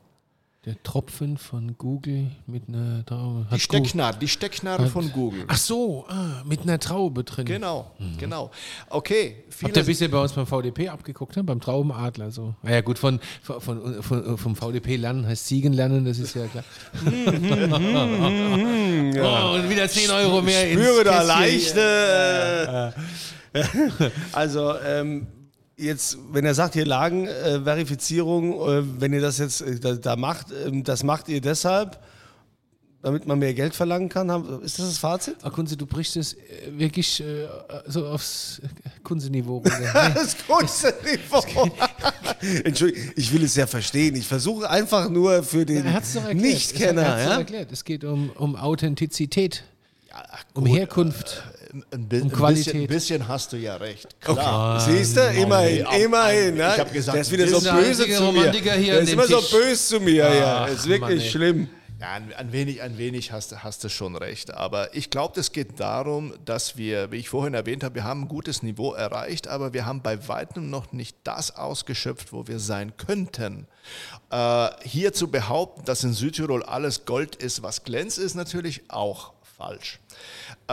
Der 0.64 0.80
Tropfen 0.84 1.38
von 1.38 1.76
Google 1.76 2.30
mit 2.46 2.68
einer 2.68 3.04
Traube. 3.04 3.48
Die 3.52 3.58
Stecknadel, 3.58 4.20
die 4.20 4.28
Stecknadel 4.28 4.86
von 4.86 5.10
Google. 5.10 5.44
Ach 5.48 5.56
so, 5.56 6.04
ah, 6.08 6.44
mit 6.46 6.60
einer 6.60 6.78
Traube 6.78 7.24
drin. 7.24 7.46
Genau, 7.46 7.90
genau. 8.16 8.52
Okay, 8.88 9.42
Habt 9.50 9.76
ihr 9.76 9.82
viele, 9.82 9.84
bisher 9.84 10.06
bei 10.06 10.22
uns 10.22 10.32
beim 10.34 10.46
VDP 10.46 10.88
abgeguckt, 10.88 11.34
ne? 11.34 11.42
beim 11.42 11.60
Traubenadler 11.60 12.30
so? 12.30 12.54
Naja 12.62 12.80
gut, 12.80 12.96
von, 13.00 13.18
von, 13.42 13.60
von, 14.04 14.38
vom 14.38 14.54
VDP 14.54 14.94
lernen 14.94 15.26
heißt 15.26 15.48
Siegen 15.48 15.72
lernen, 15.72 16.04
das 16.04 16.20
ist 16.20 16.36
ja 16.36 16.46
klar. 16.46 16.62
oh, 17.04 17.08
und 19.56 19.68
wieder 19.68 19.88
10 19.88 20.10
Euro 20.12 20.42
mehr 20.42 20.70
ins 20.70 20.80
spüre 20.80 21.02
da 21.02 21.22
leichte. 21.22 22.94
Äh, 23.52 23.62
also, 24.32 24.78
ähm, 24.78 25.26
jetzt, 25.82 26.16
wenn 26.32 26.44
er 26.44 26.54
sagt, 26.54 26.74
hier 26.74 26.86
Lagen, 26.86 27.26
äh, 27.26 27.56
äh, 27.56 27.62
wenn 27.64 29.12
ihr 29.12 29.20
das 29.20 29.38
jetzt 29.38 29.60
äh, 29.62 29.78
da, 29.78 29.94
da 29.94 30.16
macht, 30.16 30.46
ähm, 30.66 30.84
das 30.84 31.02
macht 31.02 31.28
ihr 31.28 31.40
deshalb, 31.40 31.98
damit 33.02 33.26
man 33.26 33.38
mehr 33.40 33.52
Geld 33.52 33.74
verlangen 33.74 34.08
kann? 34.08 34.30
Haben- 34.30 34.62
Ist 34.62 34.78
das 34.78 34.86
das 34.86 34.98
Fazit? 34.98 35.36
Ah, 35.42 35.50
Kunze, 35.50 35.76
du 35.76 35.86
brichst 35.86 36.16
es 36.16 36.34
äh, 36.34 36.38
wirklich 36.70 37.20
äh, 37.20 37.46
so 37.86 38.06
aufs 38.06 38.60
äh, 38.64 39.00
Kunze-Niveau 39.02 39.56
runter. 39.58 40.12
Das 40.14 40.36
größte 40.46 40.94
Niveau. 41.04 41.42
Entschuldigung, 42.64 43.12
ich 43.16 43.32
will 43.32 43.42
es 43.44 43.56
ja 43.56 43.66
verstehen. 43.66 44.14
Ich 44.16 44.26
versuche 44.26 44.68
einfach 44.70 45.08
nur 45.08 45.42
für 45.42 45.64
den 45.66 45.84
er 45.86 45.92
hat 45.94 46.04
es 46.04 46.14
doch 46.14 46.22
erklärt. 46.24 46.42
Nichtkenner. 46.42 47.02
Er 47.02 47.40
Ja? 47.40 47.66
Es 47.70 47.84
geht 47.84 48.04
um, 48.04 48.30
um 48.30 48.56
Authentizität, 48.56 49.64
ach 50.12 50.44
um 50.54 50.66
Herkunft. 50.66 51.42
Ein, 51.92 52.08
bi- 52.08 52.16
ein, 52.20 52.30
Qualität. 52.30 52.64
bisschen, 52.66 52.80
ein 52.82 52.86
bisschen 52.88 53.28
hast 53.28 53.52
du 53.52 53.56
ja 53.56 53.76
recht. 53.76 54.20
Klar. 54.20 54.80
Siehst 54.80 55.16
du? 55.16 55.20
Immerhin, 55.20 55.76
nee, 55.78 55.84
auch 55.84 55.92
immerhin. 55.94 56.54
Ne? 56.56 56.70
ich 56.74 56.80
hab 56.80 56.92
gesagt, 56.92 57.14
der 57.14 57.22
ist 57.22 57.30
wieder 57.32 57.48
so 57.48 57.60
böse 57.60 58.02
zu 58.04 58.08
mir. 58.08 58.18
Romantiker 58.20 58.72
hier 58.74 58.92
Der 58.94 59.02
ist 59.02 59.12
immer 59.12 59.26
so 59.26 59.40
Tisch. 59.40 59.50
böse 59.50 59.82
zu 59.86 60.00
mir. 60.00 60.34
ja. 60.34 60.64
Ach, 60.64 60.68
ist 60.68 60.86
wirklich 60.86 61.20
Mann, 61.22 61.30
schlimm. 61.30 61.68
Ja, 62.00 62.14
ein, 62.14 62.32
ein 62.36 62.50
wenig, 62.50 62.82
ein 62.82 62.98
wenig 62.98 63.30
hast, 63.30 63.52
du- 63.52 63.56
hast 63.62 63.84
du 63.84 63.88
schon 63.88 64.16
recht. 64.16 64.52
Aber 64.52 64.94
ich 64.94 65.08
glaube, 65.08 65.38
es 65.38 65.52
geht 65.52 65.78
darum, 65.78 66.34
dass 66.44 66.76
wir, 66.76 67.12
wie 67.12 67.16
ich 67.18 67.28
vorhin 67.28 67.54
erwähnt 67.54 67.84
habe, 67.84 67.94
wir 67.94 68.04
haben 68.04 68.22
ein 68.22 68.28
gutes 68.28 68.62
Niveau 68.64 68.92
erreicht, 68.92 69.46
aber 69.46 69.72
wir 69.72 69.86
haben 69.86 70.02
bei 70.02 70.26
weitem 70.28 70.68
noch 70.68 70.92
nicht 70.92 71.16
das 71.22 71.54
ausgeschöpft, 71.56 72.32
wo 72.32 72.48
wir 72.48 72.58
sein 72.58 72.96
könnten. 72.96 73.68
Äh, 74.30 74.68
hier 74.82 75.12
zu 75.12 75.28
behaupten, 75.28 75.84
dass 75.84 76.02
in 76.02 76.12
Südtirol 76.12 76.64
alles 76.64 77.04
Gold 77.04 77.36
ist, 77.36 77.62
was 77.62 77.84
glänzt, 77.84 78.18
ist 78.18 78.34
natürlich 78.34 78.82
auch 78.88 79.31
falsch. 79.62 80.00
Äh, 80.68 80.72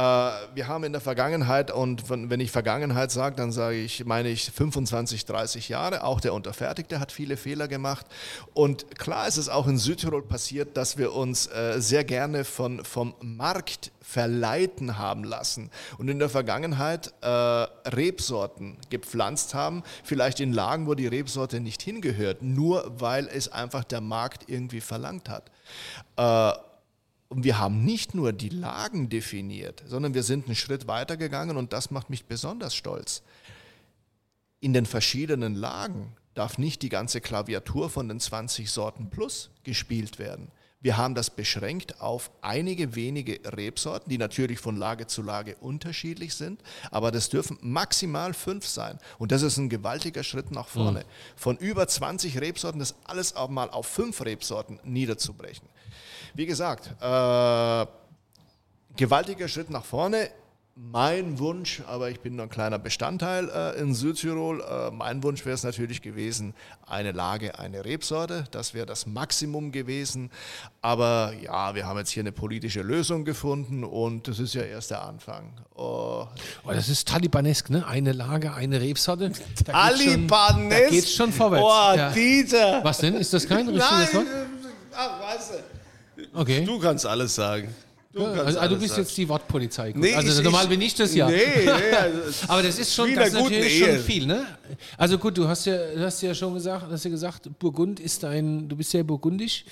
wir 0.56 0.67
haben 0.67 0.84
in 0.84 0.91
der 0.91 1.02
Vergangenheit, 1.02 1.71
und 1.71 2.10
wenn 2.10 2.39
ich 2.39 2.52
Vergangenheit 2.52 3.12
sage, 3.12 3.36
dann 3.36 3.52
sage 3.52 3.78
ich, 3.78 4.06
meine 4.06 4.30
ich 4.30 4.52
25, 4.52 5.25
30 5.25 5.69
Jahre, 5.69 6.04
auch 6.04 6.19
der 6.19 6.34
Unterfertigte 6.34 6.99
hat 6.99 7.12
viele 7.12 7.38
Fehler 7.38 7.67
gemacht. 7.67 8.06
Und 8.54 8.97
klar 8.97 9.28
ist 9.28 9.38
es 9.38 9.49
auch 9.49 9.67
in 9.67 9.78
Südtirol 9.78 10.23
passiert, 10.23 10.75
dass 10.75 10.97
wir 10.97 11.13
uns 11.13 11.47
äh, 11.47 11.75
sehr 11.80 12.04
gerne 12.04 12.45
von, 12.45 12.84
vom 12.84 13.13
Markt 13.21 13.91
verleiten 14.02 14.97
haben 14.97 15.23
lassen 15.23 15.69
und 15.99 16.08
in 16.08 16.17
der 16.17 16.30
Vergangenheit 16.30 17.13
äh, 17.21 17.28
Rebsorten 17.28 18.78
gepflanzt 18.89 19.54
haben, 19.54 19.84
vielleicht 20.04 20.39
in 20.39 20.52
Lagen, 20.52 20.88
wo 20.88 20.95
die 20.95 21.06
Rebsorte 21.06 21.60
nicht 21.60 21.84
hingehört, 21.84 22.41
nur 22.41 22.91
weil 22.99 23.28
es 23.28 23.52
einfach 23.52 23.84
der 23.84 24.02
Markt 24.02 24.49
irgendwie 24.49 24.82
verlangt 24.82 25.30
hat. 25.30 25.52
Und 27.30 27.44
wir 27.44 27.60
haben 27.60 27.86
nicht 27.86 28.15
nur 28.15 28.34
die 28.34 28.50
Lagen 28.50 29.08
definiert, 29.08 29.84
sondern 29.88 30.13
wir 30.13 30.24
sind 30.24 30.48
einen 30.48 30.56
Schritt 30.56 30.88
weiter 30.88 31.15
gegangen 31.15 31.58
und 31.58 31.72
das 31.72 31.92
macht 31.92 32.10
mich 32.10 32.26
besonders 32.26 32.76
stolz. 32.76 33.22
In 34.60 34.74
den 34.74 34.86
verschiedenen 34.86 35.56
Lagen 35.56 36.15
darf 36.34 36.58
nicht 36.58 36.82
die 36.82 36.89
ganze 36.89 37.22
Klaviatur 37.22 37.89
von 37.89 38.08
den 38.08 38.20
20 38.20 38.70
Sorten 38.70 39.10
plus 39.10 39.52
gespielt 39.63 40.20
werden. 40.20 40.50
Wir 40.82 40.96
haben 40.96 41.13
das 41.13 41.30
beschränkt 41.30 42.00
auf 42.00 42.32
einige 42.42 42.96
wenige 42.96 43.39
Rebsorten, 43.44 44.10
die 44.10 44.18
natürlich 44.18 44.60
von 44.60 44.78
Lage 44.78 45.08
zu 45.08 45.22
Lage 45.22 45.58
unterschiedlich 45.58 46.34
sind, 46.36 46.62
aber 46.89 47.12
das 47.12 47.28
dürfen 47.28 47.58
maximal 47.62 48.34
fünf 48.34 48.65
sein. 48.65 48.98
Und 49.18 49.34
das 49.34 49.42
ist 49.42 49.58
ein 49.58 49.68
gewaltiger 49.68 50.24
Schritt 50.24 50.52
nach 50.52 50.70
vorne. 50.70 51.04
Von 51.36 51.58
über 51.58 51.86
20 51.86 52.39
Rebsorten 52.39 52.80
das 52.80 52.96
alles 53.04 53.36
auch 53.36 53.50
mal 53.50 53.70
auf 53.70 53.88
fünf 53.88 54.22
Rebsorten 54.24 54.80
niederzubrechen. 54.84 55.68
Wie 56.34 56.46
gesagt, 56.46 56.88
äh, 57.02 57.86
gewaltiger 58.96 59.50
Schritt 59.50 59.70
nach 59.70 59.84
vorne. 59.84 60.30
Mein 60.82 61.38
Wunsch, 61.39 61.82
aber 61.88 62.10
ich 62.10 62.22
bin 62.22 62.38
nur 62.38 62.46
ein 62.46 62.50
kleiner 62.50 62.80
Bestandteil 62.80 63.50
äh, 63.50 63.80
in 63.82 63.94
Südtirol, 63.94 64.62
äh, 64.62 64.89
mein 64.92 65.22
Wunsch 65.24 65.46
wäre 65.46 65.54
es 65.54 65.63
natürlich 65.63 66.02
gewesen, 66.02 66.54
eine 66.88 67.12
Lage, 67.12 67.60
eine 67.60 67.84
Rebsorte. 67.84 68.46
Das 68.52 68.74
wäre 68.74 68.86
das 68.86 69.06
Maximum 69.06 69.74
gewesen. 69.74 70.32
Aber 70.82 71.34
ja, 71.44 71.76
wir 71.76 71.86
haben 71.86 71.98
jetzt 71.98 72.12
hier 72.12 72.24
eine 72.24 72.32
politische 72.32 72.82
Lösung 72.82 73.26
gefunden 73.26 73.84
und 73.84 74.28
das 74.30 74.39
ist 74.39 74.54
ja 74.54 74.62
erst 74.62 74.92
der 74.92 75.04
Anfang. 75.04 75.52
Oh, 75.76 76.26
Oh, 76.65 76.72
das 76.72 76.88
ist 76.88 77.08
talibanesk, 77.10 77.70
ne? 77.70 77.86
Eine 77.86 78.13
Lage, 78.13 78.54
eine 78.54 78.80
Rebsorte. 78.80 79.32
Da 79.65 79.89
geht's 79.89 80.04
schon- 80.04 80.13
Alibanes. 80.32 80.80
Da 80.84 80.89
geht's 80.89 81.13
schon 81.13 81.34
vorwärts. 81.34 81.62
Boah, 81.63 81.94
Ja. 81.98 82.12
Dieter. 82.12 82.84
Was 82.84 83.00
denn? 83.00 83.15
Ist 83.15 83.34
das 83.34 83.46
kein 83.48 83.68
richtiges 83.68 84.13
Wort? 84.13 84.26
ach, 84.96 85.22
weißt 85.36 85.52
du. 85.52 86.24
Okay. 86.39 86.63
Du 86.65 86.80
kannst 86.80 87.06
alles 87.06 87.36
sagen. 87.36 87.74
Du, 88.12 88.26
also, 88.26 88.60
also 88.60 88.76
du 88.76 88.82
bist 88.82 88.95
sagen. 88.95 89.04
jetzt 89.04 89.15
die 89.17 89.30
Wortpolizei. 89.30 89.93
Nee, 89.95 90.15
also 90.15 90.39
ich- 90.39 90.43
normal 90.43 90.63
ich- 90.63 90.69
bin 90.69 90.82
ich 90.82 90.95
das 90.95 91.13
ja. 91.13 91.30
Nee, 91.30 91.38
nee, 91.63 91.69
also, 91.69 92.19
Aber 92.48 92.63
das 92.63 92.80
ist 92.80 92.93
schon, 92.93 93.13
das 93.13 93.28
ist 93.28 93.34
natürlich 93.36 93.74
Ehe. 93.82 93.86
schon 93.95 94.04
viel, 94.04 94.26
ne? 94.26 94.48
Also 94.98 95.17
gut, 95.19 95.38
du 95.38 95.48
hast 95.48 95.65
ja, 95.65 95.78
du 95.93 96.04
hast 96.04 96.19
ja 96.24 96.34
schon 96.34 96.56
gesagt, 96.56 96.86
hast 96.89 97.04
ja 97.06 97.12
gesagt, 97.12 97.50
Burgund 97.60 98.00
ist 98.00 98.24
ein, 98.26 98.67
du 98.67 98.76
bist 98.76 98.93
ja 98.93 99.04
burgundisch. 99.04 99.63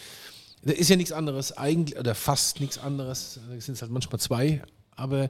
Da 0.64 0.74
ist 0.74 0.90
ja 0.90 0.96
nichts 0.96 1.12
anderes 1.12 1.56
eigentlich, 1.58 1.98
oder 2.00 2.14
fast 2.14 2.60
nichts 2.60 2.78
anderes. 2.78 3.40
Es 3.58 3.66
sind 3.66 3.82
halt 3.82 3.92
manchmal 3.92 4.20
zwei 4.20 4.62
Aber 5.00 5.30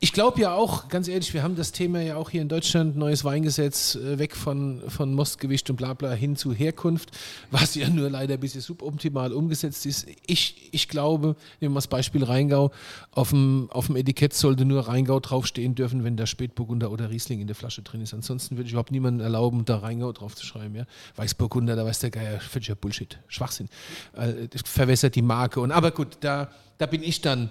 ich 0.00 0.12
glaube 0.12 0.40
ja 0.40 0.54
auch, 0.54 0.88
ganz 0.88 1.06
ehrlich, 1.06 1.32
wir 1.34 1.44
haben 1.44 1.54
das 1.54 1.70
Thema 1.70 2.00
ja 2.00 2.16
auch 2.16 2.30
hier 2.30 2.42
in 2.42 2.48
Deutschland, 2.48 2.96
neues 2.96 3.24
Weingesetz, 3.24 3.94
äh, 3.94 4.18
weg 4.18 4.34
von, 4.34 4.82
von 4.88 5.14
Mostgewicht 5.14 5.70
und 5.70 5.76
bla 5.76 5.94
bla 5.94 6.10
hin 6.10 6.34
zu 6.34 6.52
Herkunft, 6.52 7.12
was 7.52 7.76
ja 7.76 7.88
nur 7.88 8.10
leider 8.10 8.34
ein 8.34 8.40
bisschen 8.40 8.60
suboptimal 8.60 9.32
umgesetzt 9.32 9.86
ist. 9.86 10.08
Ich, 10.26 10.68
ich 10.72 10.88
glaube, 10.88 11.36
nehmen 11.60 11.74
wir 11.74 11.78
das 11.78 11.86
Beispiel 11.86 12.24
Rheingau, 12.24 12.72
auf 13.12 13.30
dem, 13.30 13.68
auf 13.70 13.86
dem 13.86 13.94
Etikett 13.94 14.34
sollte 14.34 14.64
nur 14.64 14.88
Rheingau 14.88 15.20
draufstehen 15.20 15.76
dürfen, 15.76 16.02
wenn 16.02 16.16
da 16.16 16.26
Spätburgunder 16.26 16.90
oder 16.90 17.08
Riesling 17.10 17.40
in 17.40 17.46
der 17.46 17.54
Flasche 17.54 17.82
drin 17.82 18.00
ist. 18.00 18.14
Ansonsten 18.14 18.56
würde 18.56 18.66
ich 18.66 18.72
überhaupt 18.72 18.90
niemanden 18.90 19.20
erlauben, 19.20 19.64
da 19.64 19.78
Rheingau 19.78 20.10
drauf 20.10 20.34
zu 20.34 20.44
schreiben. 20.44 20.74
Ja? 20.74 20.86
Weißburgunder, 21.14 21.76
da 21.76 21.86
weiß 21.86 22.00
der 22.00 22.10
Geier, 22.10 22.40
völliger 22.40 22.74
Bullshit, 22.74 23.20
Schwachsinn. 23.28 23.68
Äh, 24.16 24.48
das 24.48 24.62
verwässert 24.64 25.14
die 25.14 25.22
Marke. 25.22 25.60
Und, 25.60 25.70
aber 25.70 25.92
gut, 25.92 26.16
da, 26.18 26.50
da 26.78 26.86
bin 26.86 27.04
ich 27.04 27.20
dann 27.20 27.50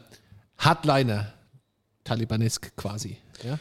Hardliner 0.57 1.31
talibanesk 2.03 2.75
quasi. 2.75 3.17
Ja? 3.43 3.59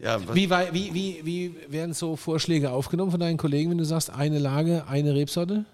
Ja, 0.00 0.34
Wie, 0.34 0.50
wie, 0.50 0.94
wie, 0.94 1.20
wie 1.24 1.54
werden 1.68 1.94
so 1.94 2.16
Vorschläge 2.16 2.70
aufgenommen 2.70 3.12
von 3.12 3.20
deinen 3.20 3.36
Kollegen, 3.36 3.70
wenn 3.70 3.78
du 3.78 3.84
sagst, 3.84 4.10
eine 4.10 4.38
Lage, 4.38 4.86
eine 4.88 5.14
Rebsorte? 5.14 5.64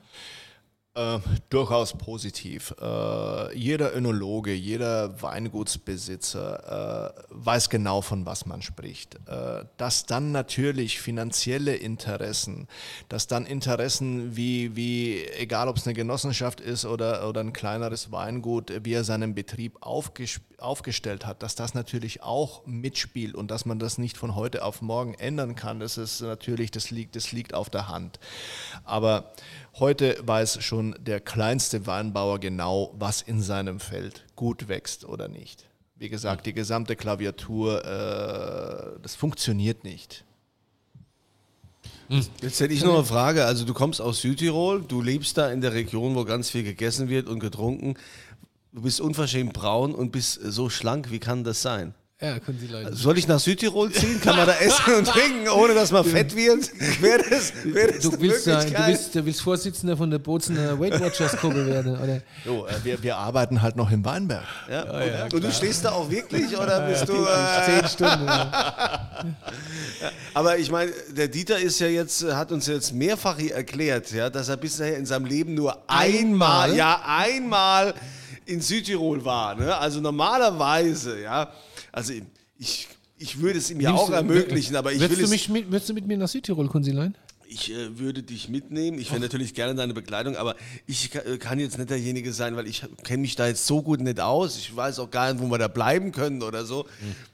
Äh, 0.92 1.20
durchaus 1.50 1.96
positiv. 1.96 2.74
Äh, 2.80 3.56
jeder 3.56 3.94
Önologe, 3.94 4.52
jeder 4.52 5.22
Weingutsbesitzer 5.22 7.14
äh, 7.16 7.22
weiß 7.28 7.70
genau, 7.70 8.00
von 8.00 8.26
was 8.26 8.44
man 8.44 8.60
spricht. 8.60 9.14
Äh, 9.28 9.66
dass 9.76 10.06
dann 10.06 10.32
natürlich 10.32 11.00
finanzielle 11.00 11.76
Interessen, 11.76 12.66
dass 13.08 13.28
dann 13.28 13.46
Interessen 13.46 14.34
wie, 14.34 14.74
wie 14.74 15.24
egal 15.38 15.68
ob 15.68 15.76
es 15.76 15.86
eine 15.86 15.94
Genossenschaft 15.94 16.60
ist 16.60 16.84
oder, 16.84 17.28
oder 17.28 17.40
ein 17.40 17.52
kleineres 17.52 18.10
Weingut, 18.10 18.72
wie 18.82 18.94
er 18.94 19.04
seinen 19.04 19.36
Betrieb 19.36 19.76
aufges 19.82 20.40
aufgestellt 20.60 21.26
hat, 21.26 21.42
dass 21.42 21.54
das 21.54 21.74
natürlich 21.74 22.22
auch 22.22 22.66
mitspielt 22.66 23.34
und 23.34 23.50
dass 23.50 23.64
man 23.64 23.78
das 23.78 23.98
nicht 23.98 24.16
von 24.16 24.34
heute 24.34 24.64
auf 24.64 24.82
morgen 24.82 25.14
ändern 25.14 25.54
kann, 25.54 25.80
das 25.80 25.96
ist 25.98 26.20
natürlich, 26.20 26.70
das 26.70 26.90
liegt, 26.90 27.16
das 27.16 27.32
liegt 27.32 27.54
auf 27.54 27.70
der 27.70 27.88
Hand. 27.88 28.20
Aber 28.84 29.32
heute 29.78 30.16
weiß 30.22 30.62
schon 30.62 30.96
der 30.98 31.20
kleinste 31.20 31.86
Weinbauer 31.86 32.38
genau, 32.38 32.94
was 32.98 33.22
in 33.22 33.42
seinem 33.42 33.80
Feld 33.80 34.24
gut 34.36 34.68
wächst 34.68 35.04
oder 35.04 35.28
nicht. 35.28 35.66
Wie 35.96 36.08
gesagt, 36.08 36.46
die 36.46 36.54
gesamte 36.54 36.96
Klaviatur, 36.96 37.84
äh, 37.84 39.00
das 39.02 39.14
funktioniert 39.14 39.84
nicht. 39.84 40.24
Jetzt 42.42 42.58
hätte 42.58 42.74
ich 42.74 42.82
noch 42.82 42.94
eine 42.94 43.04
Frage. 43.04 43.44
Also 43.44 43.64
du 43.64 43.72
kommst 43.72 44.00
aus 44.00 44.20
Südtirol, 44.20 44.82
du 44.82 45.00
lebst 45.00 45.38
da 45.38 45.50
in 45.52 45.60
der 45.60 45.74
Region, 45.74 46.16
wo 46.16 46.24
ganz 46.24 46.50
viel 46.50 46.64
gegessen 46.64 47.08
wird 47.08 47.28
und 47.28 47.38
getrunken. 47.38 47.94
Du 48.72 48.82
bist 48.82 49.00
unverschämt 49.00 49.52
braun 49.52 49.94
und 49.94 50.10
bist 50.10 50.40
so 50.42 50.68
schlank. 50.70 51.12
Wie 51.12 51.20
kann 51.20 51.44
das 51.44 51.62
sein? 51.62 51.94
Ja, 52.22 52.38
können 52.38 52.58
Sie 52.58 52.66
Leute. 52.66 52.94
Soll 52.94 53.16
ich 53.16 53.26
nach 53.26 53.40
Südtirol 53.40 53.90
ziehen? 53.92 54.20
Kann 54.20 54.36
man 54.36 54.46
da 54.46 54.52
essen 54.56 54.94
und 54.94 55.06
trinken, 55.08 55.48
ohne 55.48 55.72
dass 55.72 55.90
man 55.90 56.04
fett 56.04 56.36
wird? 56.36 56.70
Wäre 57.00 57.22
das, 57.30 57.52
wäre 57.64 57.92
das 57.92 58.02
Du 58.02 58.20
willst, 58.20 58.46
da, 58.46 58.62
du, 58.62 58.86
willst, 58.86 59.14
du 59.14 59.24
willst 59.24 59.40
Vorsitzender 59.40 59.96
von 59.96 60.10
der 60.10 60.18
Bozener 60.18 60.78
Weight 60.78 61.00
Watchers 61.00 61.34
Gruppe 61.38 61.66
werden, 61.66 61.98
oder? 61.98 62.20
So, 62.44 62.66
äh, 62.66 62.74
wir, 62.82 63.02
wir 63.02 63.16
arbeiten 63.16 63.62
halt 63.62 63.76
noch 63.76 63.90
im 63.90 64.04
Weinberg. 64.04 64.44
Ja? 64.70 65.24
und 65.32 65.42
du 65.42 65.50
stehst 65.50 65.86
da 65.86 65.92
auch 65.92 66.10
wirklich 66.10 66.54
oder 66.58 66.80
bist 66.86 67.08
du? 67.08 67.24
Äh, 67.24 67.64
Zehn 67.64 67.88
Stunden. 67.88 68.26
Ja. 68.26 68.92
aber 70.34 70.58
ich 70.58 70.70
meine, 70.70 70.92
der 71.16 71.28
Dieter 71.28 71.58
ist 71.58 71.80
ja 71.80 71.86
jetzt, 71.86 72.22
hat 72.22 72.52
uns 72.52 72.66
jetzt 72.66 72.92
mehrfach 72.92 73.38
erklärt, 73.38 74.10
ja, 74.12 74.28
dass 74.28 74.50
er 74.50 74.58
bisher 74.58 74.98
in 74.98 75.06
seinem 75.06 75.24
Leben 75.24 75.54
nur 75.54 75.78
einmal, 75.86 76.64
Einmal? 76.64 76.76
ja, 76.76 77.02
einmal 77.06 77.94
in 78.44 78.60
Südtirol 78.60 79.24
war. 79.24 79.54
Ne? 79.54 79.74
Also 79.74 80.00
normalerweise, 80.00 81.20
ja, 81.22 81.48
also 81.92 82.12
ich, 82.58 82.88
ich 83.18 83.40
würde 83.40 83.58
es 83.58 83.70
ihm 83.70 83.80
ja 83.80 83.90
Nimmst 83.90 84.04
auch 84.04 84.08
du- 84.08 84.14
ermöglichen, 84.14 84.76
aber 84.76 84.92
ich 84.92 85.00
würdest 85.00 85.18
will 85.18 85.18
du, 85.18 85.24
es, 85.24 85.30
mich 85.30 85.48
mit, 85.48 85.70
würdest 85.70 85.88
du 85.88 85.94
mit 85.94 86.06
mir 86.06 86.16
nach 86.18 86.28
Südtirol, 86.28 86.68
Kunzilein? 86.68 87.16
ich 87.52 87.72
äh, 87.72 87.98
würde 87.98 88.22
dich 88.22 88.48
mitnehmen. 88.48 89.00
Ich 89.00 89.10
wäre 89.10 89.20
natürlich 89.20 89.54
gerne 89.54 89.74
deine 89.74 89.92
Begleitung, 89.92 90.36
aber 90.36 90.54
ich 90.86 91.10
ka- 91.10 91.18
äh, 91.18 91.36
kann 91.36 91.58
jetzt 91.58 91.78
nicht 91.78 91.90
derjenige 91.90 92.32
sein, 92.32 92.54
weil 92.54 92.68
ich 92.68 92.84
kenne 93.02 93.22
mich 93.22 93.34
da 93.34 93.48
jetzt 93.48 93.66
so 93.66 93.82
gut 93.82 94.00
nicht 94.00 94.20
aus. 94.20 94.56
Ich 94.56 94.76
weiß 94.76 95.00
auch 95.00 95.10
gar 95.10 95.32
nicht, 95.32 95.42
wo 95.42 95.48
wir 95.50 95.58
da 95.58 95.66
bleiben 95.66 96.12
können 96.12 96.44
oder 96.44 96.64
so. 96.64 96.86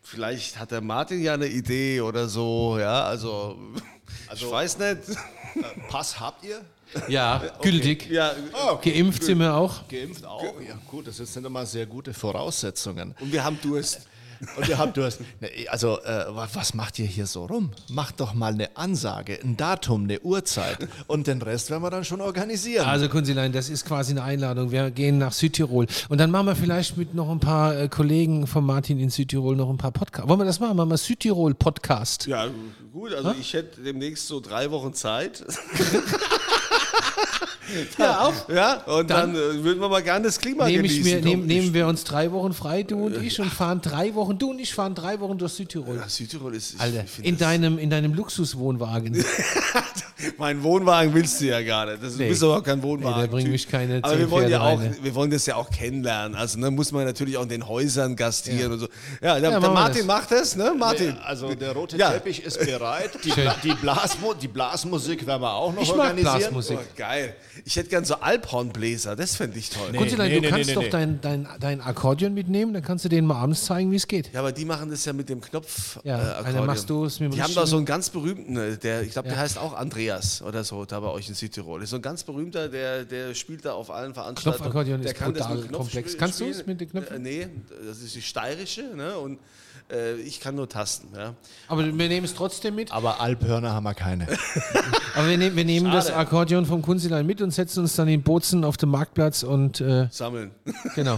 Vielleicht 0.02 0.58
hat 0.58 0.70
der 0.70 0.80
Martin 0.80 1.20
ja 1.22 1.34
eine 1.34 1.48
Idee 1.48 2.00
oder 2.00 2.28
so, 2.28 2.78
ja, 2.80 3.04
also, 3.04 3.58
ich 4.34 4.50
weiß 4.50 4.78
nicht. 4.78 5.00
Pass 5.90 6.18
habt 6.18 6.46
ihr? 6.46 6.62
Ja, 7.08 7.42
gültig. 7.62 8.08
Ja, 8.10 8.34
Geimpft 8.82 9.22
sind 9.22 9.38
wir 9.38 9.54
auch. 9.54 9.86
Geimpft 9.88 10.24
auch? 10.24 10.42
Ja, 10.66 10.78
gut, 10.90 11.08
das 11.08 11.18
sind 11.18 11.44
immer 11.44 11.66
sehr 11.66 11.84
gute 11.84 12.14
Voraussetzungen. 12.14 13.14
und 13.20 13.32
wir 13.32 13.44
haben 13.44 13.58
Durst. 13.60 14.06
Und 14.56 14.68
ihr 14.68 14.78
habt, 14.78 14.96
du 14.96 15.04
hast, 15.04 15.20
ne, 15.40 15.48
also, 15.68 15.98
äh, 16.02 16.26
wa- 16.28 16.48
was 16.52 16.74
macht 16.74 16.98
ihr 16.98 17.06
hier 17.06 17.26
so 17.26 17.46
rum? 17.46 17.70
Macht 17.90 18.20
doch 18.20 18.34
mal 18.34 18.52
eine 18.52 18.76
Ansage, 18.76 19.38
ein 19.42 19.56
Datum, 19.56 20.04
eine 20.04 20.20
Uhrzeit 20.20 20.78
und 21.06 21.26
den 21.26 21.40
Rest 21.42 21.70
werden 21.70 21.82
wir 21.82 21.90
dann 21.90 22.04
schon 22.04 22.20
organisieren. 22.20 22.86
Also 22.86 23.08
Kunzilein, 23.08 23.52
das 23.52 23.68
ist 23.68 23.84
quasi 23.84 24.12
eine 24.12 24.22
Einladung. 24.22 24.70
Wir 24.70 24.90
gehen 24.90 25.18
nach 25.18 25.32
Südtirol. 25.32 25.86
Und 26.08 26.18
dann 26.18 26.30
machen 26.30 26.46
wir 26.46 26.56
vielleicht 26.56 26.96
mit 26.96 27.14
noch 27.14 27.30
ein 27.30 27.40
paar 27.40 27.76
äh, 27.76 27.88
Kollegen 27.88 28.46
von 28.46 28.64
Martin 28.64 28.98
in 28.98 29.10
Südtirol 29.10 29.56
noch 29.56 29.70
ein 29.70 29.78
paar 29.78 29.92
Podcasts. 29.92 30.28
Wollen 30.28 30.40
wir 30.40 30.44
das 30.46 30.60
machen? 30.60 30.76
Machen 30.76 30.90
wir 30.90 30.96
Südtirol-Podcast. 30.96 32.26
Ja, 32.26 32.46
gut, 32.92 33.12
also 33.14 33.34
ich 33.40 33.52
hätte 33.54 33.80
demnächst 33.82 34.26
so 34.28 34.40
drei 34.40 34.70
Wochen 34.70 34.92
Zeit. 34.94 35.44
Ja, 37.98 38.20
auch. 38.20 38.48
Ja, 38.48 38.74
und 38.84 39.10
dann, 39.10 39.34
äh, 39.34 39.62
würden 39.64 39.80
wir 39.80 39.88
mal 39.88 40.02
gerne 40.02 40.26
das 40.26 40.38
Klima 40.38 40.66
Nehme 40.66 40.86
ich 40.86 40.98
genießen. 41.02 41.24
mir, 41.24 41.36
nehm, 41.36 41.46
nehmen 41.46 41.74
wir 41.74 41.86
uns 41.86 42.04
drei 42.04 42.30
Wochen 42.32 42.52
frei, 42.52 42.82
du 42.82 43.06
und 43.06 43.22
ich, 43.22 43.40
und 43.40 43.52
fahren 43.52 43.80
drei 43.80 44.14
Wochen, 44.14 44.38
du 44.38 44.50
und 44.50 44.58
ich 44.58 44.72
fahren 44.74 44.94
drei 44.94 45.18
Wochen 45.20 45.38
durch 45.38 45.52
Südtirol. 45.52 45.96
Ja, 45.96 46.08
Südtirol 46.08 46.54
ist. 46.54 46.74
Ich, 46.74 46.80
Alter, 46.80 47.04
in 47.22 47.36
deinem, 47.38 47.78
in 47.78 47.90
deinem 47.90 48.14
Luxuswohnwagen. 48.14 49.24
Mein 50.38 50.62
Wohnwagen 50.62 51.12
willst 51.12 51.40
du 51.40 51.46
ja 51.46 51.60
gar 51.62 51.86
nicht. 51.86 52.02
Das 52.02 52.16
Nee. 52.16 52.24
Du 52.24 52.28
bist 52.30 52.42
aber 52.42 52.56
auch 52.58 52.62
kein 52.62 52.82
Wohnwagen. 52.82 53.20
Nee, 53.20 53.26
da 53.26 53.30
bringen 53.32 53.50
mich 53.50 53.68
keine 53.68 54.02
Aber 54.02 54.18
wir 54.18 54.30
wollen, 54.30 54.50
ja 54.50 54.60
auch, 54.60 54.78
rein, 54.78 54.90
ne? 54.90 54.96
wir 55.02 55.14
wollen 55.14 55.30
das 55.30 55.44
ja 55.46 55.56
auch 55.56 55.68
kennenlernen. 55.70 56.34
Also 56.34 56.58
ne, 56.58 56.70
muss 56.70 56.90
man 56.92 57.04
natürlich 57.04 57.36
auch 57.36 57.42
in 57.42 57.48
den 57.50 57.68
Häusern 57.68 58.16
gastieren 58.16 58.72
und 58.72 58.78
so. 58.78 58.88
Ja, 59.20 59.38
der, 59.38 59.50
Ja, 59.50 59.60
der 59.60 59.70
Martin 59.70 59.98
das. 59.98 60.06
macht 60.06 60.30
das, 60.30 60.56
ne? 60.56 60.72
Martin. 60.76 61.16
also 61.18 61.54
der 61.54 61.72
rote 61.72 61.96
Ja. 61.98 62.10
Teppich 62.12 62.42
ist 62.42 62.58
bereit. 62.58 63.10
Die, 63.24 63.32
die, 63.62 63.74
Blasmu 63.74 64.32
die 64.34 64.48
Blasmusik 64.48 65.26
werden 65.26 65.42
wir 65.42 65.52
auch 65.52 65.74
noch 65.74 65.82
Ich 65.82 65.88
mag 65.90 65.98
organisieren. 65.98 66.38
Blasmusik. 66.38 66.78
Oh, 66.80 66.84
geil. 66.96 67.34
Ich 67.64 67.76
hätte 67.76 67.88
gern 67.88 68.04
so 68.04 68.16
Alphornbläser. 68.16 69.16
Das 69.16 69.36
fände 69.36 69.58
ich 69.58 69.70
toll. 69.70 69.92
Kunzilein, 69.96 70.28
nee, 70.28 70.36
du 70.36 70.40
nee, 70.42 70.48
kannst 70.48 70.68
nee, 70.68 70.74
doch 70.74 70.82
nee. 70.82 70.90
Dein, 70.90 71.20
dein, 71.20 71.48
dein 71.60 71.80
Akkordeon 71.80 72.34
mitnehmen, 72.34 72.74
dann 72.74 72.82
kannst 72.82 73.04
du 73.04 73.08
denen 73.08 73.26
mal 73.26 73.36
abends 73.36 73.64
zeigen, 73.64 73.90
wie 73.90 73.96
es 73.96 74.06
geht. 74.06 74.32
Ja, 74.32 74.40
aber 74.40 74.52
die 74.52 74.64
machen 74.64 74.90
das 74.90 75.04
ja 75.04 75.12
mit 75.12 75.28
dem 75.28 75.40
Knopf. 75.40 75.98
Ja, 76.04 76.16
äh, 76.16 76.20
also 76.20 76.34
Akkordeon. 76.38 76.66
machst 76.66 76.90
du 76.90 77.04
es 77.04 77.20
mit 77.20 77.32
dem 77.32 77.36
Die 77.36 77.42
haben 77.42 77.54
da 77.54 77.66
so 77.66 77.76
einen 77.76 77.86
ganz 77.86 78.10
berühmten, 78.10 78.56
äh, 78.56 78.76
der, 78.76 79.02
ich 79.02 79.12
glaube, 79.12 79.28
der 79.28 79.36
Ja. 79.36 79.42
heißt 79.42 79.58
auch 79.58 79.74
Andreas 79.74 80.42
oder 80.42 80.64
so, 80.64 80.84
da 80.84 81.00
bei 81.00 81.08
euch 81.08 81.28
in 81.28 81.34
Südtirol. 81.34 81.82
Ist 81.82 81.90
so 81.90 81.96
ein 81.96 82.02
ganz 82.02 82.22
berühmter, 82.24 82.68
der, 82.68 83.04
der 83.04 83.34
spielt 83.34 83.64
da 83.64 83.72
auf 83.72 83.90
allen 83.90 84.14
Veranstaltungen. 84.14 84.56
Knopfakkordeon 84.62 85.02
der 85.02 85.12
ist 85.12 85.18
kann 85.18 85.34
das 85.34 85.46
brutal 85.46 85.62
Knopf 85.64 85.78
komplex. 85.78 86.16
Kannst 86.18 86.40
du 86.40 86.44
es 86.46 86.66
mit 86.66 86.80
den 86.80 86.90
Knöpfen? 86.90 87.16
Äh, 87.16 87.18
nee, 87.18 87.48
das 87.86 87.98
ist 88.02 88.14
die 88.14 88.22
steirische, 88.22 88.82
ne? 88.94 89.16
Und 89.18 89.38
äh, 89.92 90.14
ich 90.16 90.40
kann 90.40 90.54
nur 90.54 90.68
Tasten, 90.68 91.08
ja. 91.16 91.34
Aber 91.68 91.84
wir 91.84 91.92
nehmen 92.08 92.24
es 92.24 92.34
trotzdem 92.34 92.74
mit. 92.74 92.92
Aber 92.92 93.20
Alphörner 93.20 93.72
haben 93.72 93.84
wir 93.84 93.94
keine. 93.94 94.26
Aber 95.14 95.28
wir, 95.28 95.38
nehmen- 95.38 95.56
wir 95.56 95.64
nehmen 95.64 95.90
das 95.92 96.06
Schade. 96.08 96.16
Akkordeon 96.18 96.66
vom 96.66 96.82
Kunzilein 96.82 97.26
mit 97.26 97.40
und 97.42 97.50
setzen 97.52 97.80
uns 97.80 97.94
dann 97.96 98.08
in 98.08 98.22
Bozen 98.22 98.64
auf 98.64 98.76
den 98.76 98.88
Marktplatz 98.90 99.42
und 99.42 99.80
äh, 99.80 100.08
Sammeln. 100.10 100.50
genau. 100.94 101.16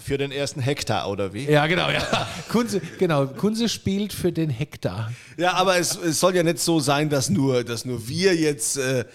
Für 0.00 0.18
den 0.18 0.32
ersten 0.32 0.60
Hektar, 0.60 1.08
oder 1.08 1.32
wie? 1.32 1.44
Ja, 1.50 1.66
genau, 1.66 1.88
ja. 1.88 2.26
Kunze, 2.50 2.80
genau, 2.98 3.26
Kunze 3.26 3.70
spielt 3.70 4.12
für 4.12 4.32
den 4.32 4.50
Hektar. 4.50 5.10
Ja, 5.38 5.54
aber 5.54 5.78
es, 5.78 5.96
es 5.96 6.20
soll 6.20 6.36
ja 6.36 6.42
nicht 6.42 6.58
so 6.58 6.78
sein, 6.78 7.08
dass 7.08 7.30
nur, 7.30 7.64
dass 7.64 7.86
nur 7.86 8.06
wir 8.06 8.34
jetzt 8.36 8.76
äh, 8.76 9.06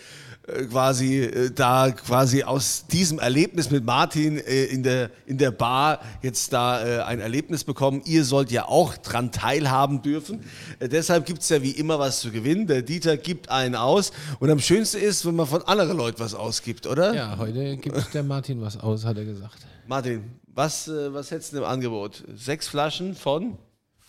quasi 0.70 1.20
äh, 1.22 1.52
da 1.52 1.92
quasi 1.92 2.44
aus 2.44 2.86
diesem 2.88 3.20
Erlebnis 3.20 3.72
mit 3.72 3.86
Martin 3.86 4.38
äh, 4.38 4.66
in, 4.66 4.84
der, 4.84 5.12
in 5.26 5.38
der 5.38 5.52
Bar 5.52 6.00
jetzt 6.22 6.54
da 6.54 6.86
äh, 6.86 7.02
ein 7.04 7.20
Erlebnis 7.20 7.64
bekommen. 7.64 8.02
Ihr 8.06 8.26
sollt 8.26 8.52
ja 8.52 8.66
auch 8.66 8.98
dran 8.98 9.32
teilhaben 9.32 10.02
dürfen. 10.02 10.44
Äh, 10.80 10.90
deshalb 10.90 11.26
gibt 11.26 11.42
es 11.42 11.50
ja 11.50 11.62
wie 11.62 11.72
immer 11.72 12.00
was 12.00 12.20
zu 12.22 12.32
gewinnen. 12.32 12.68
Der 12.68 12.82
Dieter 12.82 13.18
gibt 13.18 13.50
einen 13.50 13.76
aus. 13.76 14.12
Und 14.40 14.50
am 14.50 14.60
schönsten 14.60 14.98
ist, 14.98 15.26
wenn 15.26 15.36
man 15.36 15.48
von 15.48 15.62
anderen 15.64 15.98
Leuten 15.98 16.20
was 16.20 16.34
ausgibt, 16.34 16.88
oder? 16.88 17.14
Ja, 17.14 17.38
heute 17.38 17.78
gibt 17.78 18.14
der 18.14 18.24
Martin 18.24 18.62
was 18.62 18.80
aus, 18.80 19.06
hat 19.06 19.18
er 19.18 19.26
gesagt. 19.26 19.58
Martin, 19.88 20.24
was, 20.54 20.88
äh, 20.88 21.14
was 21.14 21.32
hättest 21.32 21.54
du 21.54 21.58
im 21.58 21.64
Angebot? 21.64 22.24
Sechs 22.36 22.68
Flaschen 22.68 23.16
von? 23.16 23.58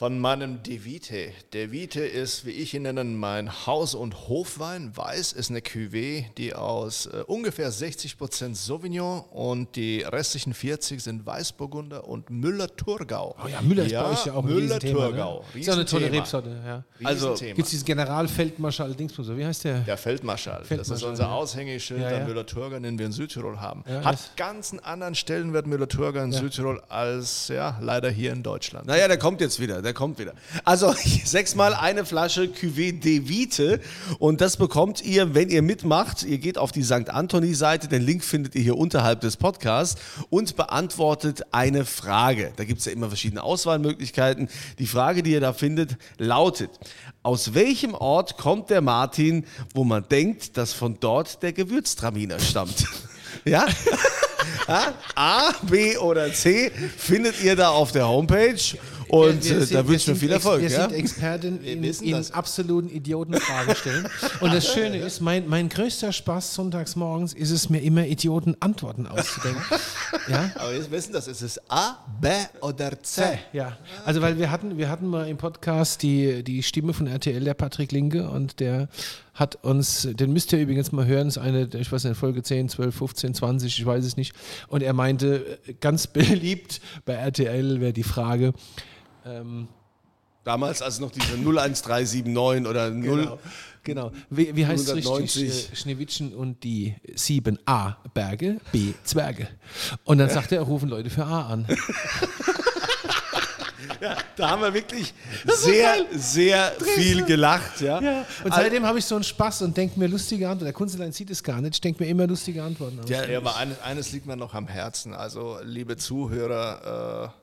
Von 0.00 0.18
meinem 0.18 0.62
Devite. 0.62 1.30
Devite 1.52 2.00
ist, 2.00 2.46
wie 2.46 2.52
ich 2.52 2.72
ihn 2.72 2.84
nenne, 2.84 3.04
mein 3.04 3.66
Haus- 3.66 3.94
und 3.94 4.28
Hofwein. 4.28 4.96
Weiß 4.96 5.34
ist 5.34 5.50
eine 5.50 5.60
Cuvée, 5.60 6.24
die 6.38 6.54
aus 6.54 7.04
äh, 7.04 7.22
ungefähr 7.26 7.70
60% 7.70 8.54
Sauvignon 8.54 9.20
und 9.30 9.76
die 9.76 10.00
restlichen 10.00 10.54
40 10.54 11.02
sind 11.02 11.26
Weißburgunder 11.26 12.08
und 12.08 12.30
Müller-Thurgau. 12.30 13.36
Oh 13.44 13.46
ja, 13.46 13.60
Müller 13.60 13.84
ist 13.84 13.92
bei 13.92 14.10
euch 14.10 14.24
ja 14.24 14.32
auch 14.32 14.42
ein 14.42 14.50
Riesenthema, 14.50 15.10
Müller-Thurgau. 15.10 15.44
Ne? 15.52 15.60
Ist 15.60 15.66
ja 15.66 15.72
eine 15.74 15.84
tolle 15.84 16.10
Riesenthema. 16.10 16.22
Rebsorte, 16.22 16.62
ja. 16.64 16.84
Also. 17.04 17.34
Gibt 17.34 17.58
es 17.58 17.68
diesen 17.68 17.84
Generalfeldmarschall 17.84 18.94
Dingsbus, 18.94 19.36
wie 19.36 19.44
heißt 19.44 19.64
der? 19.64 19.80
Der 19.80 19.98
Feldmarschall. 19.98 20.60
Das 20.60 20.62
ist 20.62 20.68
Feldmarschall, 20.68 21.10
unser 21.10 21.24
ja. 21.24 21.30
Aushängeschild 21.30 22.00
Ja, 22.00 22.08
der 22.08 22.18
ja. 22.20 22.26
Müller-Thurgau, 22.26 22.78
den 22.78 22.98
wir 22.98 23.04
in 23.04 23.12
Südtirol 23.12 23.60
haben. 23.60 23.84
Ja, 23.86 24.02
Hat 24.02 24.34
ganz 24.38 24.70
einen 24.70 24.80
anderen 24.80 25.14
Stellenwert 25.14 25.66
Müller-Thurgau 25.66 26.22
in 26.22 26.32
Südtirol 26.32 26.80
als 26.88 27.48
ja, 27.48 27.78
leider 27.82 28.08
hier 28.08 28.32
in 28.32 28.42
Deutschland. 28.42 28.86
Naja, 28.86 29.06
der 29.06 29.18
kommt 29.18 29.42
jetzt 29.42 29.60
wieder, 29.60 29.82
der 29.82 29.89
kommt 29.92 30.18
wieder. 30.18 30.34
Also 30.64 30.94
sechsmal 31.24 31.74
eine 31.74 32.04
Flasche 32.04 32.44
Cuvée 32.44 32.98
de 32.98 33.28
Vite 33.28 33.80
und 34.18 34.40
das 34.40 34.56
bekommt 34.56 35.02
ihr, 35.04 35.34
wenn 35.34 35.48
ihr 35.48 35.62
mitmacht. 35.62 36.22
Ihr 36.22 36.38
geht 36.38 36.58
auf 36.58 36.72
die 36.72 36.82
St. 36.82 37.10
Anthony-Seite, 37.10 37.88
den 37.88 38.02
Link 38.02 38.24
findet 38.24 38.54
ihr 38.54 38.62
hier 38.62 38.76
unterhalb 38.76 39.20
des 39.20 39.36
Podcasts 39.36 40.00
und 40.30 40.56
beantwortet 40.56 41.42
eine 41.52 41.84
Frage. 41.84 42.52
Da 42.56 42.64
gibt 42.64 42.80
es 42.80 42.86
ja 42.86 42.92
immer 42.92 43.08
verschiedene 43.08 43.42
Auswahlmöglichkeiten. 43.42 44.48
Die 44.78 44.86
Frage, 44.86 45.22
die 45.22 45.32
ihr 45.32 45.40
da 45.40 45.52
findet, 45.52 45.96
lautet, 46.18 46.70
aus 47.22 47.54
welchem 47.54 47.94
Ort 47.94 48.36
kommt 48.38 48.70
der 48.70 48.80
Martin, 48.80 49.44
wo 49.74 49.84
man 49.84 50.08
denkt, 50.08 50.56
dass 50.56 50.72
von 50.72 50.98
dort 51.00 51.42
der 51.42 51.52
Gewürztraminer 51.52 52.38
stammt? 52.40 52.86
Ja? 53.44 53.66
A, 55.14 55.52
B 55.62 55.96
oder 55.96 56.32
C 56.32 56.70
findet 56.96 57.42
ihr 57.42 57.56
da 57.56 57.70
auf 57.70 57.92
der 57.92 58.08
Homepage. 58.08 58.60
Und 59.10 59.44
Wir 59.44 59.56
äh, 59.56 59.60
sind- 59.60 59.74
da 59.74 59.84
wir 59.84 59.88
wünsche 59.88 59.94
ich 60.02 60.06
mir 60.08 60.14
sind 60.14 60.18
viel 60.18 60.30
Erfolg. 60.32 60.62
Wir 60.62 60.68
Ja? 60.70 60.88
sind 60.88 60.92
Experten 60.98 61.64
in, 61.64 61.84
in 61.84 62.32
absoluten 62.32 62.88
Idiotenfragen 62.88 63.74
stellen. 63.74 64.08
Und 64.40 64.54
das 64.54 64.72
Schöne 64.72 64.98
ist, 64.98 65.20
mein, 65.20 65.48
mein 65.48 65.68
größter 65.68 66.12
Spaß 66.12 66.54
sonntags 66.54 66.96
morgens 66.96 67.32
ist 67.32 67.50
es 67.50 67.68
mir 67.68 67.80
immer 67.80 68.06
Idioten-Antworten 68.06 69.06
auszudenken. 69.06 69.62
ja? 70.28 70.50
Aber 70.54 70.72
wir 70.72 70.90
wissen 70.90 71.12
das, 71.12 71.28
ist 71.28 71.42
es 71.42 71.60
A, 71.70 71.96
B 72.20 72.28
oder 72.60 73.00
C? 73.02 73.22
Ja, 73.52 73.76
also 74.04 74.20
weil 74.22 74.38
wir 74.38 74.50
hatten, 74.50 74.78
wir 74.78 74.88
hatten 74.88 75.06
mal 75.06 75.28
im 75.28 75.36
Podcast 75.36 76.02
die, 76.02 76.42
die 76.44 76.62
Stimme 76.62 76.92
von 76.92 77.06
RTL, 77.06 77.42
der 77.44 77.54
Patrick 77.54 77.92
Linke, 77.92 78.28
und 78.28 78.60
der 78.60 78.88
hat 79.34 79.56
uns, 79.64 80.06
den 80.10 80.32
müsst 80.32 80.52
ihr 80.52 80.58
übrigens 80.60 80.92
mal 80.92 81.06
hören, 81.06 81.28
ist 81.28 81.38
eine, 81.38 81.68
ich 81.78 81.90
weiß 81.90 82.04
nicht, 82.04 82.16
Folge 82.16 82.42
10, 82.42 82.68
12, 82.68 82.94
15, 82.94 83.34
20, 83.34 83.78
ich 83.78 83.86
weiß 83.86 84.04
es 84.04 84.16
nicht. 84.16 84.34
Und 84.68 84.82
er 84.82 84.92
meinte, 84.92 85.58
äh, 85.66 85.72
ganz 85.80 86.06
beliebt 86.12 86.80
bei 87.06 87.14
RTL 87.14 87.80
wäre 87.80 87.92
die 87.92 88.02
Frage, 88.02 88.52
ähm, 89.26 89.68
Damals, 90.44 90.80
als 90.80 90.98
noch 91.00 91.10
diese 91.10 91.34
01379 91.34 92.66
oder 92.66 92.90
0. 92.90 93.38
Genau. 93.82 94.10
Wie, 94.30 94.54
wie 94.56 94.66
heißt 94.66 94.84
es 94.84 94.90
190. 94.90 95.42
richtig? 95.42 95.72
Äh, 95.72 95.76
Schneewittchen 95.76 96.34
und 96.34 96.64
die 96.64 96.96
sieben 97.14 97.58
A-Berge, 97.66 98.58
B-Zwerge. 98.72 99.48
Und 100.04 100.18
dann 100.18 100.30
sagt 100.30 100.52
er, 100.52 100.62
rufen 100.62 100.88
Leute 100.88 101.10
für 101.10 101.24
A 101.24 101.46
an. 101.48 101.66
Da 104.36 104.50
haben 104.50 104.62
wir 104.62 104.72
wirklich 104.72 105.12
sehr, 105.44 106.06
sehr 106.12 106.72
viel 106.80 107.24
gelacht. 107.24 107.82
Ja? 107.82 108.00
Ja. 108.00 108.26
Und 108.44 108.54
seitdem 108.54 108.86
habe 108.86 108.98
ich 108.98 109.04
so 109.04 109.14
einen 109.14 109.24
Spaß 109.24 109.62
und 109.62 109.76
denke 109.76 109.98
mir 109.98 110.06
lustige 110.06 110.46
Antworten. 110.46 110.64
Der 110.64 110.72
Kunstlein 110.72 111.12
sieht 111.12 111.28
es 111.30 111.42
gar 111.42 111.60
nicht. 111.60 111.74
Ich 111.74 111.80
denke 111.82 112.02
mir 112.02 112.08
immer 112.08 112.26
lustige 112.26 112.62
Antworten 112.62 113.00
aus. 113.00 113.10
Ja, 113.10 113.24
Ja, 113.26 113.38
aber 113.38 113.56
eines, 113.56 113.78
eines 113.80 114.12
liegt 114.12 114.26
mir 114.26 114.36
noch 114.36 114.54
am 114.54 114.68
Herzen. 114.68 115.12
Also, 115.12 115.58
liebe 115.62 115.96
Zuhörer, 115.98 117.32
äh, 117.34 117.39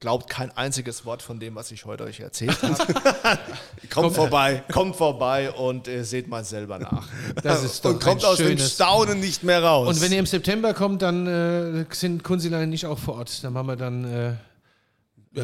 glaubt 0.00 0.28
kein 0.28 0.54
einziges 0.56 1.06
Wort 1.06 1.22
von 1.22 1.40
dem, 1.40 1.54
was 1.54 1.70
ich 1.70 1.84
heute 1.84 2.04
euch 2.04 2.20
erzählt 2.20 2.56
habe. 3.22 3.38
kommt 3.92 4.14
vorbei. 4.14 4.62
Kommt 4.72 4.96
vorbei 4.96 5.50
und 5.52 5.88
äh, 5.88 6.04
seht 6.04 6.28
mal 6.28 6.44
selber 6.44 6.78
nach. 6.78 7.08
Das 7.42 7.64
ist 7.64 7.84
doch 7.84 7.92
Und 7.92 8.02
kommt 8.02 8.24
aus 8.24 8.38
dem. 8.38 8.58
Staunen 8.58 9.20
nicht 9.20 9.42
mehr 9.42 9.62
raus. 9.62 9.88
Und 9.88 10.00
wenn 10.02 10.12
ihr 10.12 10.18
im 10.18 10.26
September 10.26 10.74
kommt, 10.74 11.02
dann 11.02 11.26
äh, 11.26 11.84
sind 11.90 12.22
Kunstlein 12.22 12.68
nicht 12.68 12.86
auch 12.86 12.98
vor 12.98 13.16
Ort. 13.16 13.42
Dann 13.42 13.52
machen 13.52 13.68
wir 13.68 13.76
dann 13.76 14.04
äh, 14.04 14.30
äh, 14.30 14.34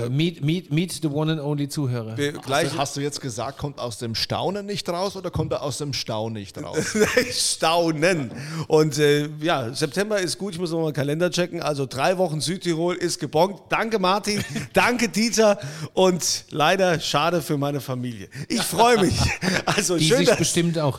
meet, 0.09 0.43
meet, 0.45 0.73
meet 0.73 0.93
the 1.03 1.09
one 1.09 1.31
and 1.33 1.41
only 1.41 1.69
Zuhörer. 1.69 2.17
wir 2.17 2.33
gleich 2.33 2.67
Also, 2.69 2.79
hast 2.79 2.97
du 2.97 3.01
jetzt 3.01 3.21
gesagt, 3.21 3.59
kommt 3.59 3.79
aus 3.79 3.99
dem 3.99 4.15
Staunen 4.15 4.67
nicht 4.67 4.89
raus 4.89 5.17
oder 5.17 5.31
kommt 5.31 5.53
er 5.53 5.63
aus 5.63 5.79
dem 5.79 5.93
Staunen 5.93 6.35
nicht 6.35 6.57
raus? 6.63 6.97
staunen. 7.33 8.31
Und 8.69 8.99
äh, 8.99 9.29
ja, 9.41 9.73
September 9.75 10.19
ist 10.21 10.39
gut. 10.39 10.55
Ich 10.55 10.61
muss 10.61 10.71
noch 10.71 10.81
mal 10.81 10.91
den 10.91 10.95
Kalender 10.95 11.31
checken. 11.31 11.61
Also 11.63 11.87
drei 11.87 12.19
Wochen 12.19 12.41
Südtirol 12.41 12.95
ist 12.95 13.19
gebongt. 13.19 13.61
Danke 13.69 13.99
Martin, 13.99 14.45
danke 14.73 15.09
Dieter 15.09 15.59
und 15.95 16.45
leider 16.51 17.01
schade 17.01 17.43
für 17.43 17.59
meine 17.59 17.81
Familie. 17.81 18.29
Ich 18.49 18.63
freue 18.71 19.01
mich. 19.01 19.19
Also 19.67 19.97
Die 19.97 20.05
schön, 20.05 20.19
sich 20.19 20.29
dass 20.29 20.39
bestimmt 20.39 20.79
auch. 20.79 20.99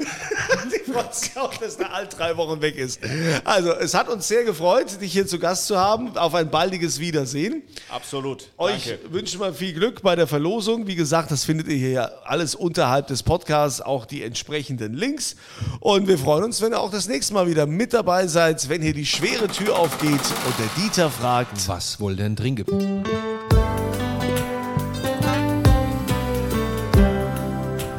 Sich 1.12 1.38
auch, 1.38 1.54
dass 1.56 1.78
der 1.78 1.94
all 1.94 2.08
drei 2.08 2.36
Wochen 2.38 2.62
weg 2.62 2.76
ist. 2.78 3.00
Also 3.44 3.74
es 3.74 3.94
hat 3.94 4.10
uns 4.10 4.28
sehr 4.28 4.44
gefreut, 4.44 5.02
dich 5.02 5.12
hier 5.14 5.28
zu 5.28 5.39
Gast 5.39 5.68
zu 5.68 5.78
haben. 5.78 6.18
Auf 6.18 6.34
ein 6.36 6.50
baldiges 6.50 7.00
Wiedersehen. 7.00 7.64
Absolut. 7.89 8.50
Euch 8.58 8.96
wünschen 9.10 9.39
wir 9.39 9.54
viel 9.54 9.74
Glück 9.74 10.02
bei 10.02 10.16
der 10.16 10.28
Verlosung. 10.28 10.88
Wie 10.88 10.96
gesagt, 10.96 11.32
das 11.32 11.44
findet 11.44 11.68
ihr 11.68 11.78
hier 11.78 11.92
ja 11.92 12.12
alles 12.26 12.56
unterhalb 12.56 13.08
des 13.08 13.24
Podcasts, 13.24 13.82
auch 13.82 14.06
die 14.06 14.24
entsprechenden 14.24 14.94
Links. 14.94 15.36
Und 15.80 16.08
wir 16.08 16.18
freuen 16.18 16.46
uns, 16.46 16.62
wenn 16.62 16.74
ihr 16.74 16.80
auch 16.80 16.92
das 16.92 17.08
nächste 17.08 17.34
Mal 17.34 17.48
wieder 17.48 17.66
mit 17.66 17.94
dabei 17.94 18.28
seid, 18.28 18.70
wenn 18.70 18.82
hier 18.82 18.94
die 18.94 19.06
schwere 19.06 19.48
Tür 19.48 19.78
aufgeht 19.78 20.12
und 20.12 20.60
der 20.60 20.84
Dieter 20.84 21.10
fragt. 21.10 21.68
Was 21.68 22.00
wohl 22.00 22.16
denn 22.16 22.36
trinken? 22.36 22.66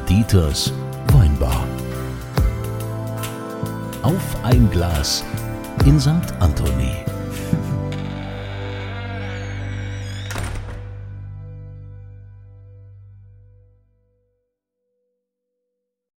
Dieters 0.08 0.72
Weinbar. 1.12 1.71
Auf 4.02 4.36
ein 4.42 4.68
Glas 4.70 5.24
in 5.86 6.00
St. 6.00 6.10
Anthony. 6.40 7.04